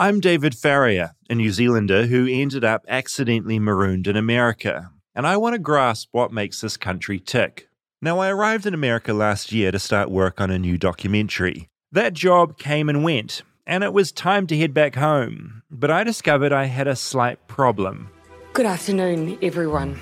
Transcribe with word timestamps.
I'm 0.00 0.20
David 0.20 0.54
Farrier, 0.54 1.16
a 1.28 1.34
New 1.34 1.50
Zealander 1.50 2.06
who 2.06 2.28
ended 2.28 2.64
up 2.64 2.84
accidentally 2.86 3.58
marooned 3.58 4.06
in 4.06 4.14
America, 4.14 4.92
and 5.12 5.26
I 5.26 5.36
want 5.36 5.54
to 5.54 5.58
grasp 5.58 6.10
what 6.12 6.30
makes 6.30 6.60
this 6.60 6.76
country 6.76 7.18
tick. 7.18 7.66
Now, 8.00 8.20
I 8.20 8.28
arrived 8.28 8.64
in 8.64 8.74
America 8.74 9.12
last 9.12 9.50
year 9.50 9.72
to 9.72 9.78
start 9.80 10.08
work 10.08 10.40
on 10.40 10.52
a 10.52 10.58
new 10.58 10.78
documentary. 10.78 11.68
That 11.90 12.12
job 12.12 12.58
came 12.58 12.88
and 12.88 13.02
went, 13.02 13.42
and 13.66 13.82
it 13.82 13.92
was 13.92 14.12
time 14.12 14.46
to 14.46 14.56
head 14.56 14.72
back 14.72 14.94
home, 14.94 15.64
but 15.68 15.90
I 15.90 16.04
discovered 16.04 16.52
I 16.52 16.66
had 16.66 16.86
a 16.86 16.94
slight 16.94 17.48
problem. 17.48 18.08
Good 18.52 18.66
afternoon, 18.66 19.36
everyone. 19.42 19.98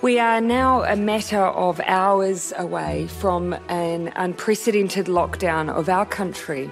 We 0.00 0.18
are 0.18 0.40
now 0.40 0.84
a 0.84 0.96
matter 0.96 1.44
of 1.44 1.82
hours 1.84 2.54
away 2.56 3.08
from 3.08 3.52
an 3.68 4.10
unprecedented 4.16 5.04
lockdown 5.04 5.68
of 5.68 5.90
our 5.90 6.06
country 6.06 6.70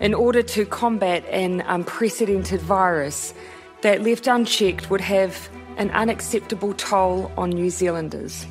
in 0.00 0.14
order 0.14 0.42
to 0.42 0.64
combat 0.64 1.24
an 1.26 1.60
unprecedented 1.62 2.60
virus 2.60 3.34
that, 3.82 4.02
left 4.02 4.26
unchecked, 4.26 4.90
would 4.90 5.00
have 5.00 5.48
an 5.76 5.90
unacceptable 5.90 6.74
toll 6.74 7.30
on 7.36 7.50
New 7.50 7.70
Zealanders. 7.70 8.46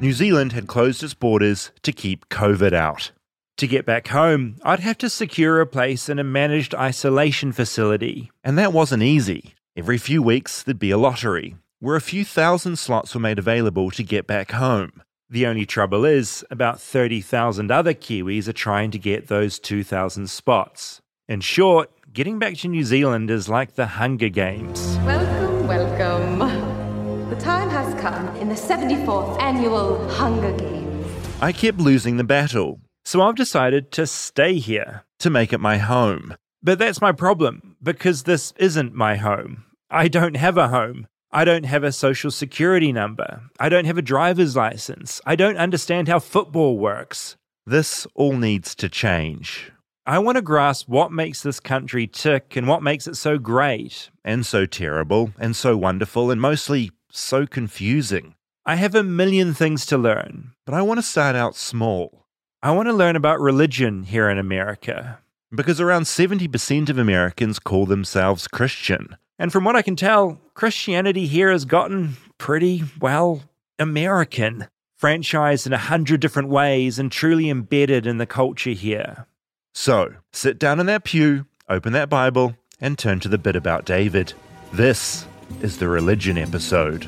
New 0.00 0.12
Zealand 0.12 0.52
had 0.52 0.66
closed 0.66 1.02
its 1.02 1.14
borders 1.14 1.70
to 1.82 1.92
keep 1.92 2.28
COVID 2.28 2.72
out. 2.72 3.12
To 3.58 3.66
get 3.66 3.84
back 3.84 4.08
home, 4.08 4.56
I'd 4.62 4.80
have 4.80 4.96
to 4.98 5.10
secure 5.10 5.60
a 5.60 5.66
place 5.66 6.08
in 6.08 6.18
a 6.18 6.24
managed 6.24 6.74
isolation 6.74 7.52
facility, 7.52 8.30
and 8.42 8.56
that 8.56 8.72
wasn't 8.72 9.02
easy. 9.02 9.54
Every 9.76 9.98
few 9.98 10.22
weeks, 10.22 10.62
there'd 10.62 10.78
be 10.78 10.90
a 10.90 10.98
lottery, 10.98 11.56
where 11.78 11.96
a 11.96 12.00
few 12.00 12.24
thousand 12.24 12.76
slots 12.76 13.14
were 13.14 13.20
made 13.20 13.38
available 13.38 13.90
to 13.90 14.02
get 14.02 14.26
back 14.26 14.52
home. 14.52 15.02
The 15.32 15.46
only 15.46 15.64
trouble 15.64 16.04
is, 16.04 16.44
about 16.50 16.80
30,000 16.80 17.70
other 17.70 17.94
Kiwis 17.94 18.48
are 18.48 18.52
trying 18.52 18.90
to 18.90 18.98
get 18.98 19.28
those 19.28 19.60
2,000 19.60 20.28
spots. 20.28 21.00
In 21.28 21.40
short, 21.40 21.88
getting 22.12 22.40
back 22.40 22.56
to 22.56 22.68
New 22.68 22.82
Zealand 22.82 23.30
is 23.30 23.48
like 23.48 23.76
the 23.76 23.86
Hunger 23.86 24.28
Games. 24.28 24.98
Welcome, 25.04 25.68
welcome. 25.68 27.30
The 27.30 27.36
time 27.36 27.70
has 27.70 27.94
come 28.00 28.34
in 28.38 28.48
the 28.48 28.56
74th 28.56 29.40
annual 29.40 30.08
Hunger 30.08 30.50
Games. 30.50 31.06
I 31.40 31.52
kept 31.52 31.78
losing 31.78 32.16
the 32.16 32.24
battle, 32.24 32.80
so 33.04 33.22
I've 33.22 33.36
decided 33.36 33.92
to 33.92 34.08
stay 34.08 34.54
here, 34.54 35.04
to 35.20 35.30
make 35.30 35.52
it 35.52 35.60
my 35.60 35.78
home. 35.78 36.34
But 36.60 36.80
that's 36.80 37.00
my 37.00 37.12
problem, 37.12 37.76
because 37.80 38.24
this 38.24 38.52
isn't 38.56 38.94
my 38.94 39.14
home. 39.14 39.62
I 39.88 40.08
don't 40.08 40.36
have 40.36 40.58
a 40.58 40.66
home. 40.66 41.06
I 41.32 41.44
don't 41.44 41.64
have 41.64 41.84
a 41.84 41.92
social 41.92 42.32
security 42.32 42.92
number. 42.92 43.42
I 43.60 43.68
don't 43.68 43.84
have 43.84 43.98
a 43.98 44.02
driver's 44.02 44.56
license. 44.56 45.20
I 45.24 45.36
don't 45.36 45.58
understand 45.58 46.08
how 46.08 46.18
football 46.18 46.76
works. 46.76 47.36
This 47.64 48.04
all 48.16 48.36
needs 48.36 48.74
to 48.74 48.88
change. 48.88 49.70
I 50.04 50.18
want 50.18 50.36
to 50.36 50.42
grasp 50.42 50.88
what 50.88 51.12
makes 51.12 51.40
this 51.40 51.60
country 51.60 52.08
tick 52.08 52.56
and 52.56 52.66
what 52.66 52.82
makes 52.82 53.06
it 53.06 53.16
so 53.16 53.38
great, 53.38 54.10
and 54.24 54.44
so 54.44 54.66
terrible, 54.66 55.32
and 55.38 55.54
so 55.54 55.76
wonderful, 55.76 56.32
and 56.32 56.40
mostly 56.40 56.90
so 57.12 57.46
confusing. 57.46 58.34
I 58.66 58.74
have 58.74 58.96
a 58.96 59.04
million 59.04 59.54
things 59.54 59.86
to 59.86 59.98
learn, 59.98 60.52
but 60.66 60.74
I 60.74 60.82
want 60.82 60.98
to 60.98 61.02
start 61.02 61.36
out 61.36 61.54
small. 61.54 62.26
I 62.60 62.72
want 62.72 62.88
to 62.88 62.92
learn 62.92 63.14
about 63.14 63.38
religion 63.38 64.02
here 64.02 64.28
in 64.28 64.38
America, 64.38 65.20
because 65.54 65.80
around 65.80 66.04
70% 66.04 66.88
of 66.88 66.98
Americans 66.98 67.60
call 67.60 67.86
themselves 67.86 68.48
Christian. 68.48 69.16
And 69.40 69.50
from 69.50 69.64
what 69.64 69.74
I 69.74 69.80
can 69.80 69.96
tell, 69.96 70.38
Christianity 70.52 71.26
here 71.26 71.50
has 71.50 71.64
gotten 71.64 72.18
pretty, 72.36 72.84
well, 73.00 73.42
American, 73.78 74.68
franchised 75.00 75.66
in 75.66 75.72
a 75.72 75.78
hundred 75.78 76.20
different 76.20 76.50
ways 76.50 76.98
and 76.98 77.10
truly 77.10 77.48
embedded 77.48 78.06
in 78.06 78.18
the 78.18 78.26
culture 78.26 78.72
here. 78.72 79.26
So, 79.72 80.16
sit 80.30 80.58
down 80.58 80.78
in 80.78 80.84
that 80.86 81.04
pew, 81.04 81.46
open 81.70 81.94
that 81.94 82.10
Bible, 82.10 82.54
and 82.82 82.98
turn 82.98 83.18
to 83.20 83.28
the 83.28 83.38
bit 83.38 83.56
about 83.56 83.86
David. 83.86 84.34
This 84.74 85.24
is 85.62 85.78
the 85.78 85.88
religion 85.88 86.36
episode. 86.36 87.06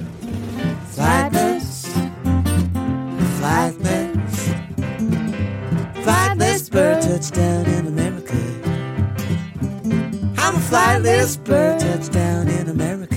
Flightless, 0.86 1.92
flightless, 3.42 4.14
flightless 6.02 6.70
bird 6.70 7.02
touchdown 7.02 7.67
in 7.67 7.86
America. 7.89 8.02
I'm 10.74 11.05
a 11.05 11.08
flightless 11.08 11.44
bird 11.44 11.80
touchdown 11.80 12.48
in 12.48 12.68
America. 12.68 13.16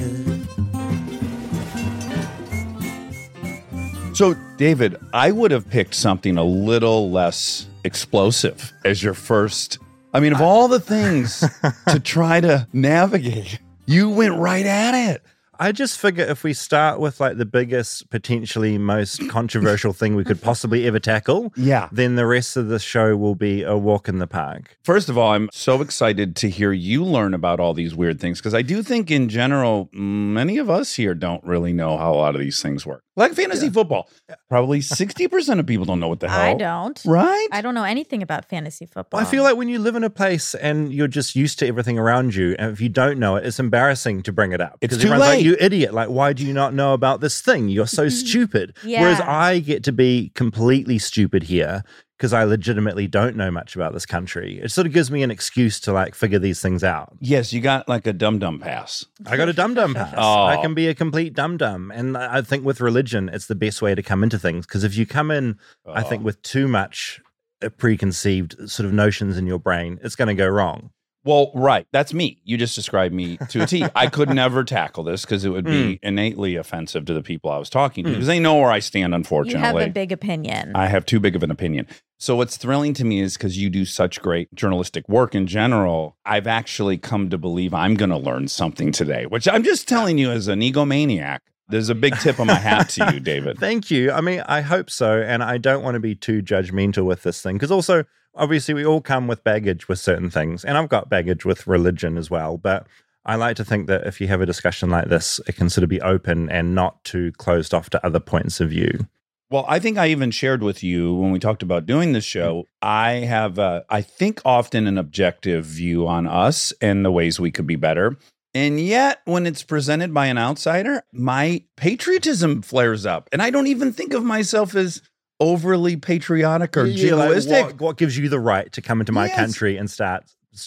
So, 4.14 4.36
David, 4.58 4.98
I 5.14 5.32
would 5.32 5.52
have 5.52 5.70
picked 5.70 5.96
something 5.96 6.38
a 6.38 6.44
little 6.44 7.12
less 7.12 7.68
explosive 7.84 8.74
as 8.84 9.02
your 9.02 9.14
first. 9.14 9.78
I 10.14 10.20
mean, 10.20 10.34
of 10.34 10.42
all 10.42 10.68
the 10.68 10.80
things 10.80 11.44
to 11.88 12.00
try 12.00 12.42
to 12.42 12.68
navigate, 12.74 13.60
you 13.86 14.10
went 14.10 14.38
right 14.38 14.66
at 14.66 15.12
it. 15.12 15.22
I 15.60 15.72
just 15.72 16.00
figure 16.00 16.24
if 16.26 16.44
we 16.44 16.54
start 16.54 17.00
with 17.00 17.20
like 17.20 17.38
the 17.38 17.46
biggest, 17.46 18.10
potentially 18.10 18.78
most 18.78 19.28
controversial 19.30 19.94
thing 19.94 20.16
we 20.16 20.24
could 20.24 20.42
possibly 20.42 20.88
ever 20.88 21.00
tackle, 21.00 21.54
Yeah. 21.56 21.90
then 21.92 22.16
the 22.16 22.26
rest 22.26 22.58
of 22.58 22.68
the 22.68 22.80
show 22.80 23.16
will 23.16 23.36
be 23.36 23.64
a 23.64 23.76
walk 23.78 24.08
in 24.08 24.20
the 24.20 24.28
park. 24.28 24.78
First 24.84 25.10
of 25.10 25.18
all, 25.18 25.32
I'm 25.34 25.50
so 25.52 25.82
excited 25.82 26.36
to 26.38 26.50
hear 26.50 26.72
you 26.72 27.04
learn 27.04 27.34
about 27.34 27.60
all 27.60 27.74
these 27.74 27.96
weird 27.96 28.20
things 28.20 28.40
because 28.40 28.54
I 28.54 28.62
do 28.62 28.84
think, 28.84 29.12
in 29.12 29.30
general, 29.30 29.90
many 29.94 30.58
of 30.58 30.70
us 30.70 30.96
here 30.96 31.14
don't 31.14 31.44
really 31.44 31.74
know 31.74 31.98
how 31.98 32.14
a 32.14 32.16
lot 32.18 32.36
of 32.36 32.42
these 32.42 32.62
things 32.62 32.86
work. 32.86 33.02
Like 33.18 33.34
fantasy 33.34 33.70
football, 33.70 34.10
probably 34.50 34.80
60% 34.82 35.60
of 35.60 35.66
people 35.66 35.86
don't 35.86 36.02
know 36.02 36.10
what 36.10 36.20
the 36.20 36.30
hell. 36.30 36.42
I 36.42 36.54
don't. 36.54 37.02
Right? 37.06 37.48
I 37.52 37.62
don't 37.62 37.74
know 37.74 37.86
anything 37.86 38.22
about 38.22 38.44
fantasy 38.50 38.86
football. 38.86 39.22
I 39.22 39.24
feel 39.26 39.44
like 39.44 39.56
when 39.56 39.70
you 39.70 39.80
live 39.80 39.96
in 39.96 40.04
a 40.04 40.10
place 40.10 40.54
and 40.56 40.92
you're 40.94 41.08
just 41.08 41.34
used 41.36 41.60
to 41.60 41.68
everything 41.68 41.98
around 41.98 42.36
you, 42.36 42.56
and 42.60 42.72
if 42.74 42.82
you 42.82 42.90
don't 42.90 43.18
know 43.18 43.38
it, 43.38 43.46
it's 43.46 43.58
embarrassing 43.60 44.24
to 44.24 44.34
bring 44.34 44.52
it 44.52 44.60
up. 44.60 44.78
It's 44.82 44.92
Because 44.96 44.98
too 44.98 45.08
everyone's 45.08 45.30
like, 45.30 45.38
late. 45.38 45.45
You 45.46 45.56
idiot. 45.60 45.94
Like, 45.94 46.10
why 46.10 46.34
do 46.34 46.46
you 46.46 46.54
not 46.54 46.74
know 46.74 46.94
about 46.94 47.22
this 47.22 47.40
thing? 47.42 47.70
You're 47.70 47.88
so 47.88 48.10
stupid. 48.10 48.76
Whereas 48.84 49.22
I 49.22 49.60
get 49.60 49.84
to 49.86 49.92
be 49.92 50.32
completely 50.36 50.98
stupid 51.00 51.44
here 51.44 51.84
because 52.18 52.32
I 52.32 52.46
legitimately 52.46 53.08
don't 53.08 53.36
know 53.36 53.52
much 53.52 53.76
about 53.76 53.92
this 53.94 54.06
country. 54.06 54.60
It 54.64 54.72
sort 54.72 54.88
of 54.88 54.94
gives 54.94 55.12
me 55.12 55.22
an 55.22 55.32
excuse 55.32 55.80
to 55.82 55.92
like 55.92 56.16
figure 56.16 56.40
these 56.40 56.62
things 56.62 56.82
out. 56.84 57.14
yes, 57.20 57.52
you 57.52 57.60
got 57.62 57.90
like 57.90 58.08
a 58.08 58.14
dum 58.14 58.40
dum 58.40 58.60
pass. 58.60 59.06
I 59.26 59.36
got 59.38 59.50
a 59.50 59.54
dum 59.54 59.74
dum 59.74 59.94
pass. 59.94 60.14
Oh. 60.18 60.46
I 60.46 60.58
can 60.62 60.74
be 60.74 60.88
a 60.88 60.96
complete 60.96 61.34
dum 61.34 61.58
dum. 61.58 61.92
And 61.94 62.18
I 62.18 62.38
I 62.38 62.42
think 62.42 62.64
with 62.66 62.80
religion, 62.82 63.30
it's 63.34 63.48
the 63.48 63.56
best 63.56 63.82
way 63.82 63.96
to 63.96 64.02
come 64.04 64.24
into 64.24 64.40
things. 64.40 64.66
Because 64.66 64.84
if 64.86 64.96
you 64.98 65.06
come 65.06 65.30
in, 65.30 65.58
I 65.86 66.04
think, 66.04 66.22
Oh. 66.22 66.26
with 66.26 66.42
too 66.42 66.68
much 66.70 67.20
uh, 67.64 67.70
preconceived 67.70 68.70
sort 68.70 68.86
of 68.86 68.94
notions 68.94 69.38
in 69.38 69.46
your 69.46 69.60
brain, 69.60 70.00
it's 70.04 70.16
going 70.16 70.28
to 70.30 70.34
go 70.36 70.48
wrong. 70.48 70.92
Well, 71.26 71.52
right. 71.56 71.88
That's 71.92 72.14
me. 72.14 72.40
You 72.46 72.56
just 72.58 72.76
described 72.76 73.14
me 73.14 73.38
to 73.50 73.64
a 73.64 73.66
T. 73.66 73.84
I 73.96 74.08
could 74.08 74.30
never 74.30 74.64
tackle 74.64 75.04
this 75.04 75.22
because 75.22 75.44
it 75.44 75.50
would 75.50 75.66
be 75.66 76.00
innately 76.04 76.56
offensive 76.56 77.04
to 77.06 77.14
the 77.14 77.24
people 77.24 77.50
I 77.52 77.58
was 77.58 77.70
talking 77.70 78.04
to 78.04 78.12
Mm. 78.12 78.14
because 78.14 78.28
they 78.28 78.40
know 78.40 78.56
where 78.56 78.70
I 78.72 78.80
stand, 78.80 79.14
unfortunately. 79.16 79.60
you 79.60 79.66
have 79.66 79.76
a 79.90 79.90
big 79.92 80.12
opinion. 80.12 80.72
I 80.76 80.86
have 80.88 81.06
too 81.06 81.20
big 81.20 81.36
of 81.36 81.42
an 81.44 81.50
opinion. 81.52 81.88
So 82.20 82.36
what's 82.36 82.56
thrilling 82.58 82.94
to 82.94 83.04
me 83.04 83.20
is 83.20 83.36
because 83.38 83.58
you 83.58 83.70
do 83.70 83.84
such 83.86 84.22
great 84.22 84.54
journalistic 84.56 85.10
work 85.10 85.36
in 85.36 85.48
general, 85.48 86.16
I've 86.26 86.48
actually 86.48 86.98
come 86.98 87.30
to 87.32 87.38
believe 87.38 87.74
I'm 87.74 87.96
going 87.96 88.12
to 88.12 88.18
learn 88.18 88.48
something 88.48 88.92
today, 88.92 89.26
which 89.26 89.48
I'm 89.48 89.64
just 89.64 89.88
telling 89.88 90.18
you 90.18 90.32
as 90.32 90.48
an 90.48 90.62
egomaniac. 90.62 91.40
There's 91.68 91.90
a 91.90 91.96
big 91.96 92.16
tip 92.20 92.40
on 92.40 92.46
my 92.48 92.54
hat 92.54 92.90
to 92.90 93.12
you, 93.14 93.20
David. 93.32 93.58
Thank 93.58 93.90
you. 93.90 94.12
I 94.12 94.22
mean, 94.22 94.44
I 94.46 94.62
hope 94.62 94.92
so. 94.92 95.20
And 95.20 95.42
I 95.44 95.58
don't 95.58 95.84
want 95.84 95.96
to 95.96 96.00
be 96.00 96.14
too 96.14 96.44
judgmental 96.44 97.06
with 97.06 97.24
this 97.24 97.42
thing 97.42 97.56
because 97.56 97.72
also, 97.72 98.04
obviously, 98.36 98.74
we 98.74 98.86
all 98.86 99.02
come 99.02 99.28
with 99.28 99.44
baggage 99.44 99.88
with 99.88 100.00
certain 100.00 100.30
things. 100.30 100.64
And 100.64 100.78
I've 100.78 100.90
got 100.90 101.10
baggage 101.10 101.46
with 101.46 101.68
religion 101.68 102.18
as 102.18 102.30
well. 102.30 102.58
But 102.58 102.88
I 103.26 103.36
like 103.36 103.56
to 103.58 103.66
think 103.66 103.88
that 103.88 104.06
if 104.06 104.22
you 104.22 104.28
have 104.28 104.42
a 104.42 104.46
discussion 104.46 104.90
like 104.90 105.10
this, 105.10 105.40
it 105.48 105.56
can 105.56 105.70
sort 105.70 105.84
of 105.84 105.90
be 105.90 106.02
open 106.02 106.50
and 106.50 106.76
not 106.76 107.04
too 107.04 107.32
closed 107.34 107.74
off 107.74 107.90
to 107.92 108.06
other 108.06 108.20
points 108.20 108.60
of 108.60 108.70
view. 108.70 109.08
Well, 109.52 109.66
I 109.68 109.80
think 109.80 109.98
I 109.98 110.08
even 110.08 110.32
shared 110.32 110.64
with 110.64 110.84
you 110.84 111.14
when 111.14 111.32
we 111.32 111.40
talked 111.40 111.64
about 111.64 111.86
doing 111.86 112.14
this 112.14 112.26
show. 112.26 112.66
I 112.82 113.12
have, 113.12 113.60
uh, 113.60 113.84
I 113.90 114.02
think, 114.02 114.42
often 114.44 114.88
an 114.88 114.98
objective 114.98 115.66
view 115.66 116.08
on 116.08 116.28
us 116.28 116.74
and 116.82 117.06
the 117.06 117.12
ways 117.12 117.40
we 117.40 117.52
could 117.52 117.68
be 117.68 117.76
better. 117.76 118.18
And 118.56 118.80
yet, 118.80 119.22
when 119.26 119.46
it's 119.46 119.64
presented 119.64 120.14
by 120.14 120.28
an 120.28 120.38
outsider, 120.38 121.04
my 121.12 121.64
patriotism 121.78 122.62
flares 122.62 123.06
up. 123.06 123.30
And 123.32 123.42
I 123.42 123.50
don't 123.50 123.68
even 123.68 123.92
think 123.92 124.14
of 124.14 124.24
myself 124.24 124.76
as 124.76 125.02
overly 125.40 125.96
patriotic 125.98 126.78
or 126.78 126.86
You're 126.86 127.16
like, 127.16 127.46
what, 127.48 127.82
what 127.82 127.98
gives 127.98 128.18
you 128.18 128.30
the 128.30 128.40
right 128.40 128.72
to 128.74 128.82
come 128.82 129.00
into 129.02 129.12
my 129.12 129.28
Yes. 129.28 129.36
country 129.36 129.78
and 129.78 129.90
start 129.90 130.24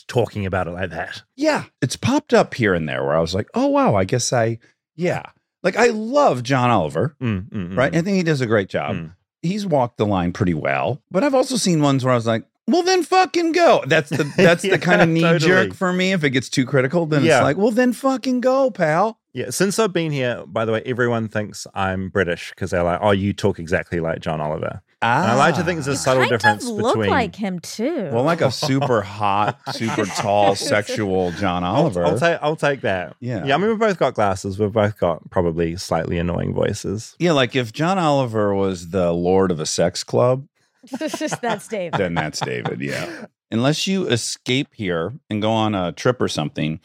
talking 0.07 0.47
about 0.47 0.67
it 0.69 0.73
like 0.73 0.91
that? 0.91 1.23
Yeah, 1.37 1.65
it's 1.81 1.97
popped 1.97 2.35
up 2.35 2.55
here 2.55 2.75
and 2.75 2.89
there 2.89 3.03
where 3.05 3.15
I 3.17 3.21
was 3.21 3.35
like, 3.35 3.49
oh, 3.55 3.67
wow, 3.69 3.95
I 3.95 4.05
guess 4.05 4.33
I, 4.33 4.59
yeah. 4.97 5.23
Like, 5.63 5.77
I 5.77 5.87
love 5.89 6.43
John 6.43 6.71
Oliver, 6.71 7.17
Mm, 7.21 7.49
mm, 7.49 7.69
mm. 7.71 7.77
right? 7.77 7.95
I 7.95 8.03
think 8.03 8.17
he 8.17 8.23
does 8.23 8.41
a 8.41 8.47
great 8.47 8.69
job. 8.69 8.97
Mm. 8.97 9.15
He's 9.43 9.67
walked 9.67 9.97
the 9.99 10.07
line 10.07 10.33
pretty 10.33 10.55
well. 10.55 11.01
But 11.11 11.25
I've 11.25 11.35
also 11.35 11.57
seen 11.57 11.81
ones 11.81 12.05
where 12.05 12.13
I 12.13 12.17
was 12.17 12.27
like, 12.27 12.45
well, 12.67 12.83
then 12.83 13.03
fucking 13.03 13.53
go. 13.53 13.83
That's 13.87 14.11
the 14.11 14.25
that's 14.37 14.63
Yeah, 14.65 14.73
the 14.73 14.79
kind 14.79 15.01
of 15.01 15.09
knee 15.09 15.23
totally. 15.23 15.49
jerk 15.69 15.75
for 15.75 15.93
me. 15.93 16.13
If 16.13 16.23
it 16.23 16.31
gets 16.31 16.49
too 16.51 16.67
critical, 16.67 17.07
then 17.07 17.25
Yeah. 17.25 17.39
it's 17.39 17.45
like, 17.45 17.57
well, 17.57 17.71
then 17.71 17.93
fucking 17.93 18.41
go, 18.41 18.71
pal. 18.71 19.19
Yeah, 19.39 19.51
since 19.51 19.79
I've 19.79 19.93
been 19.93 20.11
here, 20.13 20.43
by 20.47 20.65
the 20.65 20.73
way, 20.73 20.83
everyone 20.85 21.29
thinks 21.29 21.67
I'm 21.75 22.09
British 22.09 22.51
because 22.51 22.71
they're 22.71 22.83
like, 22.83 22.99
"Oh, 23.03 23.11
you 23.13 23.33
talk 23.33 23.59
exactly 23.59 24.01
like 24.01 24.21
John 24.21 24.41
Oliver." 24.41 24.83
Ah, 25.01 25.23
And 25.23 25.31
I 25.31 25.35
like 25.37 25.55
to 25.55 25.63
think 25.63 25.77
there's 25.77 25.87
a 25.87 25.91
You 25.93 25.97
subtle 25.97 26.23
kind 26.25 26.31
difference 26.31 26.65
of 26.65 26.71
look 26.75 26.95
between. 26.95 27.11
like 27.11 27.37
him 27.37 27.61
too. 27.61 28.11
well, 28.13 28.25
like 28.25 28.41
a 28.41 28.51
super 28.51 29.01
hot, 29.03 29.57
super 29.73 30.05
tall, 30.07 30.57
sexual 30.57 31.31
John 31.33 31.63
I'll, 31.63 31.77
Oliver. 31.77 32.05
I'll 32.05 32.19
take 32.19 32.39
I'll 32.43 32.57
take 32.57 32.81
that. 32.81 33.15
Yeah. 33.21 33.45
yeah. 33.45 33.55
I 33.55 33.59
mean, 33.59 33.69
we've 33.71 33.79
both 33.79 33.99
got 33.99 34.15
glasses. 34.15 34.59
We've 34.59 34.73
both 34.73 34.99
got 34.99 35.31
probably 35.31 35.77
slightly 35.77 36.19
annoying 36.19 36.53
voices. 36.53 37.15
yeah, 37.21 37.31
like 37.33 37.55
if 37.55 37.73
John 37.73 37.97
Oliver 37.99 38.53
was 38.55 38.91
the 38.91 39.13
lord 39.13 39.53
of 39.53 39.61
a 39.61 39.67
sex 39.67 40.03
club, 40.03 40.49
That's 40.99 41.69
David. 41.69 41.99
then 41.99 42.15
that's 42.15 42.41
David. 42.41 42.81
Yeah. 42.81 43.27
Unless 43.51 43.87
you 43.87 44.07
escape 44.09 44.69
here 44.75 45.13
and 45.31 45.41
go 45.41 45.51
on 45.51 45.75
a 45.75 45.93
trip 45.93 46.21
or 46.21 46.29
something, 46.29 46.81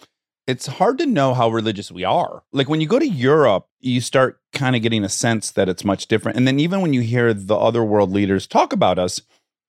it's 0.48 0.68
hard 0.68 0.98
to 0.98 1.06
know 1.06 1.34
how 1.34 1.50
religious 1.50 1.92
we 1.92 2.04
are. 2.04 2.44
Like 2.52 2.68
when 2.70 2.82
you 2.82 2.88
go 2.88 3.00
to 3.00 3.08
Europe, 3.08 3.68
you 3.80 4.02
start 4.02 4.40
kind 4.52 4.76
of 4.76 4.82
getting 4.82 5.04
a 5.04 5.10
sense 5.10 5.52
that 5.52 5.70
it's 5.70 5.86
much 5.86 6.08
different. 6.08 6.38
And 6.38 6.48
then 6.48 6.60
even 6.60 6.82
when 6.82 6.94
you 6.94 7.02
hear 7.02 7.34
the 7.34 7.56
other 7.56 7.84
world 7.84 8.12
leaders 8.12 8.48
talk 8.48 8.74
about 8.74 9.00
us, 9.00 9.22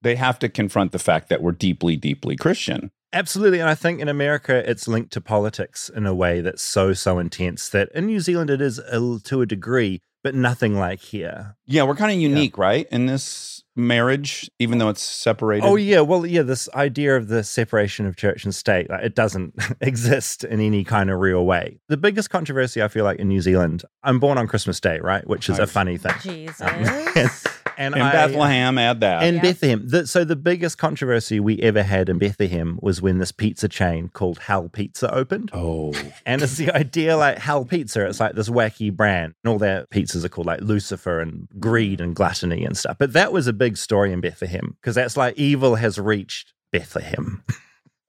they 0.02 0.16
have 0.16 0.38
to 0.40 0.48
confront 0.48 0.92
the 0.92 0.98
fact 0.98 1.28
that 1.28 1.42
we're 1.42 1.52
deeply, 1.52 1.96
deeply 1.96 2.36
Christian. 2.36 2.90
Absolutely. 3.12 3.60
And 3.60 3.68
I 3.68 3.76
think 3.76 4.00
in 4.00 4.08
America, 4.08 4.68
it's 4.68 4.88
linked 4.88 5.12
to 5.12 5.20
politics 5.20 5.88
in 5.88 6.04
a 6.04 6.14
way 6.14 6.40
that's 6.40 6.62
so, 6.62 6.92
so 6.92 7.18
intense 7.18 7.68
that 7.68 7.88
in 7.94 8.06
New 8.06 8.20
Zealand, 8.20 8.50
it 8.50 8.60
is 8.60 8.80
a, 8.80 9.20
to 9.22 9.40
a 9.40 9.46
degree, 9.46 10.00
but 10.24 10.34
nothing 10.34 10.76
like 10.76 11.00
here. 11.00 11.54
Yeah, 11.66 11.82
we're 11.82 11.94
kind 11.94 12.10
of 12.10 12.18
unique, 12.18 12.56
right? 12.56 12.88
In 12.90 13.04
this 13.04 13.62
marriage, 13.76 14.50
even 14.58 14.78
though 14.78 14.88
it's 14.88 15.02
separated. 15.02 15.66
Oh, 15.66 15.76
yeah. 15.76 16.00
Well, 16.00 16.24
yeah, 16.24 16.40
this 16.40 16.66
idea 16.74 17.14
of 17.16 17.28
the 17.28 17.44
separation 17.44 18.06
of 18.06 18.16
church 18.16 18.44
and 18.44 18.54
state, 18.54 18.88
like, 18.88 19.04
it 19.04 19.14
doesn't 19.14 19.54
exist 19.82 20.42
in 20.42 20.60
any 20.60 20.82
kind 20.82 21.10
of 21.10 21.20
real 21.20 21.44
way. 21.44 21.78
The 21.88 21.98
biggest 21.98 22.30
controversy 22.30 22.82
I 22.82 22.88
feel 22.88 23.04
like 23.04 23.18
in 23.18 23.28
New 23.28 23.42
Zealand, 23.42 23.84
I'm 24.02 24.18
born 24.18 24.38
on 24.38 24.48
Christmas 24.48 24.80
Day, 24.80 24.98
right? 24.98 25.26
Which 25.26 25.50
is 25.50 25.58
a 25.58 25.66
funny 25.66 25.98
thing. 25.98 26.14
Jesus. 26.22 26.62
Um, 26.62 27.28
and 27.78 27.94
and 27.94 28.02
In 28.02 28.02
I- 28.02 28.12
Bethlehem, 28.12 28.78
add 28.78 29.00
that. 29.00 29.22
And 29.22 29.36
Yeah. 29.36 29.42
Bethlehem. 29.42 29.82
The, 29.88 30.06
so 30.06 30.24
the 30.24 30.36
biggest 30.36 30.78
controversy 30.78 31.40
we 31.40 31.60
ever 31.60 31.82
had 31.82 32.08
in 32.08 32.18
Bethlehem 32.18 32.78
was 32.82 33.00
when 33.02 33.18
this 33.18 33.32
pizza 33.32 33.68
chain 33.68 34.08
called 34.08 34.38
Hell 34.38 34.68
Pizza 34.68 35.12
opened. 35.14 35.50
oh, 35.52 35.92
And 36.26 36.42
it's 36.42 36.56
the 36.56 36.70
idea 36.74 37.16
like 37.16 37.38
Hell 37.38 37.64
Pizza. 37.64 38.06
It's 38.06 38.20
like 38.20 38.34
this 38.34 38.48
wacky 38.48 38.92
brand. 38.92 39.34
And 39.44 39.50
all 39.52 39.58
their 39.58 39.86
pizzas 39.86 40.24
are 40.24 40.28
called 40.28 40.46
like 40.46 40.60
Lucifer 40.60 41.20
and 41.20 41.48
Greed 41.58 42.00
and 42.00 42.14
Gluttony 42.14 42.64
and 42.64 42.76
stuff. 42.76 42.96
But 42.98 43.12
that 43.12 43.32
was 43.32 43.46
a 43.46 43.52
big 43.52 43.76
story 43.76 44.12
in 44.12 44.20
Bethlehem 44.20 44.76
because 44.80 44.94
that's 44.94 45.16
like 45.16 45.36
evil 45.38 45.74
has 45.76 45.98
reached 45.98 46.52
Bethlehem. 46.72 47.42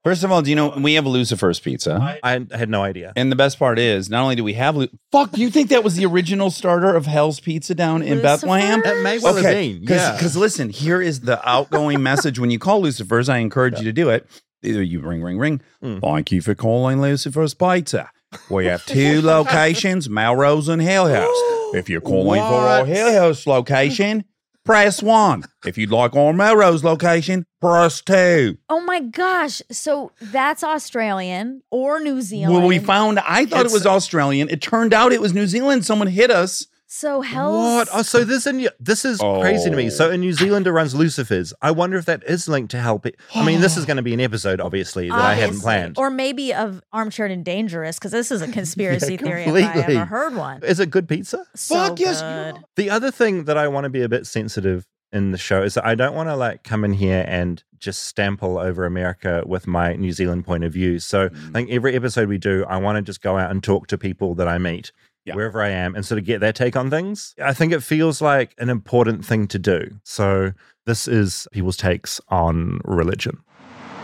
first 0.06 0.24
of 0.24 0.32
all, 0.32 0.42
do 0.42 0.50
you 0.50 0.56
know 0.56 0.70
we 0.78 0.94
have 0.94 1.06
Lucifer's 1.06 1.60
Pizza? 1.60 2.18
I 2.24 2.46
had 2.52 2.70
no 2.70 2.84
idea. 2.84 3.12
And 3.18 3.30
the 3.32 3.36
best 3.36 3.60
part 3.60 3.78
is, 3.78 4.10
not 4.10 4.22
only 4.24 4.36
do 4.36 4.44
we 4.44 4.54
have 4.54 4.78
Lu- 4.78 4.88
fuck, 5.12 5.32
do 5.32 5.42
you 5.42 5.50
think 5.50 5.70
that 5.70 5.84
was 5.84 5.96
the 5.96 6.06
original 6.06 6.50
starter 6.50 6.96
of 6.96 7.06
Hell's 7.06 7.42
Pizza 7.42 7.76
down 7.76 8.02
in 8.02 8.20
Lucifer? 8.20 8.24
Bethlehem? 8.24 8.82
It 8.86 9.04
may 9.04 9.20
well 9.20 9.36
have 9.36 9.44
been. 9.44 9.84
Yeah. 9.84 10.14
Because 10.14 10.38
listen, 10.38 10.70
here 10.70 11.02
is 11.02 11.22
the 11.22 11.46
outgoing 11.48 12.02
message 12.02 12.40
when 12.40 12.52
you 12.52 12.60
call 12.60 12.82
Lucifer's. 12.82 13.28
I 13.28 13.40
encourage 13.40 13.80
you 13.80 13.86
to 13.86 13.94
do 13.94 14.10
it. 14.10 14.28
Either 14.64 14.82
you 14.82 15.02
ring, 15.02 15.22
ring, 15.22 15.38
ring. 15.38 15.62
Mm. 15.84 16.02
Thank 16.02 16.32
you 16.32 16.42
for 16.42 16.56
calling 16.56 17.02
Lucifer's 17.02 17.54
Pizza. 17.54 18.10
We 18.50 18.66
have 18.66 18.86
two 18.86 19.22
locations, 19.22 20.10
Melrose 20.10 20.68
and 20.68 20.82
Hell 20.82 21.08
House. 21.08 21.76
If 21.76 21.90
you're 21.90 22.02
calling 22.02 22.42
for 22.42 22.46
our 22.46 22.86
Hell 22.86 23.14
House 23.14 23.46
location, 23.48 24.26
press 24.66 25.02
one. 25.02 25.44
If 25.66 25.78
you'd 25.78 25.92
like 25.92 26.16
our 26.16 26.34
Melrose 26.34 26.84
location, 26.84 27.46
press 27.62 28.02
two. 28.02 28.58
Oh 28.70 28.82
my 28.82 29.00
gosh. 29.00 29.62
So 29.72 30.12
that's 30.20 30.64
Australian 30.64 31.62
or 31.72 32.02
New 32.02 32.22
Zealand. 32.22 32.58
Well, 32.58 32.68
we 32.68 32.80
found, 32.80 33.20
I 33.20 33.46
thought 33.46 33.66
it 33.66 33.72
was 33.72 33.86
Australian. 33.86 34.50
It 34.50 34.62
turned 34.62 34.94
out 34.94 35.14
it 35.14 35.22
was 35.22 35.34
New 35.34 35.48
Zealand. 35.48 35.86
Someone 35.86 36.08
hit 36.08 36.32
us. 36.32 36.68
So 36.96 37.20
hell's 37.22 37.54
What? 37.54 37.90
Oh, 37.92 38.02
so 38.04 38.24
this 38.24 38.48
in 38.48 38.70
this 38.80 39.04
is 39.04 39.20
crazy 39.20 39.70
to 39.70 39.76
me. 39.76 39.88
Oh. 39.88 39.90
So 39.90 40.12
a 40.12 40.18
New 40.18 40.32
Zealander 40.32 40.72
runs 40.72 40.96
Lucifer's. 40.96 41.54
I 41.62 41.72
wonder 41.72 41.98
if 41.98 42.06
that 42.06 42.24
is 42.24 42.48
linked 42.48 42.72
to 42.72 42.80
Hell. 42.80 43.00
Pi- 43.00 43.12
I 43.34 43.46
mean, 43.46 43.60
this 43.60 43.76
is 43.76 43.86
going 43.90 43.98
to 43.98 44.04
be 44.04 44.14
an 44.14 44.22
episode, 44.22 44.62
obviously, 44.62 45.10
that 45.10 45.20
I 45.20 45.34
hadn't 45.34 45.60
planned. 45.60 45.98
Or 45.98 46.10
maybe 46.10 46.54
of 46.54 46.82
Armchair 46.94 47.26
and 47.26 47.44
Dangerous, 47.44 48.00
because 48.00 48.12
this 48.12 48.32
is 48.32 48.42
a 48.42 48.48
conspiracy 48.52 49.18
theory 49.18 49.44
if 49.44 49.54
I 49.54 49.82
ever 49.82 50.06
heard 50.06 50.36
one. 50.36 50.64
Is 50.64 50.80
it 50.80 50.90
good 50.90 51.10
pizza? 51.10 51.46
So 51.54 51.76
Fuck 51.76 52.00
yes. 52.00 52.22
good. 52.22 52.64
The 52.78 52.90
other 52.90 53.12
thing 53.12 53.44
that 53.46 53.58
I 53.58 53.68
want 53.68 53.84
to 53.84 53.90
be 53.90 54.02
a 54.02 54.10
bit 54.10 54.26
sensitive 54.26 54.88
in 55.12 55.32
the 55.32 55.38
show 55.38 55.64
is 55.64 55.76
that 55.76 55.86
I 55.86 55.96
don't 55.96 56.16
want 56.16 56.30
to 56.30 56.36
like 56.36 56.64
come 56.64 56.84
in 56.84 56.94
here 56.94 57.26
and 57.28 57.64
just 57.78 58.04
stamp 58.04 58.42
all 58.42 58.58
over 58.58 58.86
America 58.86 59.44
with 59.46 59.68
my 59.68 59.94
New 59.96 60.12
Zealand 60.12 60.46
point 60.46 60.64
of 60.64 60.74
view. 60.74 61.00
So 61.00 61.30
mm. 61.30 61.50
I 61.50 61.52
think 61.52 61.70
every 61.72 61.96
episode 61.96 62.30
we 62.30 62.38
do, 62.38 62.66
I 62.68 62.78
want 62.78 62.98
to 62.98 63.02
just 63.02 63.22
go 63.22 63.38
out 63.38 63.52
and 63.52 63.64
talk 63.64 63.88
to 63.88 63.98
people 63.98 64.36
that 64.36 64.48
I 64.48 64.58
meet. 64.58 64.92
Yeah. 65.26 65.36
Wherever 65.36 65.62
I 65.62 65.70
am, 65.70 65.96
and 65.96 66.06
sort 66.06 66.20
of 66.20 66.26
get 66.26 66.40
their 66.40 66.54
take 66.54 66.76
on 66.76 66.92
things. 66.92 67.34
I 67.44 67.54
think 67.54 67.74
it 67.74 67.82
feels 67.82 68.22
like 68.22 68.54
an 68.60 68.70
important 68.70 69.26
thing 69.26 69.48
to 69.48 69.60
do. 69.60 69.90
So, 70.04 70.54
this 70.86 71.08
is 71.08 71.48
people's 71.52 71.78
takes 71.78 72.22
on 72.30 72.80
religion. 72.86 73.40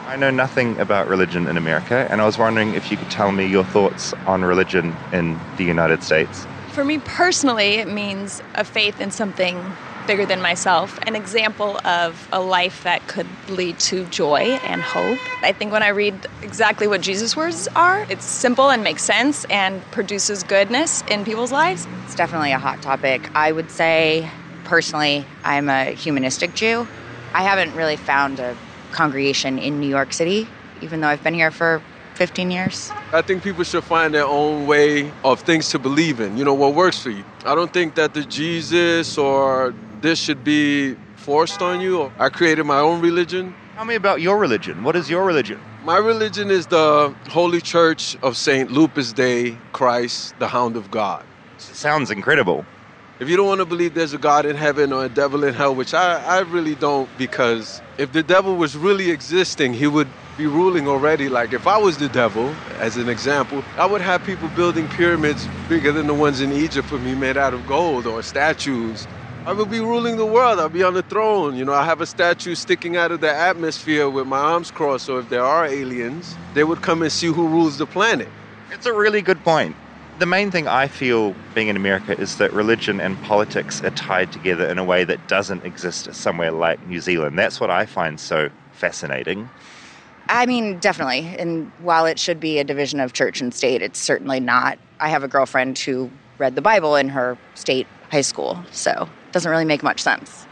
I 0.08 0.16
know 0.16 0.32
nothing 0.32 0.78
about 0.80 1.08
religion 1.08 1.48
in 1.48 1.58
America, 1.58 2.08
and 2.10 2.22
I 2.22 2.26
was 2.26 2.38
wondering 2.38 2.74
if 2.74 2.90
you 2.90 2.98
could 2.98 3.12
tell 3.12 3.32
me 3.32 3.46
your 3.46 3.64
thoughts 3.64 4.14
on 4.26 4.44
religion 4.44 4.96
in 5.14 5.40
the 5.58 5.64
United 5.64 6.04
States. 6.04 6.46
For 6.72 6.84
me 6.84 6.98
personally, 7.00 7.76
it 7.76 7.88
means 7.88 8.42
a 8.56 8.64
faith 8.64 9.00
in 9.00 9.12
something 9.12 9.58
bigger 10.08 10.26
than 10.26 10.42
myself, 10.42 11.00
an 11.08 11.16
example 11.16 11.80
of 11.86 12.28
a 12.32 12.42
life 12.42 12.84
that 12.84 13.08
could 13.08 13.28
lead 13.50 13.80
to 13.80 14.06
joy 14.06 14.60
and 14.66 14.82
hope. 14.82 15.20
I 15.44 15.52
think 15.52 15.72
when 15.72 15.84
I 15.84 15.90
read 15.90 16.14
exactly 16.42 16.88
what 16.88 17.02
Jesus' 17.02 17.36
words 17.36 17.68
are, 17.76 18.06
it's 18.10 18.26
simple 18.26 18.70
and 18.70 18.84
makes 18.84 19.04
sense 19.04 19.46
and 19.46 19.82
produces 19.92 20.44
goodness 20.44 21.04
in 21.10 21.24
people's 21.24 21.52
lives. 21.52 21.88
It's 22.06 22.16
definitely 22.16 22.52
a 22.52 22.60
hot 22.60 22.82
topic. 22.82 23.30
I 23.36 23.52
would 23.52 23.72
say, 23.72 24.30
personally, 24.64 25.26
I'm 25.44 25.70
a 25.70 25.86
humanistic 25.92 26.56
Jew. 26.56 26.88
I 27.34 27.44
haven't 27.44 27.74
really 27.76 27.96
found 27.98 28.40
a 28.40 28.58
congregation 28.92 29.58
in 29.58 29.80
New 29.80 29.88
York 29.88 30.14
City, 30.14 30.48
even 30.82 31.02
though 31.02 31.08
I've 31.08 31.24
been 31.24 31.34
here 31.34 31.52
for 31.52 31.82
15 32.16 32.52
years. 32.52 32.92
I 33.14 33.22
think 33.22 33.44
people 33.44 33.64
should 33.64 33.84
find 33.84 34.14
their 34.14 34.26
own 34.26 34.68
way 34.68 35.12
of 35.24 35.40
things 35.42 35.70
to 35.70 35.80
believe 35.80 36.20
in, 36.20 36.38
you 36.38 36.46
know, 36.46 36.54
what 36.54 36.74
works 36.76 37.00
for 37.00 37.10
you. 37.10 37.24
I 37.46 37.56
don't 37.56 37.72
think 37.72 37.96
that 37.96 38.14
the 38.14 38.24
Jesus 38.24 39.18
or 39.18 39.74
this 40.02 40.20
should 40.20 40.44
be 40.44 40.96
forced 41.16 41.62
on 41.62 41.80
you. 41.80 42.12
I 42.18 42.30
created 42.30 42.64
my 42.66 42.80
own 42.80 43.02
religion. 43.02 43.56
Tell 43.76 43.86
me 43.86 43.96
about 43.96 44.22
your 44.22 44.38
religion. 44.38 44.84
What 44.84 44.96
is 44.96 45.10
your 45.10 45.26
religion? 45.26 45.60
My 45.84 45.98
religion 45.98 46.52
is 46.52 46.68
the 46.68 47.16
Holy 47.30 47.62
Church 47.62 48.18
of 48.22 48.36
St. 48.36 48.72
Lupus 48.72 49.14
Day, 49.14 49.60
Christ, 49.72 50.38
the 50.40 50.48
Hound 50.48 50.76
of 50.76 50.92
God. 50.92 51.24
sounds 51.58 52.12
incredible. 52.12 52.66
If 53.20 53.30
you 53.30 53.38
don't 53.38 53.46
want 53.46 53.60
to 53.60 53.66
believe 53.66 53.94
there's 53.94 54.14
a 54.14 54.18
God 54.18 54.48
in 54.48 54.56
heaven 54.56 54.92
or 54.92 55.06
a 55.06 55.10
devil 55.10 55.44
in 55.44 55.54
hell, 55.54 55.76
which 55.76 55.94
I, 55.94 56.18
I 56.38 56.40
really 56.40 56.74
don't, 56.74 57.08
because 57.20 57.80
if 58.00 58.12
the 58.12 58.24
devil 58.24 58.56
was 58.56 58.76
really 58.76 59.12
existing, 59.12 59.76
he 59.76 59.86
would 59.86 60.10
be 60.36 60.48
ruling 60.48 60.88
already. 60.88 61.30
Like 61.30 61.54
if 61.54 61.68
I 61.68 61.78
was 61.78 62.00
the 62.00 62.10
devil, 62.10 62.50
as 62.80 62.98
an 62.98 63.10
example, 63.10 63.62
I 63.78 63.86
would 63.86 64.02
have 64.02 64.24
people 64.24 64.50
building 64.50 64.88
pyramids 64.88 65.48
bigger 65.70 65.92
than 65.92 66.08
the 66.08 66.16
ones 66.16 66.42
in 66.42 66.52
Egypt 66.52 66.88
for 66.88 66.98
me 66.98 67.14
made 67.14 67.38
out 67.38 67.54
of 67.54 67.68
gold 67.68 68.08
or 68.08 68.24
statues. 68.24 69.08
I 69.44 69.54
will 69.54 69.66
be 69.66 69.80
ruling 69.80 70.18
the 70.18 70.26
world. 70.26 70.60
I'll 70.60 70.70
be 70.70 70.84
on 70.84 70.94
the 70.94 71.02
throne. 71.02 71.56
You 71.56 71.66
know, 71.66 71.74
I 71.74 71.84
have 71.84 72.00
a 72.00 72.06
statue 72.06 72.54
sticking 72.54 72.96
out 72.96 73.12
of 73.12 73.22
the 73.22 73.32
atmosphere 73.32 74.08
with 74.08 74.28
my 74.28 74.38
arms 74.38 74.70
crossed. 74.70 75.06
So 75.06 75.18
if 75.18 75.30
there 75.30 75.44
are 75.44 75.66
aliens, 75.66 76.36
they 76.54 76.64
would 76.64 76.84
come 76.84 77.02
and 77.02 77.12
see 77.12 77.26
who 77.26 77.48
rules 77.48 77.80
the 77.80 77.88
planet. 77.88 78.28
It's 78.72 78.86
a 78.86 78.94
really 78.94 79.24
good 79.24 79.44
point. 79.44 79.76
The 80.20 80.28
main 80.28 80.52
thing 80.52 80.68
I 80.68 80.88
feel 80.88 81.34
being 81.56 81.70
in 81.70 81.76
America 81.76 82.16
is 82.20 82.38
that 82.38 82.54
religion 82.54 83.02
and 83.02 83.20
politics 83.24 83.84
are 83.84 83.90
tied 83.90 84.32
together 84.32 84.68
in 84.68 84.78
a 84.78 84.84
way 84.84 85.06
that 85.06 85.28
doesn't 85.28 85.66
exist 85.66 86.14
somewhere 86.14 86.52
like 86.52 86.86
New 86.88 87.02
Zealand. 87.02 87.40
That's 87.40 87.60
what 87.60 87.72
I 87.72 87.88
find 87.88 88.20
so 88.20 88.52
fascinating. 88.74 89.50
I 90.30 90.46
mean, 90.46 90.78
definitely. 90.78 91.36
And 91.40 91.72
while 91.82 92.06
it 92.06 92.20
should 92.20 92.40
be 92.40 92.60
a 92.60 92.64
division 92.64 93.00
of 93.00 93.14
church 93.14 93.42
and 93.42 93.52
state, 93.52 93.82
it's 93.82 94.00
certainly 94.00 94.40
not. 94.40 94.78
I 95.00 95.10
have 95.10 95.24
a 95.24 95.28
girlfriend 95.28 95.80
who 95.80 96.12
read 96.38 96.56
the 96.56 96.62
Bible 96.62 96.96
in 96.96 97.10
her 97.10 97.40
state 97.56 97.88
high 98.12 98.22
school, 98.22 98.64
so 98.72 98.92
it 99.02 99.21
doesn't 99.32 99.50
really 99.50 99.66
make 99.66 99.84
much 99.84 100.02
sense. 100.02 100.46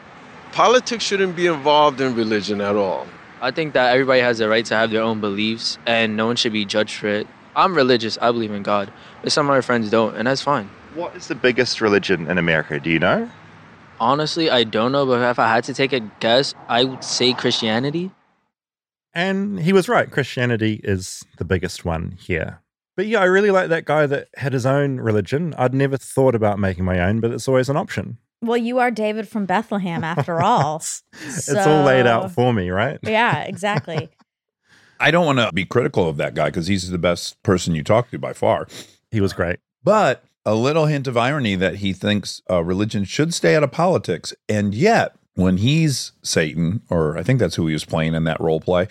Politics 0.51 1.03
shouldn't 1.03 1.35
be 1.35 1.47
involved 1.47 2.01
in 2.01 2.15
religion 2.15 2.61
at 2.61 2.75
all. 2.75 3.07
I 3.41 3.51
think 3.51 3.73
that 3.73 3.93
everybody 3.93 4.19
has 4.21 4.39
the 4.39 4.49
right 4.49 4.65
to 4.65 4.75
have 4.75 4.91
their 4.91 5.01
own 5.01 5.21
beliefs 5.21 5.77
and 5.85 6.17
no 6.17 6.27
one 6.27 6.35
should 6.35 6.53
be 6.53 6.65
judged 6.65 6.95
for 6.95 7.07
it. 7.07 7.27
I'm 7.55 7.75
religious, 7.75 8.17
I 8.21 8.31
believe 8.31 8.51
in 8.51 8.63
God, 8.63 8.91
but 9.21 9.31
some 9.31 9.49
of 9.49 9.55
my 9.55 9.61
friends 9.61 9.89
don't, 9.89 10.15
and 10.15 10.27
that's 10.27 10.41
fine. 10.41 10.69
What 10.93 11.15
is 11.15 11.27
the 11.27 11.35
biggest 11.35 11.81
religion 11.81 12.29
in 12.29 12.37
America? 12.37 12.79
Do 12.79 12.89
you 12.89 12.99
know? 12.99 13.29
Honestly, 13.99 14.49
I 14.49 14.63
don't 14.63 14.91
know, 14.91 15.05
but 15.05 15.21
if 15.29 15.39
I 15.39 15.53
had 15.53 15.63
to 15.65 15.73
take 15.73 15.93
a 15.93 15.99
guess, 16.19 16.55
I 16.67 16.83
would 16.83 17.03
say 17.03 17.33
Christianity. 17.33 18.11
And 19.13 19.59
he 19.59 19.73
was 19.73 19.89
right. 19.89 20.09
Christianity 20.09 20.79
is 20.83 21.25
the 21.37 21.45
biggest 21.45 21.83
one 21.83 22.17
here. 22.19 22.61
But 22.95 23.07
yeah, 23.07 23.19
I 23.19 23.25
really 23.25 23.51
like 23.51 23.69
that 23.69 23.85
guy 23.85 24.05
that 24.05 24.27
had 24.35 24.53
his 24.53 24.65
own 24.65 24.99
religion. 24.99 25.55
I'd 25.57 25.73
never 25.73 25.97
thought 25.97 26.35
about 26.35 26.59
making 26.59 26.85
my 26.85 26.99
own, 26.99 27.19
but 27.19 27.31
it's 27.31 27.47
always 27.47 27.69
an 27.69 27.77
option. 27.77 28.17
Well, 28.41 28.57
you 28.57 28.79
are 28.79 28.91
David 28.91 29.27
from 29.27 29.45
Bethlehem 29.45 30.03
after 30.03 30.41
all. 30.41 30.77
it's, 30.77 31.03
it's 31.13 31.53
all 31.53 31.83
laid 31.83 32.07
out 32.07 32.31
for 32.31 32.53
me, 32.53 32.69
right? 32.69 32.99
yeah, 33.03 33.43
exactly. 33.47 34.09
I 34.99 35.11
don't 35.11 35.25
want 35.25 35.39
to 35.39 35.51
be 35.53 35.65
critical 35.65 36.07
of 36.07 36.17
that 36.17 36.35
guy 36.35 36.45
because 36.45 36.67
he's 36.67 36.89
the 36.89 36.97
best 36.97 37.41
person 37.43 37.75
you 37.75 37.83
talk 37.83 38.11
to 38.11 38.19
by 38.19 38.33
far. 38.33 38.67
He 39.11 39.21
was 39.21 39.33
great. 39.33 39.59
But 39.83 40.23
a 40.45 40.55
little 40.55 40.85
hint 40.85 41.07
of 41.07 41.17
irony 41.17 41.55
that 41.55 41.75
he 41.75 41.93
thinks 41.93 42.41
uh, 42.49 42.63
religion 42.63 43.03
should 43.05 43.33
stay 43.33 43.55
out 43.55 43.63
of 43.63 43.71
politics. 43.71 44.33
And 44.47 44.73
yet, 44.73 45.15
when 45.35 45.57
he's 45.57 46.11
Satan, 46.21 46.81
or 46.89 47.17
I 47.17 47.23
think 47.23 47.39
that's 47.39 47.55
who 47.55 47.67
he 47.67 47.73
was 47.73 47.85
playing 47.85 48.13
in 48.13 48.25
that 48.25 48.41
role 48.41 48.59
play, 48.59 48.87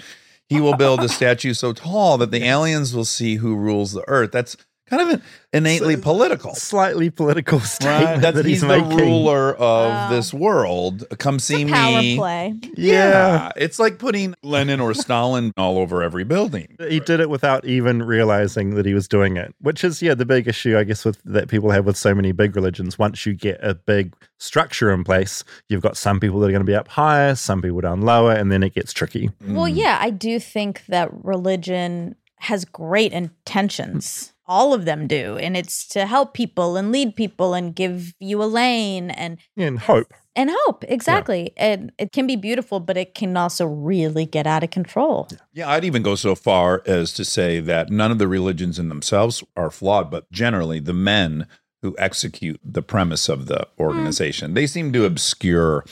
he 0.48 0.60
will 0.60 0.76
build 0.76 1.00
a 1.00 1.08
statue 1.08 1.52
so 1.52 1.72
tall 1.72 2.16
that 2.18 2.30
the 2.30 2.44
aliens 2.44 2.94
will 2.94 3.04
see 3.04 3.36
who 3.36 3.54
rules 3.54 3.92
the 3.92 4.04
earth. 4.08 4.32
That's 4.32 4.56
kind 4.88 5.02
of 5.02 5.08
an 5.10 5.22
innately 5.52 5.96
political. 5.96 6.54
Slightly 6.54 7.10
political 7.10 7.60
statement 7.60 7.98
Right? 7.98 8.20
That's, 8.20 8.36
that 8.36 8.44
he's, 8.44 8.60
he's, 8.60 8.68
the 8.68 8.80
making. 8.82 8.98
ruler 8.98 9.54
of 9.54 10.10
oh. 10.10 10.14
this 10.14 10.32
world. 10.32 11.04
Come 11.18 11.38
see 11.38 11.64
Power 11.64 12.00
me. 12.00 12.16
play. 12.16 12.54
Yeah. 12.76 13.50
It's 13.56 13.78
like 13.78 13.98
putting 13.98 14.34
Lenin 14.42 14.80
or 14.80 14.94
Stalin 14.94 15.52
all 15.56 15.78
over 15.78 16.02
every 16.02 16.24
building. 16.24 16.76
He 16.88 17.00
did 17.00 17.20
it 17.20 17.30
without 17.30 17.64
even 17.64 18.02
realizing 18.02 18.74
that 18.74 18.86
he 18.86 18.94
was 18.94 19.08
doing 19.08 19.36
it, 19.36 19.54
which 19.60 19.84
is 19.84 20.02
yeah 20.02 20.14
the 20.14 20.26
big 20.26 20.48
issue 20.48 20.78
I 20.78 20.84
guess 20.84 21.04
with 21.04 21.20
that 21.24 21.48
people 21.48 21.70
have 21.70 21.86
with 21.86 21.96
so 21.96 22.14
many 22.14 22.32
big 22.32 22.54
religions. 22.56 22.98
Once 22.98 23.26
you 23.26 23.34
get 23.34 23.58
a 23.62 23.74
big 23.74 24.14
structure 24.38 24.92
in 24.92 25.04
place, 25.04 25.44
you've 25.68 25.82
got 25.82 25.96
some 25.96 26.20
people 26.20 26.40
that 26.40 26.48
are 26.48 26.52
going 26.52 26.60
to 26.60 26.70
be 26.70 26.74
up 26.74 26.88
higher, 26.88 27.34
some 27.34 27.62
people 27.62 27.80
down 27.80 28.02
lower, 28.02 28.32
and 28.32 28.52
then 28.52 28.62
it 28.62 28.74
gets 28.74 28.92
tricky. 28.92 29.30
Well, 29.46 29.70
mm. 29.70 29.76
yeah, 29.76 29.98
I 30.00 30.10
do 30.10 30.38
think 30.38 30.84
that 30.86 31.10
religion 31.24 32.14
has 32.40 32.64
great 32.64 33.12
intentions. 33.12 34.32
All 34.48 34.72
of 34.72 34.84
them 34.84 35.06
do. 35.06 35.36
And 35.36 35.56
it's 35.56 35.86
to 35.88 36.06
help 36.06 36.34
people 36.34 36.76
and 36.76 36.90
lead 36.90 37.14
people 37.14 37.54
and 37.54 37.74
give 37.74 38.14
you 38.18 38.42
a 38.42 38.46
lane 38.46 39.10
and 39.10 39.38
And 39.56 39.78
hope. 39.78 40.12
and 40.34 40.50
hope. 40.50 40.84
Exactly. 40.88 41.52
And 41.56 41.92
it 41.98 42.12
can 42.12 42.26
be 42.26 42.36
beautiful, 42.36 42.80
but 42.80 42.96
it 42.96 43.14
can 43.14 43.36
also 43.36 43.66
really 43.66 44.24
get 44.24 44.46
out 44.46 44.64
of 44.64 44.70
control. 44.70 45.28
Yeah, 45.52 45.70
I'd 45.70 45.84
even 45.84 46.02
go 46.02 46.14
so 46.14 46.34
far 46.34 46.82
as 46.86 47.12
to 47.14 47.24
say 47.24 47.60
that 47.60 47.90
none 47.90 48.10
of 48.10 48.18
the 48.18 48.28
religions 48.28 48.78
in 48.78 48.88
themselves 48.88 49.44
are 49.56 49.70
flawed, 49.70 50.10
but 50.10 50.30
generally 50.32 50.80
the 50.80 50.94
men 50.94 51.46
who 51.82 51.94
execute 51.98 52.60
the 52.64 52.82
premise 52.82 53.28
of 53.28 53.46
the 53.46 53.66
hmm. 53.76 53.82
organization, 53.82 54.54
they 54.54 54.66
seem 54.66 54.92
to 54.92 55.04
obscure 55.04 55.84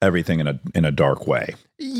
everything 0.00 0.40
in 0.40 0.46
a 0.46 0.60
in 0.74 0.84
a 0.84 0.92
dark 0.92 1.26
way. 1.26 1.54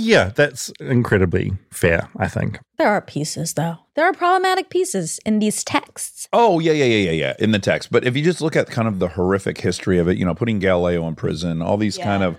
Yeah, 0.07 0.31
that's 0.35 0.71
incredibly 0.81 1.53
fair. 1.71 2.09
I 2.17 2.29
think. 2.29 2.61
There 2.79 2.89
are 2.89 3.01
pieces 3.01 3.55
though. 3.55 3.79
There 3.95 4.05
are 4.07 4.13
problematic 4.13 4.71
pieces 4.71 5.19
in 5.27 5.39
these 5.41 5.65
texts. 5.65 6.29
Oh 6.33 6.61
yeah, 6.61 6.73
yeah, 6.73 6.85
yeah, 6.85 7.11
yeah, 7.11 7.17
yeah. 7.27 7.35
In 7.39 7.51
the 7.53 7.59
text, 7.59 7.91
but 7.91 8.05
if 8.07 8.17
you 8.17 8.23
just 8.23 8.41
look 8.41 8.57
at 8.57 8.69
kind 8.69 8.87
of 8.89 8.99
the 8.99 9.09
horrific 9.09 9.59
history 9.61 9.99
of 9.99 10.09
it, 10.09 10.17
you 10.19 10.25
know, 10.25 10.35
putting 10.35 10.59
Galileo 10.59 11.07
in 11.09 11.15
prison, 11.17 11.61
all 11.63 11.77
these 11.77 11.99
kind 11.99 12.23
of 12.23 12.37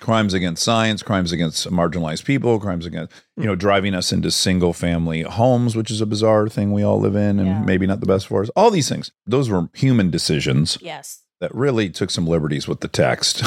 crimes 0.00 0.32
against 0.32 0.62
science, 0.62 1.02
crimes 1.02 1.30
against 1.30 1.68
marginalized 1.70 2.24
people, 2.24 2.58
crimes 2.58 2.86
against 2.86 3.12
you 3.36 3.44
know 3.44 3.54
driving 3.54 3.94
us 3.94 4.12
into 4.12 4.30
single 4.30 4.72
family 4.72 5.22
homes, 5.22 5.76
which 5.76 5.90
is 5.90 6.00
a 6.00 6.06
bizarre 6.06 6.48
thing 6.48 6.72
we 6.72 6.82
all 6.82 6.98
live 7.00 7.16
in, 7.16 7.38
and 7.38 7.66
maybe 7.66 7.86
not 7.86 8.00
the 8.00 8.06
best 8.06 8.26
for 8.28 8.42
us. 8.42 8.48
All 8.56 8.70
these 8.70 8.88
things, 8.88 9.10
those 9.26 9.50
were 9.50 9.68
human 9.74 10.10
decisions 10.10 10.78
Yes. 10.80 11.20
that 11.40 11.54
really 11.54 11.90
took 11.90 12.10
some 12.10 12.26
liberties 12.26 12.66
with 12.66 12.80
the 12.80 12.88
text, 12.88 13.42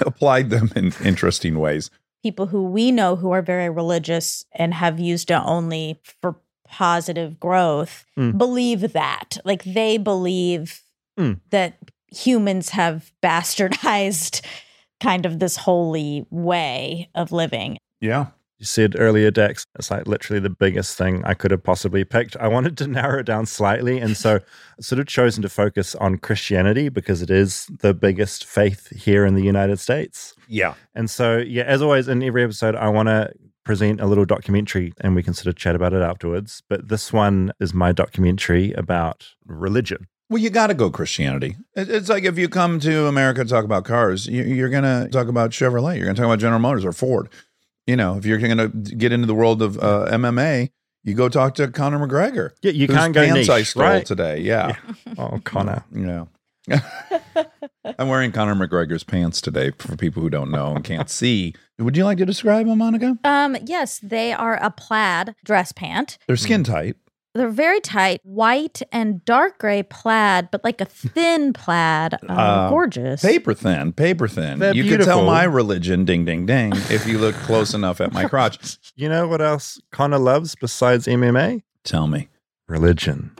applied 0.00 0.48
them 0.50 0.72
in 0.74 0.94
interesting 1.04 1.58
ways. 1.58 1.90
People 2.22 2.46
who 2.46 2.64
we 2.64 2.90
know 2.90 3.16
who 3.16 3.30
are 3.30 3.42
very 3.42 3.70
religious 3.70 4.44
and 4.52 4.74
have 4.74 4.98
used 4.98 5.30
it 5.30 5.40
only 5.44 6.00
for 6.20 6.36
positive 6.68 7.40
growth 7.40 8.04
Mm. 8.18 8.36
believe 8.36 8.92
that. 8.92 9.38
Like 9.44 9.64
they 9.64 9.96
believe 9.98 10.82
Mm. 11.18 11.40
that 11.50 11.78
humans 12.12 12.70
have 12.70 13.12
bastardized 13.22 14.42
kind 15.00 15.24
of 15.26 15.38
this 15.38 15.56
holy 15.56 16.26
way 16.30 17.08
of 17.14 17.32
living. 17.32 17.78
Yeah. 18.00 18.26
You 18.58 18.66
said 18.66 18.96
earlier, 18.98 19.30
Dax, 19.30 19.64
it's 19.78 19.88
like 19.90 20.08
literally 20.08 20.40
the 20.40 20.50
biggest 20.50 20.98
thing 20.98 21.22
I 21.24 21.34
could 21.34 21.52
have 21.52 21.62
possibly 21.62 22.02
picked. 22.04 22.36
I 22.38 22.48
wanted 22.48 22.76
to 22.78 22.86
narrow 22.98 23.20
it 23.20 23.26
down 23.26 23.46
slightly. 23.46 23.98
And 24.00 24.16
so 24.16 24.36
I 24.36 24.82
sort 24.82 24.98
of 24.98 25.06
chosen 25.06 25.42
to 25.42 25.48
focus 25.48 25.94
on 25.94 26.18
Christianity 26.18 26.88
because 26.88 27.22
it 27.22 27.30
is 27.30 27.66
the 27.80 27.94
biggest 27.94 28.44
faith 28.44 28.88
here 28.96 29.24
in 29.24 29.34
the 29.36 29.44
United 29.44 29.78
States. 29.78 30.34
Yeah. 30.48 30.74
And 30.94 31.08
so, 31.10 31.38
yeah, 31.38 31.64
as 31.64 31.82
always, 31.82 32.08
in 32.08 32.22
every 32.22 32.42
episode, 32.42 32.74
I 32.74 32.88
want 32.88 33.08
to 33.08 33.32
present 33.64 34.00
a 34.00 34.06
little 34.06 34.24
documentary 34.24 34.92
and 35.00 35.14
we 35.14 35.22
can 35.22 35.34
sort 35.34 35.46
of 35.48 35.56
chat 35.56 35.74
about 35.74 35.92
it 35.92 36.00
afterwards. 36.02 36.62
But 36.68 36.88
this 36.88 37.12
one 37.12 37.52
is 37.60 37.74
my 37.74 37.92
documentary 37.92 38.72
about 38.72 39.26
religion. 39.46 40.06
Well, 40.30 40.42
you 40.42 40.50
got 40.50 40.66
to 40.68 40.74
go 40.74 40.90
Christianity. 40.90 41.56
It's 41.74 42.08
like 42.08 42.24
if 42.24 42.36
you 42.38 42.48
come 42.48 42.80
to 42.80 43.06
America 43.06 43.44
to 43.44 43.48
talk 43.50 43.64
about 43.64 43.84
cars, 43.84 44.26
you- 44.26 44.42
you're 44.44 44.68
going 44.68 44.84
to 44.84 45.08
talk 45.10 45.28
about 45.28 45.50
Chevrolet. 45.50 45.96
You're 45.96 46.04
going 46.04 46.16
to 46.16 46.20
talk 46.20 46.26
about 46.26 46.38
General 46.38 46.60
Motors 46.60 46.84
or 46.84 46.92
Ford. 46.92 47.28
You 47.86 47.96
know, 47.96 48.16
if 48.18 48.26
you're 48.26 48.38
going 48.38 48.58
to 48.58 48.68
get 48.68 49.12
into 49.12 49.26
the 49.26 49.34
world 49.34 49.62
of 49.62 49.78
uh, 49.78 50.06
MMA, 50.10 50.70
you 51.04 51.14
go 51.14 51.30
talk 51.30 51.54
to 51.54 51.68
Conor 51.68 52.06
McGregor. 52.06 52.50
Yeah, 52.60 52.72
you 52.72 52.86
can't 52.86 53.14
go 53.14 53.24
pants 53.24 53.48
I 53.48 53.62
stole 53.62 53.82
right? 53.84 54.04
today. 54.04 54.40
Yeah. 54.40 54.76
Oh, 55.16 55.40
Conor. 55.44 55.84
You 55.92 56.04
know. 56.06 56.28
I'm 57.98 58.08
wearing 58.08 58.32
Conor 58.32 58.54
McGregor's 58.54 59.04
pants 59.04 59.40
today 59.40 59.72
for 59.78 59.96
people 59.96 60.22
who 60.22 60.30
don't 60.30 60.50
know 60.50 60.74
and 60.74 60.84
can't 60.84 61.08
see. 61.10 61.54
Would 61.78 61.96
you 61.96 62.04
like 62.04 62.18
to 62.18 62.26
describe 62.26 62.66
them, 62.66 62.78
Monica? 62.78 63.16
Um, 63.24 63.56
yes, 63.64 63.98
they 64.02 64.32
are 64.32 64.56
a 64.62 64.70
plaid 64.70 65.34
dress 65.44 65.72
pant. 65.72 66.18
They're 66.26 66.36
skin 66.36 66.64
tight. 66.64 66.96
They're 67.34 67.50
very 67.50 67.80
tight, 67.80 68.20
white 68.24 68.80
and 68.90 69.24
dark 69.24 69.58
gray 69.58 69.84
plaid, 69.84 70.50
but 70.50 70.64
like 70.64 70.80
a 70.80 70.86
thin 70.86 71.52
plaid. 71.52 72.14
Uh, 72.28 72.32
Uh, 72.32 72.68
gorgeous. 72.70 73.22
Paper 73.22 73.54
thin, 73.54 73.92
paper 73.92 74.26
thin. 74.26 74.58
They're 74.58 74.74
you 74.74 74.84
can 74.84 75.00
tell 75.04 75.24
my 75.24 75.44
religion, 75.44 76.04
ding, 76.04 76.24
ding, 76.24 76.46
ding, 76.46 76.72
if 76.90 77.06
you 77.06 77.18
look 77.18 77.34
close 77.36 77.74
enough 77.74 78.00
at 78.00 78.12
my 78.12 78.24
crotch. 78.26 78.78
You 78.96 79.08
know 79.08 79.28
what 79.28 79.40
else 79.40 79.80
Conor 79.92 80.18
loves 80.18 80.56
besides 80.56 81.06
MMA? 81.06 81.62
Tell 81.84 82.08
me. 82.08 82.28
Religion. 82.66 83.30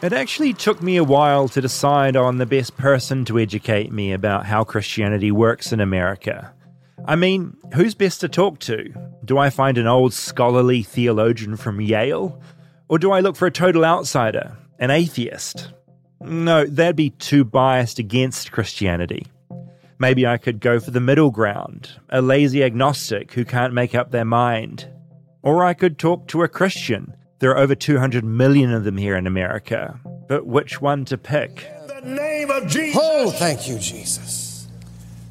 It 0.00 0.12
actually 0.12 0.54
took 0.54 0.80
me 0.80 0.96
a 0.96 1.02
while 1.02 1.48
to 1.48 1.60
decide 1.60 2.14
on 2.14 2.38
the 2.38 2.46
best 2.46 2.76
person 2.76 3.24
to 3.24 3.38
educate 3.38 3.90
me 3.90 4.12
about 4.12 4.46
how 4.46 4.62
Christianity 4.62 5.32
works 5.32 5.72
in 5.72 5.80
America. 5.80 6.54
I 7.04 7.16
mean, 7.16 7.56
who's 7.74 7.96
best 7.96 8.20
to 8.20 8.28
talk 8.28 8.60
to? 8.60 8.92
Do 9.24 9.38
I 9.38 9.50
find 9.50 9.76
an 9.76 9.88
old 9.88 10.14
scholarly 10.14 10.84
theologian 10.84 11.56
from 11.56 11.80
Yale? 11.80 12.40
Or 12.88 13.00
do 13.00 13.10
I 13.10 13.18
look 13.18 13.34
for 13.34 13.46
a 13.46 13.50
total 13.50 13.84
outsider, 13.84 14.56
an 14.78 14.92
atheist? 14.92 15.72
No, 16.20 16.64
that'd 16.64 16.94
be 16.94 17.10
too 17.10 17.44
biased 17.44 17.98
against 17.98 18.52
Christianity. 18.52 19.26
Maybe 19.98 20.24
I 20.24 20.38
could 20.38 20.60
go 20.60 20.78
for 20.78 20.92
the 20.92 21.00
middle 21.00 21.32
ground, 21.32 21.90
a 22.08 22.22
lazy 22.22 22.62
agnostic 22.62 23.32
who 23.32 23.44
can't 23.44 23.74
make 23.74 23.96
up 23.96 24.12
their 24.12 24.24
mind. 24.24 24.86
Or 25.42 25.64
I 25.64 25.74
could 25.74 25.98
talk 25.98 26.28
to 26.28 26.44
a 26.44 26.48
Christian. 26.48 27.16
There 27.40 27.50
are 27.50 27.58
over 27.58 27.74
200 27.74 28.24
million 28.24 28.72
of 28.72 28.84
them 28.84 28.96
here 28.96 29.16
in 29.16 29.26
America. 29.26 30.00
But 30.28 30.46
which 30.46 30.80
one 30.80 31.04
to 31.06 31.16
pick? 31.18 31.66
the 32.00 32.08
name 32.08 32.50
of 32.50 32.66
Jesus. 32.68 33.00
Oh, 33.02 33.30
thank 33.30 33.68
you, 33.68 33.78
Jesus. 33.78 34.68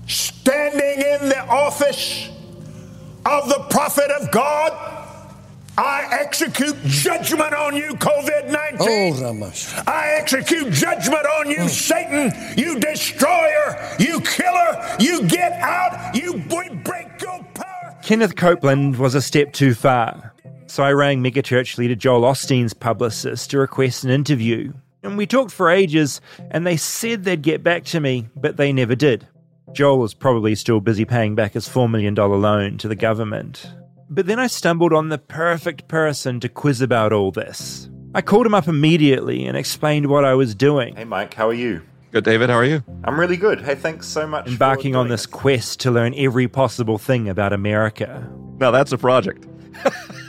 Standing 0.07 1.01
in 1.01 1.29
the 1.29 1.45
office 1.47 2.29
of 3.25 3.49
the 3.49 3.65
prophet 3.69 4.09
of 4.11 4.31
God, 4.31 4.71
I 5.77 6.07
execute 6.11 6.75
judgment 6.85 7.53
on 7.53 7.75
you, 7.75 7.93
COVID 7.93 8.51
19. 8.51 8.77
Oh, 8.79 9.21
Ramash. 9.21 9.87
I 9.87 10.13
execute 10.13 10.71
judgment 10.73 11.25
on 11.25 11.49
you, 11.49 11.57
mm. 11.57 11.69
Satan, 11.69 12.33
you 12.57 12.79
destroyer, 12.79 13.95
you 13.99 14.19
killer, 14.21 14.95
you 14.99 15.27
get 15.27 15.53
out, 15.53 16.15
you 16.15 16.33
we 16.33 16.69
break 16.69 17.21
your 17.21 17.43
power. 17.53 17.97
Kenneth 18.01 18.35
Copeland 18.35 18.97
was 18.97 19.13
a 19.13 19.21
step 19.21 19.53
too 19.53 19.75
far. 19.75 20.33
So 20.67 20.83
I 20.83 20.91
rang 20.91 21.23
megachurch 21.23 21.77
leader 21.77 21.95
Joel 21.95 22.21
Osteen's 22.21 22.73
publicist 22.73 23.51
to 23.51 23.57
request 23.57 24.03
an 24.03 24.09
interview. 24.09 24.73
And 25.01 25.17
we 25.17 25.25
talked 25.25 25.51
for 25.51 25.69
ages, 25.69 26.19
and 26.51 26.67
they 26.67 26.75
said 26.75 27.23
they'd 27.23 27.41
get 27.41 27.63
back 27.63 27.85
to 27.85 27.99
me, 27.99 28.27
but 28.35 28.57
they 28.57 28.73
never 28.73 28.93
did. 28.93 29.27
Joel 29.71 29.99
was 29.99 30.13
probably 30.13 30.55
still 30.55 30.81
busy 30.81 31.05
paying 31.05 31.35
back 31.35 31.53
his 31.53 31.69
$4 31.69 31.89
million 31.89 32.15
loan 32.15 32.77
to 32.79 32.87
the 32.87 32.95
government. 32.95 33.71
But 34.09 34.25
then 34.25 34.39
I 34.39 34.47
stumbled 34.47 34.93
on 34.93 35.09
the 35.09 35.17
perfect 35.17 35.87
person 35.87 36.39
to 36.41 36.49
quiz 36.49 36.81
about 36.81 37.13
all 37.13 37.31
this. 37.31 37.89
I 38.13 38.21
called 38.21 38.45
him 38.45 38.53
up 38.53 38.67
immediately 38.67 39.45
and 39.45 39.55
explained 39.55 40.07
what 40.07 40.25
I 40.25 40.33
was 40.33 40.55
doing. 40.55 40.95
Hey, 40.95 41.05
Mike, 41.05 41.33
how 41.33 41.47
are 41.47 41.53
you? 41.53 41.81
Good, 42.11 42.23
David. 42.23 42.49
How 42.49 42.57
are 42.57 42.65
you? 42.65 42.83
I'm 43.05 43.19
really 43.19 43.37
good. 43.37 43.61
Hey, 43.61 43.75
thanks 43.75 44.07
so 44.07 44.27
much. 44.27 44.47
Embarking 44.47 44.95
on 44.95 45.07
this 45.07 45.25
quest 45.25 45.79
to 45.81 45.91
learn 45.91 46.13
every 46.15 46.47
possible 46.47 46.97
thing 46.97 47.29
about 47.29 47.53
America. 47.53 48.29
Now 48.59 48.71
that's 48.71 48.91
a 48.91 48.97
project. 48.97 49.46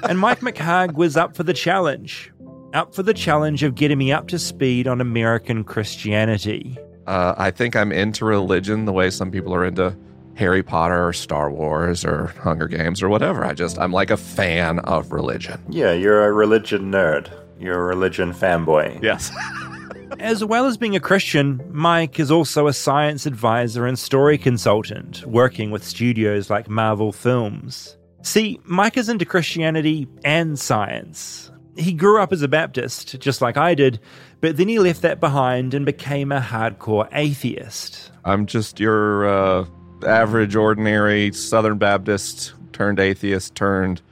And 0.04 0.18
Mike 0.18 0.40
McHargue 0.40 0.94
was 0.94 1.16
up 1.16 1.36
for 1.36 1.42
the 1.42 1.52
challenge. 1.52 2.32
Up 2.72 2.94
for 2.94 3.02
the 3.02 3.14
challenge 3.14 3.62
of 3.62 3.74
getting 3.74 3.98
me 3.98 4.12
up 4.12 4.28
to 4.28 4.38
speed 4.38 4.86
on 4.86 5.00
American 5.00 5.64
Christianity. 5.64 6.78
Uh, 7.06 7.34
I 7.36 7.50
think 7.50 7.74
I'm 7.74 7.90
into 7.90 8.24
religion 8.24 8.84
the 8.84 8.92
way 8.92 9.10
some 9.10 9.30
people 9.30 9.54
are 9.54 9.64
into 9.64 9.96
Harry 10.34 10.62
Potter 10.62 11.08
or 11.08 11.12
Star 11.12 11.50
Wars 11.50 12.04
or 12.04 12.26
Hunger 12.42 12.68
Games 12.68 13.02
or 13.02 13.08
whatever. 13.08 13.44
I 13.44 13.54
just, 13.54 13.78
I'm 13.78 13.92
like 13.92 14.10
a 14.10 14.16
fan 14.16 14.78
of 14.80 15.10
religion. 15.10 15.60
Yeah, 15.68 15.92
you're 15.92 16.24
a 16.26 16.32
religion 16.32 16.92
nerd. 16.92 17.28
You're 17.58 17.80
a 17.80 17.84
religion 17.84 18.32
fanboy. 18.32 19.02
Yes. 19.02 19.32
As 20.20 20.44
well 20.44 20.66
as 20.66 20.76
being 20.76 20.96
a 20.96 21.00
Christian, 21.00 21.60
Mike 21.70 22.18
is 22.20 22.30
also 22.30 22.66
a 22.66 22.72
science 22.72 23.24
advisor 23.26 23.86
and 23.86 23.98
story 23.98 24.36
consultant, 24.38 25.24
working 25.26 25.70
with 25.70 25.84
studios 25.84 26.50
like 26.50 26.68
Marvel 26.68 27.12
Films. 27.12 27.96
See, 28.22 28.60
Mike 28.64 28.96
is 28.96 29.08
into 29.08 29.24
Christianity 29.24 30.08
and 30.24 30.58
science. 30.58 31.50
He 31.76 31.92
grew 31.92 32.20
up 32.20 32.32
as 32.32 32.42
a 32.42 32.48
Baptist, 32.48 33.20
just 33.20 33.40
like 33.40 33.56
I 33.56 33.74
did, 33.74 34.00
but 34.40 34.56
then 34.56 34.68
he 34.68 34.78
left 34.78 35.02
that 35.02 35.20
behind 35.20 35.74
and 35.74 35.86
became 35.86 36.32
a 36.32 36.40
hardcore 36.40 37.08
atheist. 37.12 38.10
I'm 38.24 38.46
just 38.46 38.80
your 38.80 39.28
uh, 39.28 39.66
average, 40.04 40.56
ordinary 40.56 41.32
Southern 41.32 41.78
Baptist 41.78 42.54
turned 42.72 43.00
atheist 43.00 43.54
turned 43.54 44.02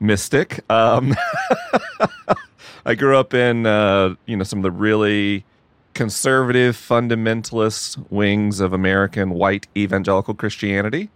mystic. 0.00 0.60
Um, 0.70 1.14
I 2.86 2.94
grew 2.94 3.16
up 3.16 3.34
in 3.34 3.66
uh, 3.66 4.14
you 4.26 4.36
know 4.36 4.44
some 4.44 4.58
of 4.60 4.62
the 4.64 4.70
really 4.70 5.44
conservative 5.94 6.76
fundamentalist 6.76 8.10
wings 8.10 8.60
of 8.60 8.72
American 8.72 9.30
white 9.30 9.66
evangelical 9.76 10.34
Christianity. 10.34 11.10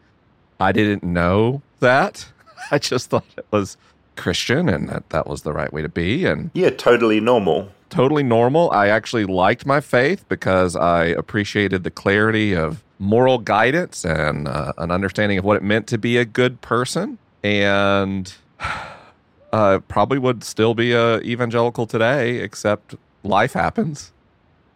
I 0.60 0.72
didn't 0.72 1.02
know 1.02 1.62
that. 1.80 2.28
I 2.70 2.78
just 2.78 3.10
thought 3.10 3.24
it 3.36 3.46
was 3.50 3.76
Christian 4.16 4.68
and 4.68 4.88
that 4.88 5.10
that 5.10 5.26
was 5.26 5.42
the 5.42 5.52
right 5.52 5.72
way 5.72 5.82
to 5.82 5.88
be 5.88 6.24
and 6.24 6.50
Yeah, 6.54 6.70
totally 6.70 7.20
normal. 7.20 7.70
totally 7.90 8.22
normal. 8.22 8.70
I 8.70 8.88
actually 8.88 9.24
liked 9.26 9.66
my 9.66 9.80
faith 9.80 10.24
because 10.28 10.74
I 10.74 11.04
appreciated 11.04 11.84
the 11.84 11.90
clarity 11.90 12.54
of 12.54 12.82
moral 12.98 13.38
guidance 13.38 14.04
and 14.06 14.48
uh, 14.48 14.72
an 14.78 14.90
understanding 14.90 15.36
of 15.38 15.44
what 15.44 15.56
it 15.58 15.62
meant 15.62 15.86
to 15.88 15.98
be 15.98 16.16
a 16.16 16.24
good 16.24 16.60
person. 16.62 17.18
And 17.44 18.32
uh, 19.52 19.80
probably 19.88 20.18
would 20.18 20.42
still 20.44 20.74
be 20.74 20.92
a 20.92 21.20
evangelical 21.20 21.86
today, 21.86 22.36
except 22.38 22.94
life 23.22 23.52
happens. 23.52 24.12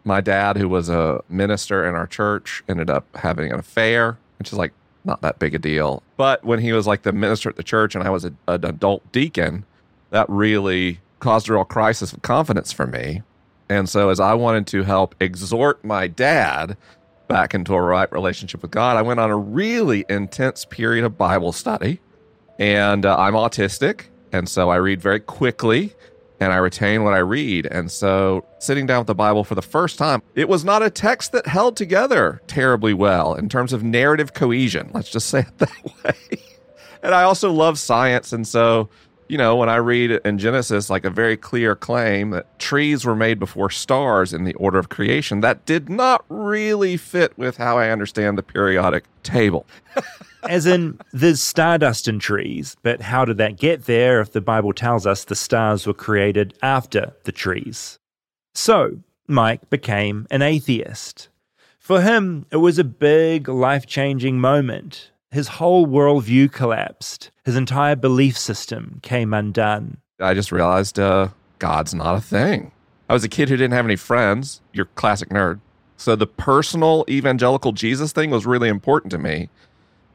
My 0.03 0.21
dad, 0.21 0.57
who 0.57 0.67
was 0.69 0.87
a 0.89 1.21
minister 1.29 1.87
in 1.87 1.95
our 1.95 2.07
church, 2.07 2.63
ended 2.67 2.89
up 2.89 3.05
having 3.15 3.51
an 3.51 3.59
affair, 3.59 4.17
which 4.39 4.51
is 4.51 4.57
like 4.57 4.71
not 5.03 5.21
that 5.21 5.39
big 5.39 5.55
a 5.55 5.59
deal. 5.59 6.03
But 6.17 6.43
when 6.43 6.59
he 6.59 6.73
was 6.73 6.87
like 6.87 7.03
the 7.03 7.11
minister 7.11 7.49
at 7.49 7.55
the 7.55 7.63
church 7.63 7.95
and 7.95 8.03
I 8.03 8.09
was 8.09 8.25
a, 8.25 8.33
an 8.47 8.65
adult 8.65 9.11
deacon, 9.11 9.65
that 10.11 10.29
really 10.29 10.99
caused 11.19 11.49
a 11.49 11.53
real 11.53 11.65
crisis 11.65 12.13
of 12.13 12.21
confidence 12.21 12.71
for 12.71 12.87
me. 12.87 13.23
And 13.69 13.87
so, 13.87 14.09
as 14.09 14.19
I 14.19 14.33
wanted 14.33 14.67
to 14.67 14.83
help 14.83 15.15
exhort 15.19 15.83
my 15.85 16.07
dad 16.07 16.75
back 17.27 17.53
into 17.53 17.73
a 17.73 17.81
right 17.81 18.11
relationship 18.11 18.61
with 18.61 18.71
God, 18.71 18.97
I 18.97 19.01
went 19.01 19.19
on 19.19 19.29
a 19.29 19.37
really 19.37 20.05
intense 20.09 20.65
period 20.65 21.05
of 21.05 21.17
Bible 21.17 21.53
study. 21.53 21.99
And 22.59 23.05
uh, 23.05 23.17
I'm 23.17 23.33
autistic. 23.33 24.05
And 24.33 24.47
so 24.47 24.69
I 24.69 24.75
read 24.77 25.01
very 25.01 25.19
quickly 25.19 25.93
and 26.41 26.51
I 26.51 26.57
retain 26.57 27.03
what 27.03 27.13
I 27.13 27.19
read. 27.19 27.67
And 27.67 27.89
so, 27.91 28.43
sitting 28.57 28.87
down 28.87 29.01
with 29.01 29.07
the 29.07 29.15
Bible 29.15 29.43
for 29.43 29.53
the 29.53 29.61
first 29.61 29.97
time, 29.99 30.23
it 30.33 30.49
was 30.49 30.65
not 30.65 30.81
a 30.81 30.89
text 30.89 31.31
that 31.33 31.45
held 31.45 31.77
together 31.77 32.41
terribly 32.47 32.95
well 32.95 33.35
in 33.35 33.47
terms 33.47 33.71
of 33.71 33.83
narrative 33.83 34.33
cohesion. 34.33 34.89
Let's 34.91 35.11
just 35.11 35.29
say 35.29 35.41
it 35.41 35.57
that 35.59 35.93
way. 36.03 36.41
and 37.03 37.13
I 37.13 37.23
also 37.23 37.51
love 37.51 37.77
science. 37.77 38.33
And 38.33 38.47
so, 38.47 38.89
you 39.31 39.37
know, 39.37 39.55
when 39.55 39.69
I 39.69 39.77
read 39.77 40.11
in 40.11 40.39
Genesis, 40.39 40.89
like 40.89 41.05
a 41.05 41.09
very 41.09 41.37
clear 41.37 41.73
claim 41.73 42.31
that 42.31 42.59
trees 42.59 43.05
were 43.05 43.15
made 43.15 43.39
before 43.39 43.69
stars 43.69 44.33
in 44.33 44.43
the 44.43 44.53
order 44.55 44.77
of 44.77 44.89
creation, 44.89 45.39
that 45.39 45.65
did 45.65 45.87
not 45.87 46.25
really 46.27 46.97
fit 46.97 47.37
with 47.37 47.55
how 47.55 47.77
I 47.77 47.91
understand 47.91 48.37
the 48.37 48.43
periodic 48.43 49.05
table. 49.23 49.65
As 50.49 50.65
in, 50.65 50.99
there's 51.13 51.41
stardust 51.41 52.09
in 52.09 52.19
trees, 52.19 52.75
but 52.83 52.99
how 52.99 53.23
did 53.23 53.37
that 53.37 53.55
get 53.55 53.85
there 53.85 54.19
if 54.19 54.33
the 54.33 54.41
Bible 54.41 54.73
tells 54.73 55.07
us 55.07 55.23
the 55.23 55.33
stars 55.33 55.87
were 55.87 55.93
created 55.93 56.53
after 56.61 57.13
the 57.23 57.31
trees? 57.31 57.99
So, 58.53 58.97
Mike 59.29 59.69
became 59.69 60.27
an 60.29 60.41
atheist. 60.41 61.29
For 61.79 62.01
him, 62.01 62.47
it 62.51 62.57
was 62.57 62.77
a 62.77 62.83
big, 62.83 63.47
life 63.47 63.85
changing 63.85 64.41
moment. 64.41 65.10
His 65.31 65.47
whole 65.47 65.87
worldview 65.87 66.51
collapsed, 66.51 67.31
his 67.45 67.55
entire 67.55 67.95
belief 67.95 68.37
system 68.37 68.99
came 69.01 69.33
undone. 69.33 69.97
I 70.19 70.33
just 70.33 70.51
realized 70.51 70.99
uh, 70.99 71.29
God's 71.57 71.93
not 71.93 72.15
a 72.15 72.21
thing. 72.21 72.73
I 73.09 73.13
was 73.13 73.23
a 73.23 73.29
kid 73.29 73.47
who 73.47 73.55
didn't 73.55 73.71
have 73.71 73.85
any 73.85 73.95
friends, 73.95 74.59
your 74.73 74.85
classic 74.95 75.29
nerd. 75.29 75.61
So 75.95 76.17
the 76.17 76.27
personal 76.27 77.05
evangelical 77.09 77.71
Jesus 77.71 78.11
thing 78.11 78.29
was 78.29 78.45
really 78.45 78.67
important 78.67 79.11
to 79.11 79.17
me 79.17 79.49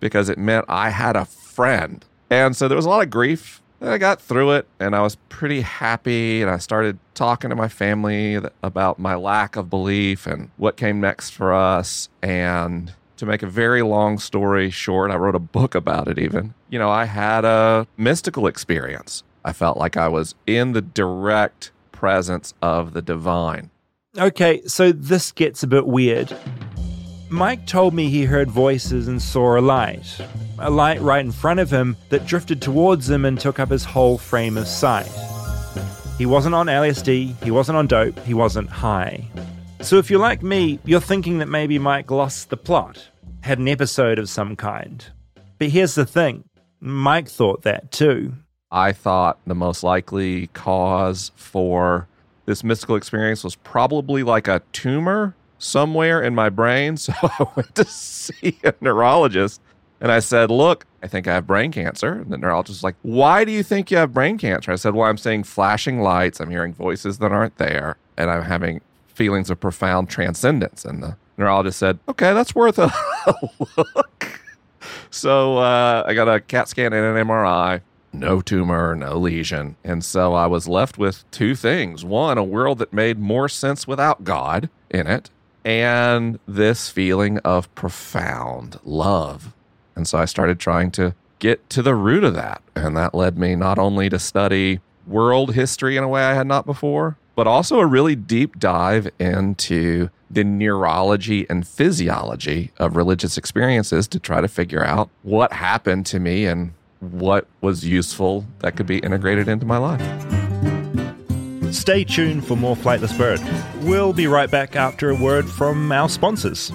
because 0.00 0.28
it 0.28 0.37
meant 0.37 0.66
I 0.68 0.90
had 0.90 1.16
a 1.16 1.25
friend. 1.25 2.04
And 2.28 2.54
so 2.54 2.68
there 2.68 2.76
was 2.76 2.85
a 2.85 2.90
lot 2.90 3.02
of 3.02 3.08
grief. 3.08 3.62
And 3.80 3.88
I 3.88 3.96
got 3.99 4.20
through 4.20 4.52
it 4.52 4.68
and 4.80 4.94
I 4.94 5.00
was 5.00 5.16
pretty 5.30 5.62
happy. 5.62 6.43
And 6.43 6.50
I 6.50 6.58
started 6.58 6.99
talking 7.14 7.49
to 7.50 7.56
my 7.56 7.69
family 7.69 8.38
about 8.62 8.99
my 8.99 9.14
lack 9.14 9.56
of 9.56 9.71
belief 9.71 10.26
and 10.26 10.50
what 10.58 10.76
came 10.76 11.00
next 11.00 11.30
for 11.30 11.54
us. 11.54 12.10
And 12.23 12.93
to 13.17 13.26
make 13.26 13.43
a 13.43 13.47
very 13.47 13.83
long 13.83 14.19
story 14.19 14.71
short, 14.71 15.11
I 15.11 15.17
wrote 15.17 15.35
a 15.35 15.41
book 15.41 15.75
about 15.75 16.09
it 16.09 16.19
even. 16.19 16.55
You 16.69 16.79
know, 16.79 16.91
I 16.91 17.05
had 17.05 17.45
a 17.45 17.87
mystical 17.97 18.47
experience. 18.47 19.23
I 19.45 19.52
felt 19.52 19.76
like 19.76 19.97
I 19.97 20.09
was 20.09 20.35
in 20.47 20.73
the 20.73 20.83
direct 20.83 21.71
presence 21.93 22.55
of 22.61 22.93
the 22.93 23.02
divine. 23.02 23.71
Okay, 24.19 24.63
so 24.67 24.93
this 24.93 25.33
gets 25.33 25.63
a 25.63 25.67
bit 25.67 25.87
weird. 25.87 26.37
Mike 27.29 27.67
told 27.67 27.93
me 27.93 28.09
he 28.09 28.25
heard 28.25 28.50
voices 28.50 29.09
and 29.09 29.21
saw 29.21 29.59
a 29.59 29.61
light. 29.61 30.21
A 30.59 30.71
light 30.71 31.00
right 31.00 31.25
in 31.25 31.33
front 31.33 31.61
of 31.61 31.71
him 31.71 31.97
that 32.09 32.26
drifted 32.26 32.63
towards 32.63 33.11
him 33.11 33.25
and 33.25 33.39
took 33.39 33.59
up 33.59 33.71
his 33.71 33.85
whole 33.85 34.17
frame 34.17 34.57
of 34.57 34.67
sight. 34.67 35.11
He 36.19 36.25
wasn't 36.25 36.55
on 36.55 36.67
LSD, 36.67 37.43
he 37.43 37.50
wasn't 37.50 37.76
on 37.76 37.89
dope, 37.89 38.19
he 38.21 38.33
wasn't 38.33 38.71
high. 38.71 39.29
So 39.86 39.99
if 39.99 40.10
you're 40.10 40.18
like 40.18 40.42
me, 40.42 40.80
you're 40.84 41.00
thinking 41.00 41.38
that 41.38 41.46
maybe 41.46 41.78
Mike 41.78 42.10
lost 42.10 42.50
the 42.50 42.56
plot, 42.56 43.08
had 43.42 43.60
an 43.60 43.68
episode 43.68 44.18
of 44.18 44.28
some 44.28 44.56
kind. 44.56 45.06
But 45.58 45.68
here's 45.68 45.94
the 45.94 46.04
thing 46.04 46.42
Mike 46.80 47.28
thought 47.28 47.62
that 47.62 47.92
too. 47.92 48.34
I 48.72 48.90
thought 48.90 49.38
the 49.46 49.54
most 49.54 49.84
likely 49.84 50.49
cause 50.49 51.30
for 51.36 52.08
this 52.46 52.64
mystical 52.64 52.96
experience 52.96 53.44
was 53.44 53.54
probably 53.54 54.25
like 54.25 54.49
a 54.49 54.60
tumor 54.72 55.36
somewhere 55.58 56.20
in 56.20 56.34
my 56.34 56.49
brain. 56.49 56.96
So 57.06 57.12
I 57.22 57.46
went 57.54 57.76
to 57.76 57.84
see 57.84 58.58
a 58.64 58.75
neurologist 58.80 59.60
and 60.00 60.10
I 60.10 60.18
said, 60.18 60.50
Look, 60.50 60.84
I 61.00 61.06
think 61.06 61.28
I 61.28 61.34
have 61.34 61.46
brain 61.46 61.70
cancer. 61.70 62.12
And 62.12 62.32
the 62.32 62.38
neurologist 62.38 62.78
was 62.78 62.82
like, 62.82 62.96
Why 63.02 63.44
do 63.44 63.52
you 63.52 63.62
think 63.62 63.92
you 63.92 63.99
have 63.99 64.12
brain 64.12 64.36
cancer? 64.36 64.72
I 64.72 64.76
said, 64.76 64.96
Well, 64.96 65.08
I'm 65.08 65.16
seeing 65.16 65.44
flashing 65.44 66.00
lights, 66.00 66.40
I'm 66.40 66.50
hearing 66.50 66.75
voices 66.75 67.18
that 67.18 67.30
aren't 67.30 67.58
there, 67.58 67.99
and 68.16 68.32
I'm 68.32 68.42
having 68.42 68.80
feelings 69.17 69.50
of 69.50 69.59
profound 69.59 70.09
transcendence. 70.09 70.85
And 70.85 71.02
the 71.02 71.17
neurologist 71.37 71.79
said, 71.79 71.99
Okay, 72.09 72.33
that's 72.33 72.55
worth 72.55 72.79
a 72.79 72.93
look. 73.76 74.41
So 75.11 75.59
uh, 75.59 76.05
I 76.07 76.15
got 76.15 76.29
a 76.29 76.41
CAT 76.41 76.69
scan 76.69 76.93
and 76.93 77.17
an 77.17 77.26
MRI 77.26 77.81
no 78.17 78.41
tumor, 78.41 78.95
no 78.95 79.19
lesion. 79.19 79.76
And 79.85 80.05
so 80.05 80.35
I 80.35 80.47
was 80.47 80.69
left 80.69 80.99
with 80.99 81.31
two 81.31 81.55
things 81.55 82.05
one, 82.05 82.39
a 82.39 82.45
world 82.45 82.79
that 82.79 82.93
made 82.93 83.19
more 83.19 83.49
sense 83.49 83.87
without 83.87 84.25
God 84.25 84.69
in 84.91 85.07
it, 85.07 85.31
and 85.65 86.39
this 86.47 86.89
feeling 86.89 87.39
of 87.39 87.73
profound 87.75 88.79
love. 88.85 89.52
And 89.95 90.07
so 90.07 90.19
I 90.19 90.25
started 90.25 90.59
trying 90.59 90.91
to 90.93 91.15
get 91.39 91.69
to 91.71 91.83
the 91.83 91.95
root 91.95 92.25
of 92.25 92.35
that. 92.35 92.63
And 92.75 92.97
that 92.97 93.15
led 93.15 93.39
me 93.39 93.55
not 93.55 93.79
only 93.79 94.09
to 94.09 94.19
study 94.19 94.81
world 95.07 95.55
history 95.55 95.97
in 95.97 96.05
a 96.05 96.09
way 96.09 96.25
I 96.25 96.35
had 96.35 96.47
not 96.47 96.67
before, 96.67 97.17
but 97.36 97.46
also 97.46 97.78
a 97.78 97.86
really 97.86 98.16
deep 98.16 98.58
dive 98.58 99.08
into 99.20 100.08
the 100.28 100.42
neurology 100.42 101.46
and 101.49 101.68
physiology 101.68 102.72
of 102.78 102.96
religious 102.96 103.38
experiences 103.38 104.08
to 104.08 104.18
try 104.18 104.40
to 104.40 104.49
figure 104.49 104.82
out 104.82 105.08
what 105.22 105.52
happened 105.52 106.04
to 106.06 106.18
me 106.18 106.46
and 106.46 106.72
what 107.00 107.46
was 107.60 107.84
useful 107.84 108.44
that 108.60 108.75
could 108.75 108.86
be 108.86 108.99
integrated 108.99 109.49
into 109.49 109.66
my 109.66 109.76
life. 109.76 110.02
Stay 111.72 112.04
tuned 112.04 112.46
for 112.46 112.56
more 112.56 112.75
Flightless 112.75 113.16
Bird. 113.16 113.40
We'll 113.84 114.14
be 114.14 114.26
right 114.26 114.50
back 114.50 114.75
after 114.75 115.10
a 115.10 115.14
word 115.14 115.46
from 115.46 115.92
our 115.92 116.08
sponsors. 116.08 116.72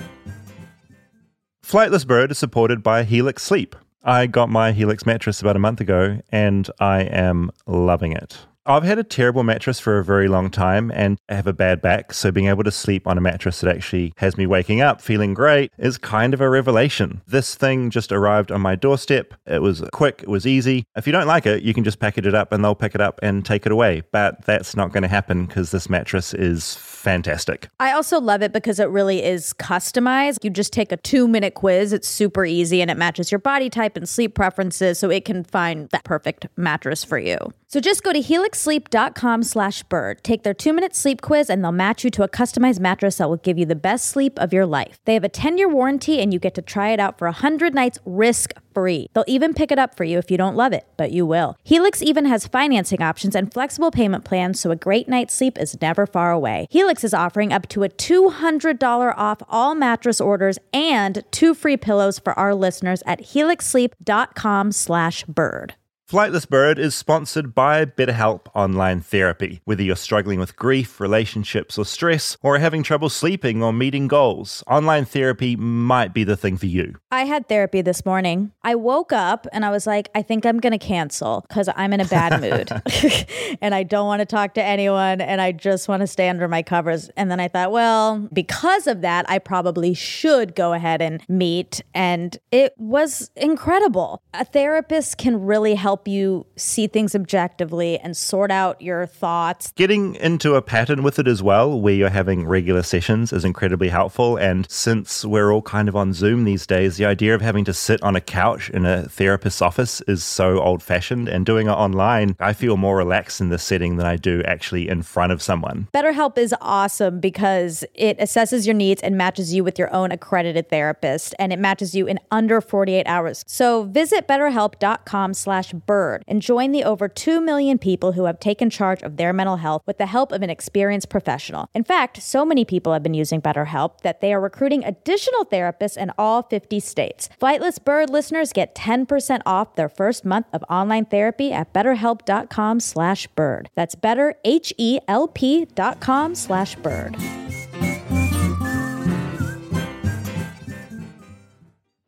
Flightless 1.65 2.05
Bird 2.05 2.31
is 2.31 2.37
supported 2.37 2.83
by 2.83 3.03
Helix 3.03 3.43
Sleep. 3.43 3.75
I 4.03 4.27
got 4.27 4.49
my 4.49 4.73
Helix 4.73 5.05
mattress 5.05 5.41
about 5.41 5.55
a 5.55 5.59
month 5.59 5.81
ago 5.81 6.21
and 6.31 6.69
I 6.79 7.01
am 7.01 7.51
loving 7.65 8.13
it. 8.13 8.37
I've 8.63 8.83
had 8.83 8.99
a 8.99 9.03
terrible 9.03 9.43
mattress 9.43 9.79
for 9.79 9.97
a 9.97 10.03
very 10.03 10.27
long 10.27 10.51
time 10.51 10.91
and 10.91 11.17
I 11.27 11.33
have 11.33 11.47
a 11.47 11.53
bad 11.53 11.81
back, 11.81 12.13
so 12.13 12.31
being 12.31 12.45
able 12.45 12.63
to 12.63 12.71
sleep 12.71 13.07
on 13.07 13.17
a 13.17 13.21
mattress 13.21 13.61
that 13.61 13.75
actually 13.75 14.13
has 14.17 14.37
me 14.37 14.45
waking 14.45 14.81
up 14.81 15.01
feeling 15.01 15.33
great 15.33 15.71
is 15.79 15.97
kind 15.97 16.31
of 16.31 16.41
a 16.41 16.49
revelation. 16.49 17.23
This 17.25 17.55
thing 17.55 17.89
just 17.89 18.11
arrived 18.11 18.51
on 18.51 18.61
my 18.61 18.75
doorstep. 18.75 19.33
It 19.47 19.63
was 19.63 19.83
quick, 19.91 20.19
it 20.21 20.29
was 20.29 20.45
easy. 20.45 20.83
If 20.95 21.07
you 21.07 21.11
don't 21.11 21.25
like 21.25 21.47
it, 21.47 21.63
you 21.63 21.73
can 21.73 21.83
just 21.83 21.97
package 21.97 22.27
it 22.27 22.35
up 22.35 22.51
and 22.51 22.63
they'll 22.63 22.75
pick 22.75 22.93
it 22.93 23.01
up 23.01 23.19
and 23.23 23.43
take 23.43 23.65
it 23.65 23.71
away. 23.71 24.03
But 24.11 24.45
that's 24.45 24.75
not 24.75 24.91
going 24.91 25.01
to 25.01 25.09
happen 25.09 25.47
because 25.47 25.71
this 25.71 25.89
mattress 25.89 26.31
is 26.31 26.75
fantastic. 26.75 27.67
I 27.79 27.93
also 27.93 28.21
love 28.21 28.43
it 28.43 28.53
because 28.53 28.79
it 28.79 28.89
really 28.89 29.23
is 29.23 29.53
customized. 29.53 30.43
You 30.43 30.51
just 30.51 30.71
take 30.71 30.91
a 30.91 30.97
two 30.97 31.27
minute 31.27 31.55
quiz. 31.55 31.93
It's 31.93 32.07
super 32.07 32.45
easy 32.45 32.79
and 32.79 32.91
it 32.91 32.97
matches 32.97 33.31
your 33.31 33.39
body 33.39 33.71
type 33.71 33.97
and 33.97 34.07
sleep 34.07 34.35
preferences. 34.35 34.99
So 34.99 35.09
it 35.09 35.25
can 35.25 35.43
find 35.43 35.89
that 35.89 36.03
perfect 36.03 36.45
mattress 36.57 37.03
for 37.03 37.17
you. 37.17 37.37
So 37.71 37.79
just 37.79 38.03
go 38.03 38.11
to 38.11 38.19
helixsleep.com 38.19 39.43
slash 39.43 39.83
bird. 39.83 40.25
Take 40.25 40.43
their 40.43 40.53
two-minute 40.53 40.93
sleep 40.93 41.21
quiz 41.21 41.49
and 41.49 41.63
they'll 41.63 41.71
match 41.71 42.03
you 42.03 42.09
to 42.09 42.23
a 42.23 42.27
customized 42.27 42.81
mattress 42.81 43.15
that 43.15 43.29
will 43.29 43.37
give 43.37 43.57
you 43.57 43.65
the 43.65 43.77
best 43.77 44.07
sleep 44.07 44.37
of 44.37 44.51
your 44.51 44.65
life. 44.65 44.99
They 45.05 45.13
have 45.13 45.23
a 45.23 45.29
10-year 45.29 45.69
warranty 45.69 46.19
and 46.19 46.33
you 46.33 46.39
get 46.39 46.53
to 46.55 46.61
try 46.61 46.89
it 46.89 46.99
out 46.99 47.17
for 47.17 47.27
100 47.27 47.73
nights 47.73 47.97
risk-free. 48.03 49.07
They'll 49.13 49.23
even 49.25 49.53
pick 49.53 49.71
it 49.71 49.79
up 49.79 49.95
for 49.95 50.03
you 50.03 50.17
if 50.17 50.29
you 50.29 50.35
don't 50.35 50.57
love 50.57 50.73
it, 50.73 50.85
but 50.97 51.11
you 51.11 51.25
will. 51.25 51.55
Helix 51.63 52.01
even 52.01 52.25
has 52.25 52.45
financing 52.45 53.01
options 53.01 53.35
and 53.35 53.53
flexible 53.53 53.89
payment 53.89 54.25
plans 54.25 54.59
so 54.59 54.71
a 54.71 54.75
great 54.75 55.07
night's 55.07 55.33
sleep 55.33 55.57
is 55.57 55.79
never 55.81 56.05
far 56.05 56.33
away. 56.33 56.67
Helix 56.69 57.05
is 57.05 57.13
offering 57.13 57.53
up 57.53 57.69
to 57.69 57.83
a 57.83 57.89
$200 57.89 59.13
off 59.15 59.41
all 59.47 59.75
mattress 59.75 60.19
orders 60.19 60.59
and 60.73 61.23
two 61.31 61.53
free 61.53 61.77
pillows 61.77 62.19
for 62.19 62.37
our 62.37 62.53
listeners 62.53 63.01
at 63.05 63.21
helixsleep.com 63.21 64.73
slash 64.73 65.23
bird. 65.23 65.75
Flightless 66.11 66.45
Bird 66.45 66.77
is 66.77 66.93
sponsored 66.93 67.55
by 67.55 67.85
BetterHelp 67.85 68.47
Online 68.53 68.99
Therapy. 68.99 69.61
Whether 69.63 69.83
you're 69.83 69.95
struggling 69.95 70.41
with 70.41 70.57
grief, 70.57 70.99
relationships, 70.99 71.77
or 71.77 71.85
stress, 71.85 72.35
or 72.41 72.59
having 72.59 72.83
trouble 72.83 73.07
sleeping 73.07 73.63
or 73.63 73.71
meeting 73.71 74.09
goals, 74.09 74.61
online 74.67 75.05
therapy 75.05 75.55
might 75.55 76.13
be 76.13 76.25
the 76.25 76.35
thing 76.35 76.57
for 76.57 76.65
you. 76.65 76.95
I 77.13 77.23
had 77.23 77.47
therapy 77.47 77.81
this 77.81 78.05
morning. 78.05 78.51
I 78.61 78.75
woke 78.75 79.13
up 79.13 79.47
and 79.53 79.63
I 79.63 79.69
was 79.69 79.87
like, 79.87 80.09
I 80.13 80.21
think 80.21 80.45
I'm 80.45 80.59
going 80.59 80.77
to 80.77 80.85
cancel 80.85 81.45
because 81.47 81.69
I'm 81.77 81.93
in 81.93 82.01
a 82.01 82.05
bad 82.05 82.41
mood 82.41 82.69
and 83.61 83.73
I 83.73 83.83
don't 83.83 84.07
want 84.07 84.19
to 84.19 84.25
talk 84.25 84.55
to 84.55 84.61
anyone 84.61 85.21
and 85.21 85.39
I 85.39 85.53
just 85.53 85.87
want 85.87 86.01
to 86.01 86.07
stay 86.07 86.27
under 86.27 86.49
my 86.49 86.61
covers. 86.61 87.09
And 87.15 87.31
then 87.31 87.39
I 87.39 87.47
thought, 87.47 87.71
well, 87.71 88.27
because 88.33 88.85
of 88.85 88.99
that, 88.99 89.29
I 89.29 89.39
probably 89.39 89.93
should 89.93 90.55
go 90.57 90.73
ahead 90.73 91.01
and 91.01 91.23
meet. 91.29 91.81
And 91.93 92.37
it 92.51 92.73
was 92.77 93.31
incredible. 93.37 94.21
A 94.33 94.43
therapist 94.43 95.17
can 95.17 95.39
really 95.45 95.75
help 95.75 96.00
you 96.07 96.45
see 96.55 96.87
things 96.87 97.15
objectively 97.15 97.99
and 97.99 98.15
sort 98.15 98.51
out 98.51 98.81
your 98.81 99.05
thoughts. 99.05 99.71
Getting 99.75 100.15
into 100.15 100.55
a 100.55 100.61
pattern 100.61 101.03
with 101.03 101.19
it 101.19 101.27
as 101.27 101.41
well, 101.41 101.79
where 101.79 101.93
you're 101.93 102.09
having 102.09 102.47
regular 102.47 102.83
sessions, 102.83 103.33
is 103.33 103.45
incredibly 103.45 103.89
helpful. 103.89 104.37
And 104.37 104.69
since 104.69 105.25
we're 105.25 105.51
all 105.51 105.61
kind 105.61 105.87
of 105.89 105.95
on 105.95 106.13
Zoom 106.13 106.43
these 106.43 106.65
days, 106.65 106.97
the 106.97 107.05
idea 107.05 107.35
of 107.35 107.41
having 107.41 107.65
to 107.65 107.73
sit 107.73 108.01
on 108.03 108.15
a 108.15 108.21
couch 108.21 108.69
in 108.69 108.85
a 108.85 109.03
therapist's 109.07 109.61
office 109.61 110.01
is 110.01 110.23
so 110.23 110.59
old 110.61 110.83
fashioned. 110.83 111.27
And 111.27 111.45
doing 111.45 111.67
it 111.67 111.71
online, 111.71 112.35
I 112.39 112.53
feel 112.53 112.77
more 112.77 112.97
relaxed 112.97 113.41
in 113.41 113.49
this 113.49 113.63
setting 113.63 113.97
than 113.97 114.05
I 114.05 114.15
do 114.15 114.41
actually 114.43 114.89
in 114.89 115.01
front 115.03 115.31
of 115.31 115.41
someone. 115.41 115.87
BetterHelp 115.93 116.37
is 116.37 116.55
awesome 116.61 117.19
because 117.19 117.83
it 117.93 118.17
assesses 118.19 118.65
your 118.65 118.75
needs 118.75 119.01
and 119.01 119.17
matches 119.17 119.53
you 119.53 119.63
with 119.63 119.77
your 119.77 119.93
own 119.93 120.11
accredited 120.11 120.69
therapist, 120.69 121.35
and 121.39 121.53
it 121.53 121.59
matches 121.59 121.95
you 121.95 122.07
in 122.07 122.19
under 122.31 122.61
48 122.61 123.05
hours. 123.07 123.43
So 123.47 123.83
visit 123.83 124.27
betterhelp.com 124.27 125.33
slash 125.33 125.73
bird 125.91 126.23
and 126.25 126.41
join 126.41 126.71
the 126.71 126.85
over 126.85 127.09
2 127.09 127.41
million 127.41 127.77
people 127.77 128.13
who 128.13 128.23
have 128.23 128.39
taken 128.39 128.69
charge 128.69 129.01
of 129.03 129.17
their 129.17 129.33
mental 129.33 129.57
health 129.57 129.81
with 129.85 129.97
the 129.97 130.05
help 130.05 130.31
of 130.31 130.41
an 130.41 130.49
experienced 130.49 131.09
professional. 131.09 131.67
In 131.73 131.83
fact, 131.83 132.21
so 132.21 132.45
many 132.45 132.63
people 132.63 132.93
have 132.93 133.03
been 133.03 133.13
using 133.13 133.41
BetterHelp 133.41 133.99
that 133.99 134.21
they 134.21 134.31
are 134.33 134.39
recruiting 134.39 134.85
additional 134.85 135.43
therapists 135.43 135.97
in 135.97 136.09
all 136.17 136.43
50 136.43 136.79
states. 136.79 137.27
Flightless 137.41 137.83
Bird 137.83 138.09
listeners 138.09 138.53
get 138.53 138.73
10% 138.73 139.41
off 139.45 139.75
their 139.75 139.89
first 139.89 140.23
month 140.23 140.47
of 140.53 140.63
online 140.69 141.03
therapy 141.03 141.51
at 141.51 141.73
betterhelp.com 141.73 142.79
slash 142.79 143.27
bird. 143.35 143.69
That's 143.75 143.95
better, 143.95 144.35
H-E-L-P 144.45 145.65
dot 145.75 145.99
com 145.99 146.35
slash 146.35 146.75
bird. 146.77 147.17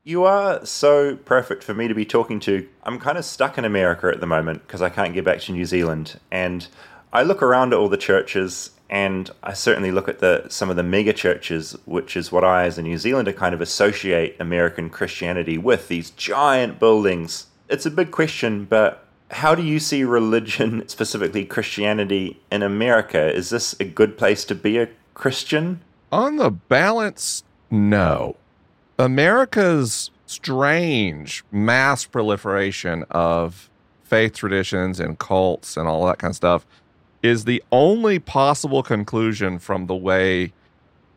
You 0.06 0.26
are 0.26 0.66
so 0.66 1.16
perfect 1.16 1.64
for 1.64 1.74
me 1.74 1.88
to 1.88 1.96
be 1.96 2.04
talking 2.04 2.42
to. 2.42 2.68
I'm 2.84 3.00
kind 3.00 3.18
of 3.18 3.24
stuck 3.24 3.58
in 3.58 3.64
America 3.64 4.08
at 4.08 4.20
the 4.20 4.28
moment 4.28 4.68
because 4.68 4.82
I 4.82 4.90
can't 4.90 5.14
get 5.14 5.24
back 5.24 5.40
to 5.42 5.54
New 5.54 5.66
Zealand. 5.66 6.20
And 6.30 6.68
I 7.14 7.24
look 7.24 7.42
around 7.42 7.72
at 7.72 7.80
all 7.80 7.88
the 7.88 7.96
churches 7.96 8.72
and 8.90 9.32
I 9.42 9.54
certainly 9.54 9.92
look 9.92 10.10
at 10.10 10.20
the 10.20 10.48
some 10.50 10.70
of 10.70 10.76
the 10.76 10.84
mega 10.84 11.14
churches, 11.14 11.78
which 11.86 12.18
is 12.18 12.34
what 12.34 12.44
I 12.44 12.66
as 12.66 12.78
a 12.78 12.82
New 12.82 12.98
Zealander 12.98 13.32
kind 13.32 13.56
of 13.56 13.62
associate 13.62 14.36
American 14.42 14.90
Christianity 14.90 15.58
with, 15.58 15.88
these 15.88 16.10
giant 16.10 16.80
buildings. 16.82 17.48
It's 17.70 17.86
a 17.86 17.92
big 17.92 18.12
question, 18.12 18.66
but 18.66 19.08
how 19.32 19.56
do 19.56 19.64
you 19.64 19.80
see 19.80 20.04
religion, 20.04 20.86
specifically 20.90 21.46
Christianity, 21.46 22.42
in 22.52 22.62
America? 22.62 23.34
Is 23.34 23.52
this 23.52 23.74
a 23.80 23.86
good 23.86 24.18
place 24.18 24.44
to 24.46 24.54
be 24.54 24.78
a 24.80 24.90
Christian? 25.14 25.80
On 26.12 26.36
the 26.36 26.52
balance, 26.52 27.42
no. 27.72 28.36
America's 29.00 30.12
strange 30.26 31.44
mass 31.52 32.06
proliferation 32.06 33.04
of 33.10 33.70
faith 34.04 34.34
traditions 34.34 35.00
and 35.00 35.18
cults 35.18 35.76
and 35.78 35.88
all 35.88 36.06
that 36.06 36.20
kind 36.20 36.32
of 36.32 36.36
stuff 36.36 36.66
is 37.24 37.46
the 37.46 37.64
only 37.72 38.20
possible 38.20 38.84
conclusion 38.84 39.58
from 39.58 39.88
the 39.88 39.96
way 39.96 40.54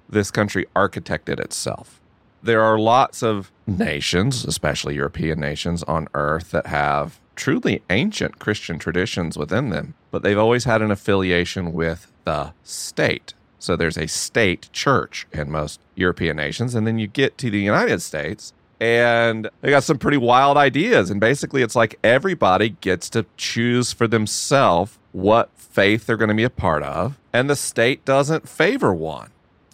this 0.08 0.30
country 0.30 0.66
architected 0.74 1.40
itself. 1.40 2.00
There 2.42 2.62
are 2.62 2.78
lots 2.78 3.22
of 3.22 3.50
nations, 3.66 4.44
especially 4.44 4.94
European 4.94 5.40
nations 5.40 5.82
on 5.82 6.06
earth, 6.14 6.52
that 6.52 6.68
have 6.68 7.18
truly 7.34 7.82
ancient 7.90 8.38
Christian 8.38 8.78
traditions 8.78 9.36
within 9.36 9.70
them, 9.70 9.94
but 10.10 10.22
they've 10.22 10.38
always 10.38 10.64
had 10.64 10.80
an 10.80 10.90
affiliation 10.90 11.72
with 11.72 12.12
the 12.24 12.52
state. 12.62 13.34
So 13.58 13.76
there's 13.76 13.96
a 13.96 14.06
state 14.06 14.68
church 14.72 15.26
in 15.32 15.50
most 15.50 15.80
European 15.94 16.36
nations. 16.36 16.74
And 16.74 16.86
then 16.86 16.98
you 16.98 17.06
get 17.06 17.38
to 17.38 17.50
the 17.50 17.60
United 17.60 18.02
States 18.02 18.52
and 18.80 19.48
they 19.60 19.70
got 19.70 19.84
some 19.84 19.98
pretty 19.98 20.18
wild 20.18 20.56
ideas. 20.56 21.10
And 21.10 21.20
basically, 21.20 21.62
it's 21.62 21.76
like 21.76 21.98
everybody 22.04 22.70
gets 22.80 23.08
to 23.10 23.26
choose 23.36 23.92
for 23.92 24.06
themselves 24.06 24.98
what 25.12 25.50
faith 25.56 26.06
they're 26.06 26.16
going 26.16 26.28
to 26.28 26.34
be 26.34 26.44
a 26.44 26.50
part 26.50 26.82
of, 26.82 27.18
and 27.32 27.48
the 27.48 27.56
state 27.56 28.04
doesn't 28.04 28.48
favor 28.48 28.92
one. 28.92 29.30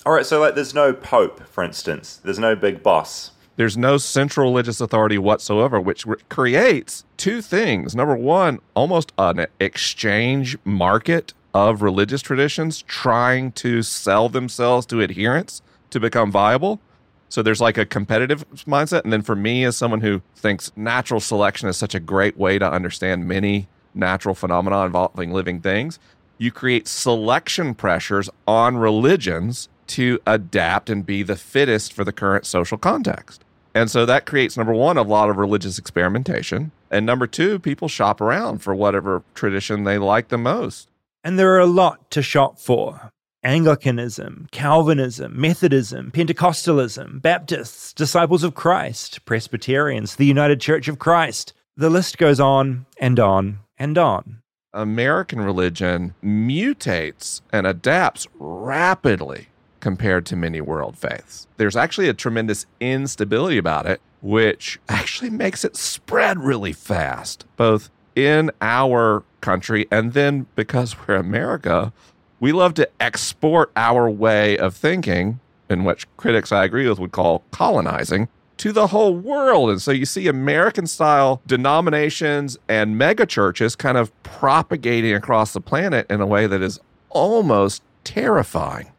All 0.07 0.13
right, 0.13 0.27
so 0.27 0.41
like 0.41 0.55
there's 0.55 0.75
no 0.75 0.93
pope, 0.93 1.47
for 1.49 1.65
instance. 1.65 2.21
There's 2.25 2.39
no 2.39 2.55
big 2.55 2.83
boss. 2.83 3.33
There's 3.57 3.77
no 3.77 3.99
central 3.99 4.51
religious 4.51 4.81
authority 4.81 5.19
whatsoever, 5.19 5.81
which 5.81 6.07
re- 6.07 6.17
creates 6.29 7.05
two 7.17 7.43
things. 7.43 7.95
Number 7.95 8.17
one, 8.17 8.61
almost 8.75 9.13
an 9.19 9.47
exchange 9.61 10.57
market 10.65 11.35
of 11.55 11.83
religious 11.83 12.23
traditions 12.23 12.83
trying 12.83 13.53
to 13.53 13.83
sell 13.83 14.29
themselves 14.29 14.87
to 14.87 15.03
adherents 15.03 15.63
to 15.91 16.01
become 16.01 16.31
viable. 16.31 16.81
So 17.29 17.43
there's 17.43 17.61
like 17.61 17.79
a 17.79 17.87
competitive 17.87 18.45
mindset. 18.67 19.05
And 19.05 19.13
then 19.13 19.23
for 19.23 19.37
me, 19.37 19.65
as 19.65 19.77
someone 19.77 20.01
who 20.01 20.23
thinks 20.37 20.73
natural 20.77 21.21
selection 21.21 21.69
is 21.69 21.77
such 21.77 21.95
a 21.95 22.01
great 22.01 22.37
way 22.37 22.59
to 22.59 22.71
understand 22.71 23.27
many 23.27 23.69
natural 23.95 24.35
phenomena 24.35 24.85
involving 24.85 25.33
living 25.33 25.61
things, 25.61 25.99
you 26.39 26.51
create 26.51 26.89
selection 26.89 27.75
pressures 27.75 28.29
on 28.47 28.77
religions 28.77 29.69
to 29.87 30.19
adapt 30.27 30.91
and 30.91 31.05
be 31.05 31.23
the 31.23 31.37
fittest 31.37 31.93
for 31.93 32.05
the 32.05 32.13
current 32.13 32.47
social 32.47 32.79
context. 32.79 33.45
And 33.75 33.91
so 33.91 34.05
that 34.05 34.27
creates 34.27 34.57
number 34.57 34.73
one, 34.73 34.99
a 34.99 35.03
lot 35.03 35.31
of 35.31 35.37
religious 35.37 35.79
experimentation. 35.79 36.73
And 36.91 37.07
number 37.07 37.27
two, 37.27 37.59
people 37.59 37.89
shop 37.89 38.21
around 38.21 38.59
for 38.59 38.75
whatever 38.75 39.23
tradition 39.35 39.85
they 39.85 39.99
like 39.99 40.29
the 40.29 40.39
most. 40.39 40.89
And 41.25 41.39
there 41.39 41.55
are 41.55 41.61
a 41.61 41.67
lot 41.67 42.11
to 42.13 42.23
shop 42.23 42.59
for. 42.59 43.11
Anglicanism, 43.45 44.49
Calvinism, 44.51 45.41
Methodism, 45.41 46.11
Pentecostalism, 46.13 47.21
Baptists, 47.21 47.93
Disciples 47.93 48.43
of 48.43 48.55
Christ, 48.55 49.25
Presbyterians, 49.25 50.17
the 50.17 50.27
United 50.27 50.61
Church 50.61 50.89
of 50.89 50.99
Christ. 50.99 51.53
The 51.77 51.91
list 51.91 52.19
goes 52.19 52.39
on 52.39 52.87
and 52.99 53.19
on 53.19 53.61
and 53.79 53.99
on. 53.99 54.43
American 54.73 55.41
religion 55.41 56.15
mutates 56.25 57.41
and 57.53 57.67
adapts 57.67 58.27
rapidly 58.39 59.49
compared 59.81 60.25
to 60.27 60.37
many 60.37 60.61
world 60.61 60.97
faiths. 60.97 61.47
There's 61.57 61.77
actually 61.77 62.09
a 62.09 62.15
tremendous 62.15 62.67
instability 62.81 63.59
about 63.59 63.87
it, 63.87 64.01
which 64.23 64.81
actually 64.89 65.31
makes 65.31 65.65
it 65.65 65.77
spread 65.77 66.39
really 66.39 66.73
fast, 66.73 67.45
both 67.57 67.91
in 68.15 68.51
our 68.61 69.23
country 69.41 69.87
and 69.91 70.13
then 70.13 70.47
because 70.55 70.97
we're 70.99 71.17
America, 71.17 71.93
we 72.41 72.53
love 72.53 72.75
to 72.75 72.89
export 73.01 73.71
our 73.77 74.11
way 74.11 74.59
of 74.59 74.75
thinking, 74.75 75.41
in 75.69 75.85
which 75.85 76.07
critics 76.17 76.51
I 76.51 76.65
agree 76.65 76.89
with 76.89 76.99
would 76.99 77.13
call 77.13 77.45
colonizing, 77.51 78.29
to 78.59 78.73
the 78.73 78.89
whole 78.89 79.17
world. 79.17 79.71
And 79.71 79.83
so 79.83 79.91
you 79.91 80.05
see 80.05 80.29
American 80.29 80.87
style 80.87 81.41
denominations 81.47 82.59
and 82.69 83.01
megachurches 83.01 83.77
kind 83.77 83.97
of 83.97 84.11
propagating 84.23 85.15
across 85.15 85.53
the 85.53 85.61
planet 85.61 86.07
in 86.11 86.21
a 86.21 86.27
way 86.27 86.47
that 86.47 86.63
is 86.63 86.81
almost 87.11 87.83
terrifying. 88.05 88.91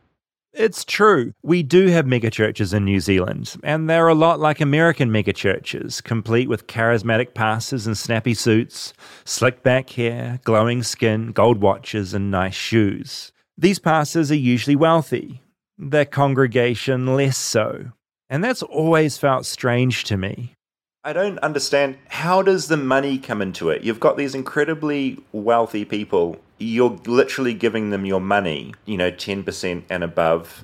It's 0.54 0.86
true. 0.86 1.34
We 1.42 1.64
do 1.64 1.88
have 1.88 2.06
megachurches 2.06 2.76
in 2.76 2.86
New 2.86 3.00
Zealand, 3.00 3.56
and 3.64 3.90
they're 3.90 4.08
a 4.08 4.14
lot 4.14 4.40
like 4.40 4.62
American 4.62 5.10
megachurches, 5.10 6.04
complete 6.04 6.48
with 6.48 6.68
charismatic 6.68 7.34
pastors 7.34 7.88
in 7.88 7.96
snappy 7.96 8.36
suits, 8.36 8.94
slick 9.26 9.64
back 9.64 9.90
hair, 9.90 10.40
glowing 10.44 10.84
skin, 10.84 11.32
gold 11.32 11.60
watches, 11.60 12.14
and 12.14 12.30
nice 12.30 12.54
shoes. 12.54 13.32
These 13.58 13.80
pastors 13.80 14.32
are 14.32 14.36
usually 14.36 14.76
wealthy, 14.76 15.42
their 15.80 16.06
congregation 16.06 17.16
less 17.16 17.38
so. 17.38 17.92
And 18.30 18.44
that's 18.44 18.62
always 18.62 19.18
felt 19.18 19.48
strange 19.48 20.04
to 20.06 20.18
me. 20.18 20.54
I 21.04 21.14
don't 21.14 21.40
understand 21.40 21.98
how 22.10 22.44
does 22.44 22.68
the 22.68 22.78
money 22.78 23.18
come 23.18 23.42
into 23.42 23.70
it? 23.70 23.82
You've 23.84 24.00
got 24.00 24.18
these 24.18 24.36
incredibly 24.36 25.20
wealthy 25.32 25.84
people. 25.84 26.38
You're 26.58 27.00
literally 27.06 27.54
giving 27.54 27.90
them 27.90 28.06
your 28.06 28.22
money, 28.22 28.74
you 28.86 28.98
know, 28.98 29.12
10% 29.12 29.84
and 29.90 30.04
above. 30.04 30.64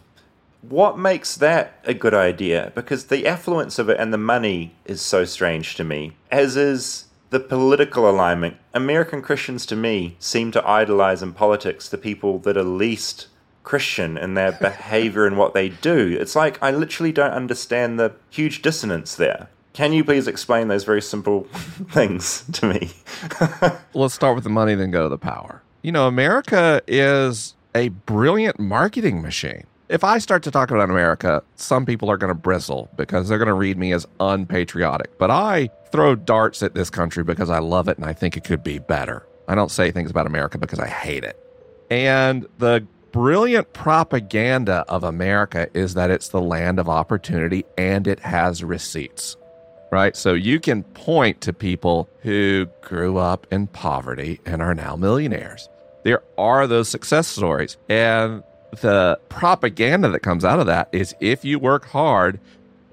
What 0.61 0.97
makes 0.97 1.35
that 1.37 1.79
a 1.85 1.93
good 1.93 2.13
idea? 2.13 2.71
Because 2.75 3.05
the 3.05 3.25
affluence 3.25 3.79
of 3.79 3.89
it 3.89 3.99
and 3.99 4.13
the 4.13 4.17
money 4.17 4.75
is 4.85 5.01
so 5.01 5.25
strange 5.25 5.75
to 5.75 5.83
me, 5.83 6.15
as 6.31 6.57
is 6.57 7.05
the 7.29 7.39
political 7.39 8.09
alignment. 8.09 8.57
American 8.73 9.21
Christians, 9.21 9.65
to 9.67 9.75
me, 9.75 10.15
seem 10.19 10.51
to 10.51 10.67
idolize 10.67 11.21
in 11.21 11.33
politics 11.33 11.87
the 11.87 11.97
people 11.97 12.39
that 12.39 12.57
are 12.57 12.63
least 12.63 13.27
Christian 13.63 14.17
in 14.17 14.33
their 14.33 14.51
behavior 14.61 15.25
and 15.25 15.37
what 15.37 15.53
they 15.53 15.69
do. 15.69 16.17
It's 16.19 16.35
like 16.35 16.61
I 16.61 16.71
literally 16.71 17.11
don't 17.11 17.31
understand 17.31 17.99
the 17.99 18.13
huge 18.29 18.61
dissonance 18.61 19.15
there. 19.15 19.49
Can 19.73 19.93
you 19.93 20.03
please 20.03 20.27
explain 20.27 20.67
those 20.67 20.83
very 20.83 21.01
simple 21.01 21.43
things 21.91 22.43
to 22.53 22.65
me? 22.65 22.89
Let's 23.93 24.15
start 24.15 24.35
with 24.35 24.43
the 24.43 24.49
money, 24.49 24.75
then 24.75 24.91
go 24.91 25.03
to 25.03 25.09
the 25.09 25.17
power. 25.17 25.61
You 25.81 25.93
know, 25.93 26.07
America 26.07 26.81
is 26.87 27.55
a 27.73 27.87
brilliant 27.87 28.59
marketing 28.59 29.21
machine. 29.21 29.63
If 29.87 30.03
I 30.03 30.17
start 30.17 30.43
to 30.43 30.51
talk 30.51 30.71
about 30.71 30.89
America, 30.89 31.41
some 31.55 31.85
people 31.85 32.11
are 32.11 32.17
going 32.17 32.27
to 32.27 32.35
bristle 32.35 32.89
because 32.97 33.29
they're 33.29 33.37
going 33.37 33.47
to 33.47 33.53
read 33.53 33.77
me 33.77 33.93
as 33.93 34.05
unpatriotic. 34.19 35.17
But 35.17 35.31
I 35.31 35.69
throw 35.91 36.15
darts 36.15 36.61
at 36.63 36.75
this 36.75 36.89
country 36.89 37.23
because 37.23 37.49
I 37.49 37.59
love 37.59 37.87
it 37.87 37.97
and 37.97 38.05
I 38.05 38.11
think 38.11 38.35
it 38.35 38.43
could 38.43 38.61
be 38.61 38.79
better. 38.79 39.25
I 39.47 39.55
don't 39.55 39.71
say 39.71 39.89
things 39.89 40.11
about 40.11 40.27
America 40.27 40.57
because 40.57 40.79
I 40.79 40.87
hate 40.87 41.23
it. 41.23 41.41
And 41.89 42.45
the 42.57 42.85
brilliant 43.13 43.71
propaganda 43.71 44.83
of 44.89 45.05
America 45.05 45.69
is 45.73 45.93
that 45.93 46.11
it's 46.11 46.27
the 46.27 46.41
land 46.41 46.77
of 46.79 46.89
opportunity 46.89 47.63
and 47.77 48.05
it 48.05 48.19
has 48.19 48.65
receipts 48.65 49.37
right? 49.91 50.15
So 50.15 50.33
you 50.33 50.59
can 50.59 50.83
point 50.83 51.41
to 51.41 51.53
people 51.53 52.09
who 52.21 52.67
grew 52.81 53.17
up 53.17 53.47
in 53.51 53.67
poverty 53.67 54.39
and 54.45 54.61
are 54.61 54.75
now 54.75 54.95
millionaires. 54.95 55.69
There 56.03 56.23
are 56.37 56.67
those 56.67 56.89
success 56.89 57.27
stories. 57.27 57.77
And 57.89 58.43
the 58.81 59.19
propaganda 59.29 60.09
that 60.09 60.19
comes 60.19 60.45
out 60.45 60.59
of 60.59 60.67
that 60.67 60.89
is 60.91 61.15
if 61.19 61.43
you 61.43 61.59
work 61.59 61.85
hard, 61.85 62.39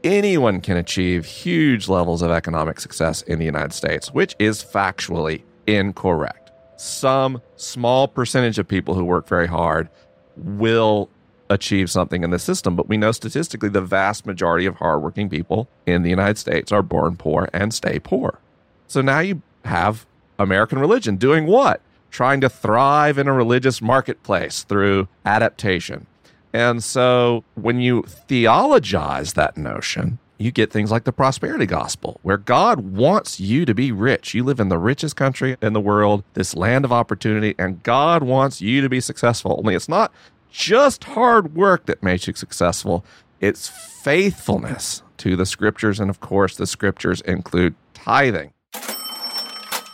anyone 0.02 0.61
can 0.61 0.76
achieve 0.76 1.24
huge 1.24 1.88
levels 1.88 2.22
of 2.22 2.30
economic 2.30 2.80
success 2.80 3.22
in 3.22 3.38
the 3.38 3.44
United 3.44 3.72
States, 3.72 4.12
which 4.12 4.35
is 4.38 4.62
factually 4.62 5.42
incorrect. 5.66 6.50
Some 6.76 7.40
small 7.56 8.06
percentage 8.09 8.59
of 8.59 8.68
people 8.68 8.94
who 8.94 9.04
work 9.04 9.26
very 9.26 9.46
hard 9.46 9.88
will 10.37 11.09
achieve 11.48 11.90
something 11.90 12.22
in 12.22 12.30
the 12.30 12.38
system. 12.38 12.76
But 12.76 12.88
we 12.88 12.96
know 12.96 13.12
statistically 13.12 13.68
the 13.68 13.80
vast 13.80 14.26
majority 14.26 14.66
of 14.66 14.76
hardworking 14.76 15.28
people 15.28 15.68
in 15.87 16.02
the 16.02 16.11
United 16.11 16.38
States 16.38 16.72
are 16.72 16.82
born 16.82 17.16
poor 17.16 17.48
and 17.52 17.72
stay 17.72 17.98
poor. 17.98 18.38
So 18.87 19.00
now 19.00 19.20
you 19.20 19.42
have 19.64 20.06
American 20.38 20.78
religion 20.78 21.16
doing 21.16 21.46
what? 21.46 21.80
Trying 22.11 22.40
to 22.42 22.48
thrive 22.48 23.18
in 23.18 23.28
a 23.28 23.32
religious 23.32 23.82
marketplace 23.82 24.62
through 24.64 25.09
adaptation. 25.24 26.06
And 26.52 26.82
so 26.82 27.44
when 27.54 27.80
you 27.80 28.02
theologize 28.02 29.35
that 29.35 29.56
notion, 29.56 30.18
you 30.38 30.50
get 30.50 30.70
things 30.70 30.90
like 30.90 31.04
the 31.04 31.12
prosperity 31.12 31.66
gospel, 31.66 32.20
where 32.22 32.37
God 32.37 32.80
wants 32.80 33.40
you 33.40 33.64
to 33.64 33.74
be 33.74 33.90
rich. 33.90 34.35
You 34.35 34.44
live 34.44 34.61
in 34.61 34.68
the 34.68 34.78
richest 34.78 35.16
country 35.16 35.56
in 35.62 35.72
the 35.72 35.80
world, 35.80 36.24
this 36.35 36.54
land 36.54 36.85
of 36.85 36.92
opportunity, 36.92 37.54
and 37.59 37.82
God 37.82 38.22
wants 38.22 38.61
you 38.61 38.82
to 38.82 38.88
be 38.88 39.00
successful. 39.00 39.56
Only 39.59 39.74
it's 39.74 39.88
not 39.88 40.12
just 40.56 41.04
hard 41.04 41.54
work 41.54 41.84
that 41.84 42.02
makes 42.02 42.26
you 42.26 42.32
successful. 42.32 43.04
It's 43.40 43.68
faithfulness 43.68 45.02
to 45.18 45.36
the 45.36 45.44
scriptures. 45.44 46.00
And 46.00 46.08
of 46.08 46.20
course, 46.20 46.56
the 46.56 46.66
scriptures 46.66 47.20
include 47.20 47.74
tithing. 47.92 48.52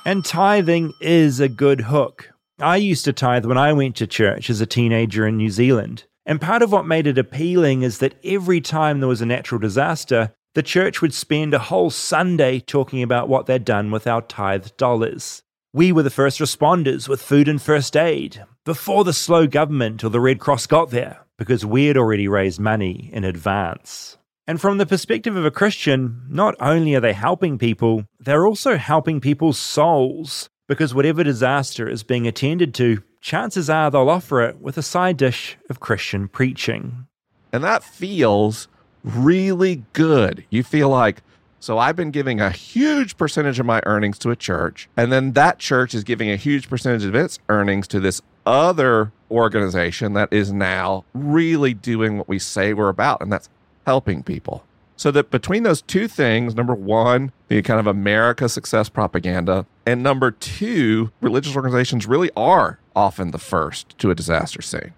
And 0.05 0.25
tithing 0.25 0.92
is 1.01 1.40
a 1.40 1.48
good 1.48 1.83
hook. 1.83 2.33
I 2.61 2.77
used 2.77 3.05
to 3.07 3.12
tithe 3.12 3.44
when 3.44 3.59
I 3.59 3.72
went 3.72 3.96
to 3.96 4.07
church 4.07 4.48
as 4.51 4.61
a 4.61 4.66
teenager 4.66 5.27
in 5.27 5.37
New 5.37 5.51
Zealand. 5.51 6.05
And 6.25 6.40
part 6.40 6.62
of 6.62 6.70
what 6.70 6.87
made 6.87 7.09
it 7.09 7.18
appealing 7.18 7.83
is 7.83 7.98
that 7.98 8.14
every 8.22 8.61
time 8.61 9.01
there 9.01 9.09
was 9.09 9.20
a 9.20 9.27
natural 9.27 9.59
disaster, 9.59 10.33
the 10.55 10.62
church 10.62 11.03
would 11.03 11.14
spend 11.14 11.55
a 11.55 11.59
whole 11.59 11.90
Sunday 11.90 12.61
talking 12.61 13.03
about 13.03 13.29
what 13.29 13.46
they'd 13.46 13.64
done 13.64 13.90
with 13.90 14.07
our 14.07 14.22
tithe 14.22 14.68
dollars. 14.77 15.42
We 15.72 15.90
were 15.90 16.05
the 16.05 16.11
first 16.11 16.38
responders 16.38 17.09
with 17.09 17.20
food 17.20 17.48
and 17.48 17.61
first 17.61 17.96
aid 17.96 18.44
before 18.64 19.05
the 19.05 19.12
slow 19.12 19.46
government 19.46 20.05
or 20.05 20.09
the 20.09 20.20
Red 20.20 20.38
Cross 20.38 20.66
got 20.66 20.90
there 20.90 21.25
because 21.37 21.66
we 21.66 21.87
had 21.87 21.96
already 21.96 22.29
raised 22.29 22.61
money 22.61 23.11
in 23.12 23.25
advance. 23.25 24.16
And 24.46 24.61
from 24.61 24.79
the 24.79 24.87
perspective 24.87 25.37
of 25.37 25.44
a 25.44 25.51
Christian, 25.51 26.22
not 26.29 26.55
only 26.61 26.94
are 26.94 27.01
they 27.01 27.12
helping 27.12 27.59
people, 27.59 28.05
they're 28.20 28.46
also 28.46 28.77
helping 28.77 29.20
people's 29.20 29.59
souls 29.59 30.48
because 30.68 30.94
whatever 30.94 31.25
disaster 31.25 31.88
is 31.88 32.03
being 32.03 32.27
attended 32.27 32.75
to, 32.75 33.03
chances 33.20 33.68
are 33.68 33.90
they'll 33.90 34.09
offer 34.09 34.42
it 34.42 34.61
with 34.61 34.79
a 34.79 34.83
side 34.83 35.16
dish 35.16 35.57
of 35.68 35.81
Christian 35.81 36.29
preaching. 36.29 37.07
And 37.53 37.64
that 37.64 37.85
feels 37.85 38.68
really 39.05 39.85
good. 39.92 40.44
You 40.51 40.62
feel 40.62 40.88
like, 40.88 41.22
so 41.61 41.79
I've 41.79 41.96
been 41.96 42.11
giving 42.11 42.40
a 42.40 42.51
huge 42.51 43.16
percentage 43.16 43.61
of 43.61 43.66
my 43.66 43.81
earnings 43.87 44.18
to 44.20 44.31
a 44.31 44.37
church, 44.37 44.88
and 44.96 45.12
then 45.12 45.33
that 45.33 45.59
church 45.59 45.94
is 45.94 46.05
giving 46.05 46.31
a 46.31 46.37
huge 46.37 46.68
percentage 46.68 47.05
of 47.05 47.14
its 47.14 47.38
earnings 47.48 47.87
to 47.88 48.01
this 48.01 48.20
other 48.47 49.13
organization 49.31 50.13
that 50.15 50.33
is 50.33 50.53
now 50.53 51.05
really 51.15 51.75
doing 51.75 52.19
what 52.19 52.29
we 52.29 52.39
say 52.39 52.75
we're 52.75 52.89
about, 52.89 53.21
and 53.23 53.33
that's 53.33 53.49
helping 53.87 54.23
people. 54.23 54.65
So 54.97 55.11
that 55.11 55.31
between 55.31 55.65
those 55.65 55.83
two 55.83 56.07
things, 56.07 56.55
number 56.55 56.75
one, 56.75 57.33
the 57.49 57.63
kind 57.63 57.81
of 57.81 57.87
America 57.87 58.49
success 58.49 58.89
propaganda, 58.89 59.67
and 59.85 60.03
number 60.03 60.31
two, 60.31 61.11
religious 61.21 61.57
organizations 61.57 62.07
really 62.07 62.31
are 62.37 62.79
often 62.95 63.31
the 63.31 63.39
first 63.39 63.99
to 63.99 64.11
a 64.11 64.15
disaster 64.15 64.63
scene, 64.63 64.93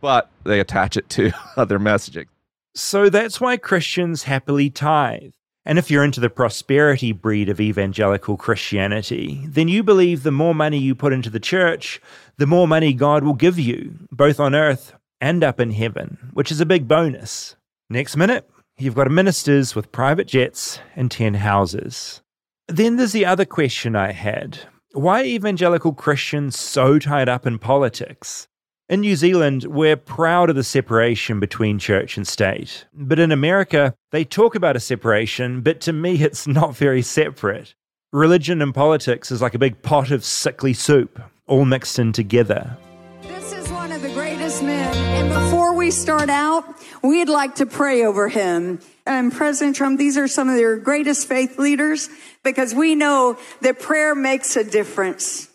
but 0.00 0.30
they 0.44 0.60
attach 0.60 0.96
it 0.96 1.08
to 1.10 1.32
other 1.56 1.78
messaging. 1.78 2.26
So 2.74 3.10
that's 3.10 3.40
why 3.40 3.56
Christians 3.56 4.24
happily 4.24 4.70
tithe. 4.70 5.32
And 5.64 5.78
if 5.78 5.90
you're 5.90 6.04
into 6.04 6.20
the 6.20 6.30
prosperity 6.30 7.12
breed 7.12 7.48
of 7.48 7.60
evangelical 7.60 8.36
Christianity, 8.36 9.42
then 9.46 9.68
you 9.68 9.82
believe 9.82 10.22
the 10.22 10.30
more 10.30 10.54
money 10.54 10.78
you 10.78 10.94
put 10.94 11.12
into 11.12 11.30
the 11.30 11.40
church, 11.40 12.00
the 12.38 12.46
more 12.46 12.66
money 12.66 12.92
God 12.92 13.22
will 13.22 13.34
give 13.34 13.58
you, 13.58 13.98
both 14.10 14.40
on 14.40 14.54
earth 14.54 14.94
and 15.20 15.44
up 15.44 15.60
in 15.60 15.72
heaven, 15.72 16.30
which 16.32 16.50
is 16.50 16.60
a 16.60 16.66
big 16.66 16.88
bonus. 16.88 17.56
Next 17.90 18.16
minute, 18.16 18.48
you've 18.78 18.94
got 18.94 19.10
ministers 19.10 19.74
with 19.74 19.92
private 19.92 20.26
jets 20.26 20.80
and 20.96 21.10
10 21.10 21.34
houses. 21.34 22.22
Then 22.68 22.96
there's 22.96 23.12
the 23.12 23.26
other 23.26 23.44
question 23.44 23.96
I 23.96 24.12
had 24.12 24.58
why 24.92 25.20
are 25.20 25.24
evangelical 25.24 25.92
Christians 25.92 26.58
so 26.58 26.98
tied 26.98 27.28
up 27.28 27.46
in 27.46 27.58
politics? 27.58 28.48
In 28.90 29.02
New 29.02 29.16
Zealand, 29.16 29.64
we're 29.64 29.98
proud 29.98 30.48
of 30.48 30.56
the 30.56 30.64
separation 30.64 31.40
between 31.40 31.78
church 31.78 32.16
and 32.16 32.26
state. 32.26 32.86
But 32.94 33.18
in 33.18 33.30
America, 33.30 33.94
they 34.12 34.24
talk 34.24 34.54
about 34.54 34.76
a 34.76 34.80
separation, 34.80 35.60
but 35.60 35.82
to 35.82 35.92
me, 35.92 36.14
it's 36.22 36.46
not 36.46 36.74
very 36.74 37.02
separate. 37.02 37.74
Religion 38.14 38.62
and 38.62 38.74
politics 38.74 39.30
is 39.30 39.42
like 39.42 39.54
a 39.54 39.58
big 39.58 39.82
pot 39.82 40.10
of 40.10 40.24
sickly 40.24 40.72
soup, 40.72 41.20
all 41.46 41.66
mixed 41.66 41.98
in 41.98 42.14
together. 42.14 42.78
This 43.24 43.52
is 43.52 43.68
one 43.68 43.92
of 43.92 44.00
the 44.00 44.08
greatest 44.08 44.62
men. 44.62 44.96
And 44.96 45.28
before 45.34 45.74
we 45.74 45.90
start 45.90 46.30
out, 46.30 46.64
we'd 47.02 47.28
like 47.28 47.56
to 47.56 47.66
pray 47.66 48.06
over 48.06 48.30
him. 48.30 48.80
And 49.04 49.30
President 49.30 49.76
Trump, 49.76 49.98
these 49.98 50.16
are 50.16 50.28
some 50.28 50.48
of 50.48 50.58
your 50.58 50.78
greatest 50.78 51.28
faith 51.28 51.58
leaders 51.58 52.08
because 52.42 52.74
we 52.74 52.94
know 52.94 53.36
that 53.60 53.80
prayer 53.80 54.14
makes 54.14 54.56
a 54.56 54.64
difference. 54.64 55.50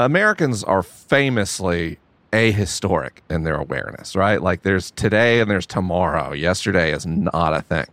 Americans 0.00 0.64
are 0.64 0.82
famously 0.82 1.98
ahistoric 2.32 3.22
in 3.30 3.44
their 3.44 3.56
awareness, 3.56 4.14
right? 4.14 4.42
Like 4.42 4.62
there's 4.62 4.90
today 4.92 5.40
and 5.40 5.50
there's 5.50 5.66
tomorrow. 5.66 6.32
Yesterday 6.32 6.92
is 6.92 7.06
not 7.06 7.54
a 7.54 7.62
thing. 7.62 7.86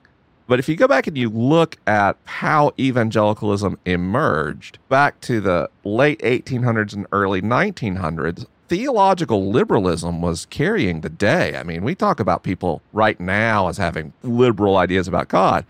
But 0.47 0.59
if 0.59 0.69
you 0.69 0.75
go 0.75 0.87
back 0.87 1.07
and 1.07 1.17
you 1.17 1.29
look 1.29 1.77
at 1.87 2.17
how 2.25 2.71
evangelicalism 2.79 3.79
emerged 3.85 4.77
back 4.89 5.19
to 5.21 5.41
the 5.41 5.69
late 5.83 6.19
1800s 6.19 6.93
and 6.93 7.07
early 7.11 7.41
1900s, 7.41 8.45
theological 8.67 9.49
liberalism 9.51 10.21
was 10.21 10.45
carrying 10.47 11.01
the 11.01 11.09
day. 11.09 11.55
I 11.57 11.63
mean, 11.63 11.83
we 11.83 11.95
talk 11.95 12.19
about 12.19 12.43
people 12.43 12.81
right 12.93 13.19
now 13.19 13.67
as 13.69 13.77
having 13.77 14.13
liberal 14.21 14.77
ideas 14.77 15.07
about 15.07 15.29
God, 15.29 15.65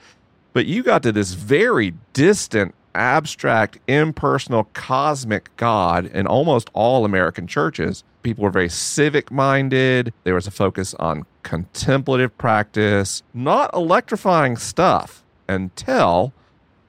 but 0.52 0.66
you 0.66 0.84
got 0.84 1.04
to 1.04 1.12
this 1.12 1.34
very 1.34 1.94
distant, 2.14 2.76
abstract, 2.94 3.80
impersonal, 3.88 4.66
cosmic 4.74 5.56
God 5.58 6.06
in 6.08 6.28
almost 6.28 6.70
all 6.74 7.06
American 7.06 7.48
churches 7.48 8.04
people 8.26 8.44
were 8.44 8.50
very 8.50 8.68
civic 8.68 9.32
minded. 9.32 10.12
There 10.24 10.34
was 10.34 10.48
a 10.48 10.52
focus 10.52 10.96
on 10.96 11.28
contemplative 11.44 12.36
practice, 12.40 13.22
not 13.36 13.72
electrifying 13.72 14.58
stuff 14.58 15.24
until 15.48 16.34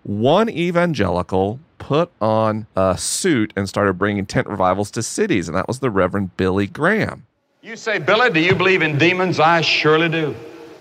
one 0.02 0.48
evangelical 0.48 1.60
put 1.78 2.10
on 2.22 2.66
a 2.74 2.96
suit 2.96 3.52
and 3.54 3.68
started 3.68 3.98
bringing 3.98 4.24
tent 4.24 4.46
revivals 4.46 4.90
to 4.92 5.02
cities, 5.02 5.46
and 5.46 5.54
that 5.54 5.68
was 5.68 5.80
the 5.80 5.90
Reverend 5.90 6.34
Billy 6.38 6.66
Graham. 6.66 7.26
You 7.60 7.76
say, 7.76 7.98
Billy, 7.98 8.30
do 8.30 8.40
you 8.40 8.54
believe 8.54 8.80
in 8.80 8.96
demons? 8.96 9.38
I 9.38 9.60
surely 9.60 10.08
do. 10.08 10.34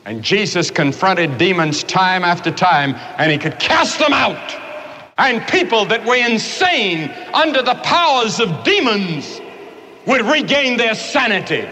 And 0.06 0.24
Jesus 0.24 0.72
confronted 0.72 1.38
demons 1.38 1.84
time 1.84 2.24
after 2.24 2.50
time, 2.50 2.96
and 3.18 3.30
he 3.30 3.38
could 3.38 3.60
cast 3.60 4.00
them 4.00 4.14
out. 4.14 4.62
and 5.18 5.46
people 5.48 5.86
that 5.86 6.06
were 6.06 6.16
insane 6.16 7.10
under 7.34 7.62
the 7.62 7.76
powers 7.76 8.40
of 8.42 8.64
demons 8.66 9.40
would 10.06 10.22
regain 10.22 10.78
their 10.78 10.96
sanity. 10.96 11.68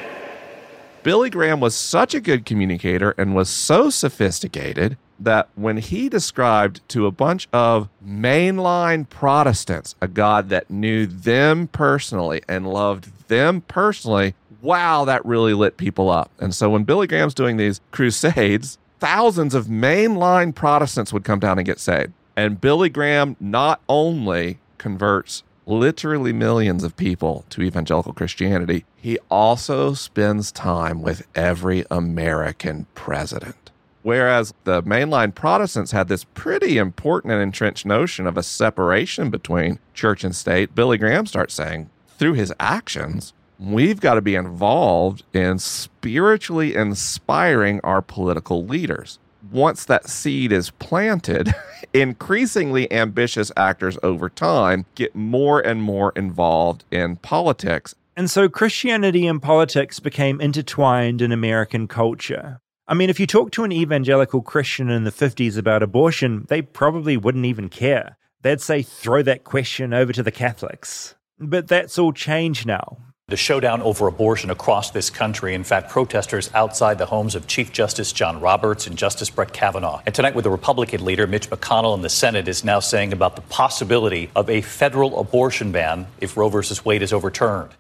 Billy 1.04 1.30
Graham 1.30 1.60
was 1.60 1.76
such 1.76 2.13
a 2.13 2.22
good 2.22 2.46
communicator 2.46 3.13
and 3.17 3.36
was 3.36 3.50
so 3.50 3.89
sophisticated 3.89 4.98
that 5.19 5.50
when 5.56 5.78
he 5.78 6.10
described 6.10 6.82
to 6.89 7.06
a 7.06 7.12
bunch 7.12 7.48
of 7.54 7.89
mainline 8.06 9.08
Protestants 9.10 9.96
a 10.02 10.08
God 10.08 10.50
that 10.50 10.69
knew 10.69 11.06
them 11.06 11.67
personally 11.67 12.41
and 12.48 12.67
loved 12.67 13.28
them 13.28 13.62
personally, 13.62 14.34
wow, 14.62 15.06
that 15.06 15.26
really 15.26 15.54
lit 15.54 15.78
people 15.78 16.10
up. 16.10 16.32
And 16.39 16.56
so 16.56 16.69
when 16.69 16.86
Billy 16.86 17.06
Graham's 17.06 17.34
doing 17.34 17.58
these 17.58 17.82
crusades, 17.91 18.78
thousands 19.00 19.54
of 19.54 19.67
mainline 19.67 20.56
Protestants 20.56 21.12
would 21.12 21.26
come 21.26 21.39
down 21.39 21.60
and 21.60 21.65
get 21.65 21.80
saved. 21.80 22.13
And 22.36 22.60
Billy 22.60 22.89
Graham 22.89 23.36
not 23.39 23.82
only 23.89 24.60
converts 24.78 25.43
literally 25.65 26.34
millions 26.34 26.84
of 26.84 26.97
people 26.97 27.45
to 27.49 27.62
evangelical 27.62 28.13
Christianity, 28.13 28.86
he 28.95 29.17
also 29.30 29.93
spends 29.93 30.52
time 30.52 31.02
with 31.02 31.28
every 31.36 31.86
American 31.89 32.88
president. 32.95 33.71
Whereas 34.02 34.54
the 34.65 34.84
mainline 34.84 35.34
Protestants 35.34 35.91
had 35.91 36.10
this 36.10 36.26
pretty 36.26 36.78
important 36.78 37.32
and 37.34 37.41
entrenched 37.41 37.86
notion 37.86 38.28
of 38.28 38.38
a 38.38 38.43
separation 38.43 39.30
between 39.30 39.80
church 39.93 40.26
and 40.26 40.36
state, 40.36 40.76
Billy 40.76 40.97
Graham 40.97 41.26
starts 41.26 41.54
saying, 41.54 41.89
through 42.17 42.34
his 42.34 42.54
actions, 42.60 43.34
we've 43.58 44.02
got 44.02 44.15
to 44.15 44.21
be 44.21 44.36
involved 44.36 45.23
in 45.34 45.58
spiritually 45.58 46.76
inspiring 46.76 47.80
our 47.82 48.02
political 48.02 48.65
leaders. 48.65 49.19
Once 49.52 49.86
that 49.86 50.10
seed 50.10 50.52
is 50.52 50.70
planted, 50.72 51.54
increasingly 51.94 52.92
ambitious 52.92 53.52
actors 53.58 53.98
over 54.02 54.30
time 54.30 54.86
get 54.96 55.16
more 55.16 55.60
and 55.60 55.84
more 55.84 56.14
involved 56.16 56.86
in 56.92 57.16
politics. 57.18 57.94
And 58.16 58.30
so 58.30 58.48
Christianity 58.48 59.28
and 59.28 59.42
politics 59.42 60.00
became 60.00 60.40
intertwined 60.40 61.22
in 61.22 61.32
American 61.32 61.88
culture. 61.88 62.60
I 62.88 62.94
mean, 62.94 63.10
if 63.10 63.20
you 63.20 63.28
talk 63.28 63.52
to 63.52 63.64
an 63.64 63.72
evangelical 63.72 64.42
Christian 64.42 64.90
in 64.90 65.04
the 65.04 65.12
50s 65.12 65.58
about 65.58 65.84
abortion, 65.84 66.46
they 66.50 66.62
probably 66.62 67.18
wouldn't 67.18 67.46
even 67.46 67.70
care. 67.70 68.18
They'd 68.42 68.62
say, 68.62 68.82
throw 68.82 69.24
that 69.24 69.46
question 69.46 69.94
over 69.94 70.12
to 70.14 70.22
the 70.22 70.32
Catholics. 70.32 71.16
But 71.40 71.68
that's 71.68 71.98
all 71.98 72.12
changed 72.14 72.66
now. 72.66 72.98
The 73.30 73.38
showdown 73.38 73.82
over 73.82 74.08
abortion 74.08 74.50
across 74.50 74.92
this 74.92 75.10
country. 75.10 75.54
In 75.54 75.64
fact, 75.64 75.90
protesters 75.90 76.52
outside 76.54 76.98
the 76.98 77.06
homes 77.06 77.36
of 77.36 77.48
Chief 77.48 77.72
Justice 77.72 78.12
John 78.12 78.42
Roberts 78.42 78.86
and 78.86 78.98
Justice 78.98 79.30
Brett 79.30 79.54
Kavanaugh. 79.54 80.02
And 80.06 80.14
tonight, 80.14 80.36
with 80.36 80.44
the 80.44 80.50
Republican 80.50 81.06
leader 81.06 81.26
Mitch 81.26 81.50
McConnell 81.50 81.96
in 81.96 82.02
the 82.02 82.10
Senate, 82.10 82.50
is 82.50 82.66
now 82.66 82.82
saying 82.82 83.14
about 83.14 83.38
the 83.38 83.42
possibility 83.44 84.30
of 84.36 84.50
a 84.50 84.60
federal 84.60 85.18
abortion 85.22 85.72
ban 85.72 86.08
if 86.20 86.36
Roe 86.36 86.50
versus 86.50 86.84
Wade 86.84 87.02
is 87.02 87.14
overturned. 87.14 87.72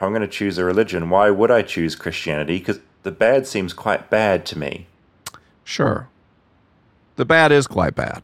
I'm 0.00 0.12
going 0.12 0.22
to 0.22 0.28
choose 0.28 0.56
a 0.56 0.64
religion, 0.64 1.10
why 1.10 1.28
would 1.28 1.50
I 1.50 1.60
choose 1.60 1.94
Christianity? 1.94 2.58
Because 2.58 2.80
the 3.02 3.12
bad 3.12 3.46
seems 3.46 3.74
quite 3.74 4.08
bad 4.08 4.46
to 4.46 4.58
me. 4.58 4.86
Sure. 5.62 6.08
The 7.16 7.26
bad 7.26 7.52
is 7.52 7.66
quite 7.66 7.94
bad. 7.94 8.22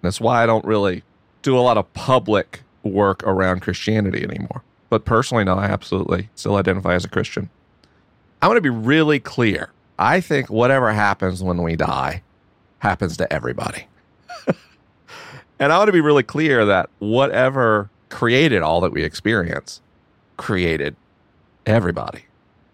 That's 0.00 0.22
why 0.22 0.42
I 0.42 0.46
don't 0.46 0.64
really 0.64 1.02
do 1.42 1.56
a 1.58 1.60
lot 1.60 1.76
of 1.76 1.92
public 1.92 2.62
work 2.82 3.22
around 3.24 3.60
Christianity 3.60 4.24
anymore. 4.24 4.62
But 4.92 5.06
personally, 5.06 5.42
no, 5.42 5.54
I 5.54 5.64
absolutely 5.64 6.28
still 6.34 6.56
identify 6.56 6.92
as 6.92 7.02
a 7.02 7.08
Christian. 7.08 7.48
I 8.42 8.46
want 8.46 8.58
to 8.58 8.60
be 8.60 8.68
really 8.68 9.18
clear. 9.18 9.70
I 9.98 10.20
think 10.20 10.50
whatever 10.50 10.92
happens 10.92 11.42
when 11.42 11.62
we 11.62 11.76
die 11.76 12.22
happens 12.80 13.16
to 13.16 13.32
everybody. 13.32 13.86
and 15.58 15.72
I 15.72 15.78
want 15.78 15.88
to 15.88 15.94
be 15.94 16.02
really 16.02 16.24
clear 16.24 16.66
that 16.66 16.90
whatever 16.98 17.88
created 18.10 18.60
all 18.60 18.82
that 18.82 18.92
we 18.92 19.02
experience 19.02 19.80
created 20.36 20.94
everybody. 21.64 22.26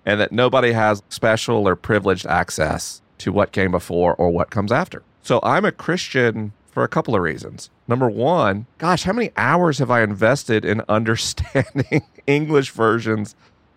And 0.05 0.19
that 0.21 0.33
nobody 0.33 0.73
has 0.73 1.05
special 1.11 1.69
or 1.69 1.77
privileged 1.77 2.27
access 2.27 3.01
to 3.19 3.31
what 3.31 3.53
came 3.53 3.71
before 3.71 4.17
or 4.17 4.31
what 4.31 4.51
comes 4.51 4.73
after. 4.73 5.05
So 5.23 5.39
I'm 5.45 5.65
a 5.65 5.71
Christian 5.71 6.53
for 6.79 6.85
a 6.85 6.89
couple 6.89 7.17
of 7.17 7.23
reasons. 7.23 7.71
Number 7.89 8.09
one, 8.09 8.67
gosh, 8.79 9.03
how 9.03 9.13
many 9.13 9.33
hours 9.37 9.81
have 9.81 9.91
I 9.91 10.03
invested 10.03 10.65
in 10.65 10.81
understanding 10.89 12.07
English 12.25 12.71
versions 12.71 13.35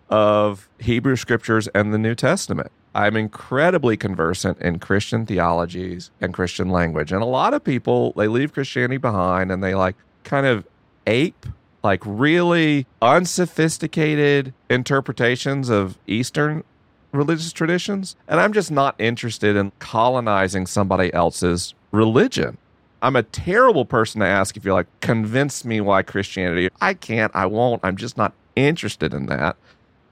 of 0.08 0.68
Hebrew 0.78 1.16
scriptures 1.16 1.66
and 1.74 1.92
the 1.92 1.98
New 1.98 2.14
Testament? 2.14 2.70
I'm 2.94 3.16
incredibly 3.16 3.96
conversant 3.96 4.60
in 4.60 4.78
Christian 4.78 5.26
theologies 5.26 6.12
and 6.20 6.32
Christian 6.32 6.68
language. 6.68 7.10
And 7.10 7.22
a 7.22 7.26
lot 7.26 7.54
of 7.54 7.64
people, 7.64 8.12
they 8.12 8.28
leave 8.28 8.52
Christianity 8.52 8.98
behind 8.98 9.50
and 9.50 9.64
they 9.64 9.74
like 9.74 9.96
kind 10.22 10.46
of 10.46 10.64
ape 11.08 11.44
like 11.82 12.02
really 12.06 12.86
unsophisticated 13.00 14.54
interpretations 14.70 15.70
of 15.70 15.98
Eastern 16.06 16.62
religious 17.10 17.52
traditions. 17.52 18.14
And 18.28 18.38
I'm 18.38 18.52
just 18.52 18.70
not 18.70 18.94
interested 19.00 19.56
in 19.56 19.72
colonizing 19.80 20.68
somebody 20.68 21.12
else's 21.12 21.74
religion. 21.90 22.58
I'm 23.02 23.16
a 23.16 23.24
terrible 23.24 23.84
person 23.84 24.20
to 24.20 24.26
ask 24.28 24.56
if 24.56 24.64
you're 24.64 24.74
like, 24.74 24.86
convince 25.00 25.64
me 25.64 25.80
why 25.80 26.02
Christianity. 26.02 26.68
I 26.80 26.94
can't, 26.94 27.34
I 27.34 27.46
won't. 27.46 27.80
I'm 27.84 27.96
just 27.96 28.16
not 28.16 28.32
interested 28.54 29.12
in 29.12 29.26
that. 29.26 29.56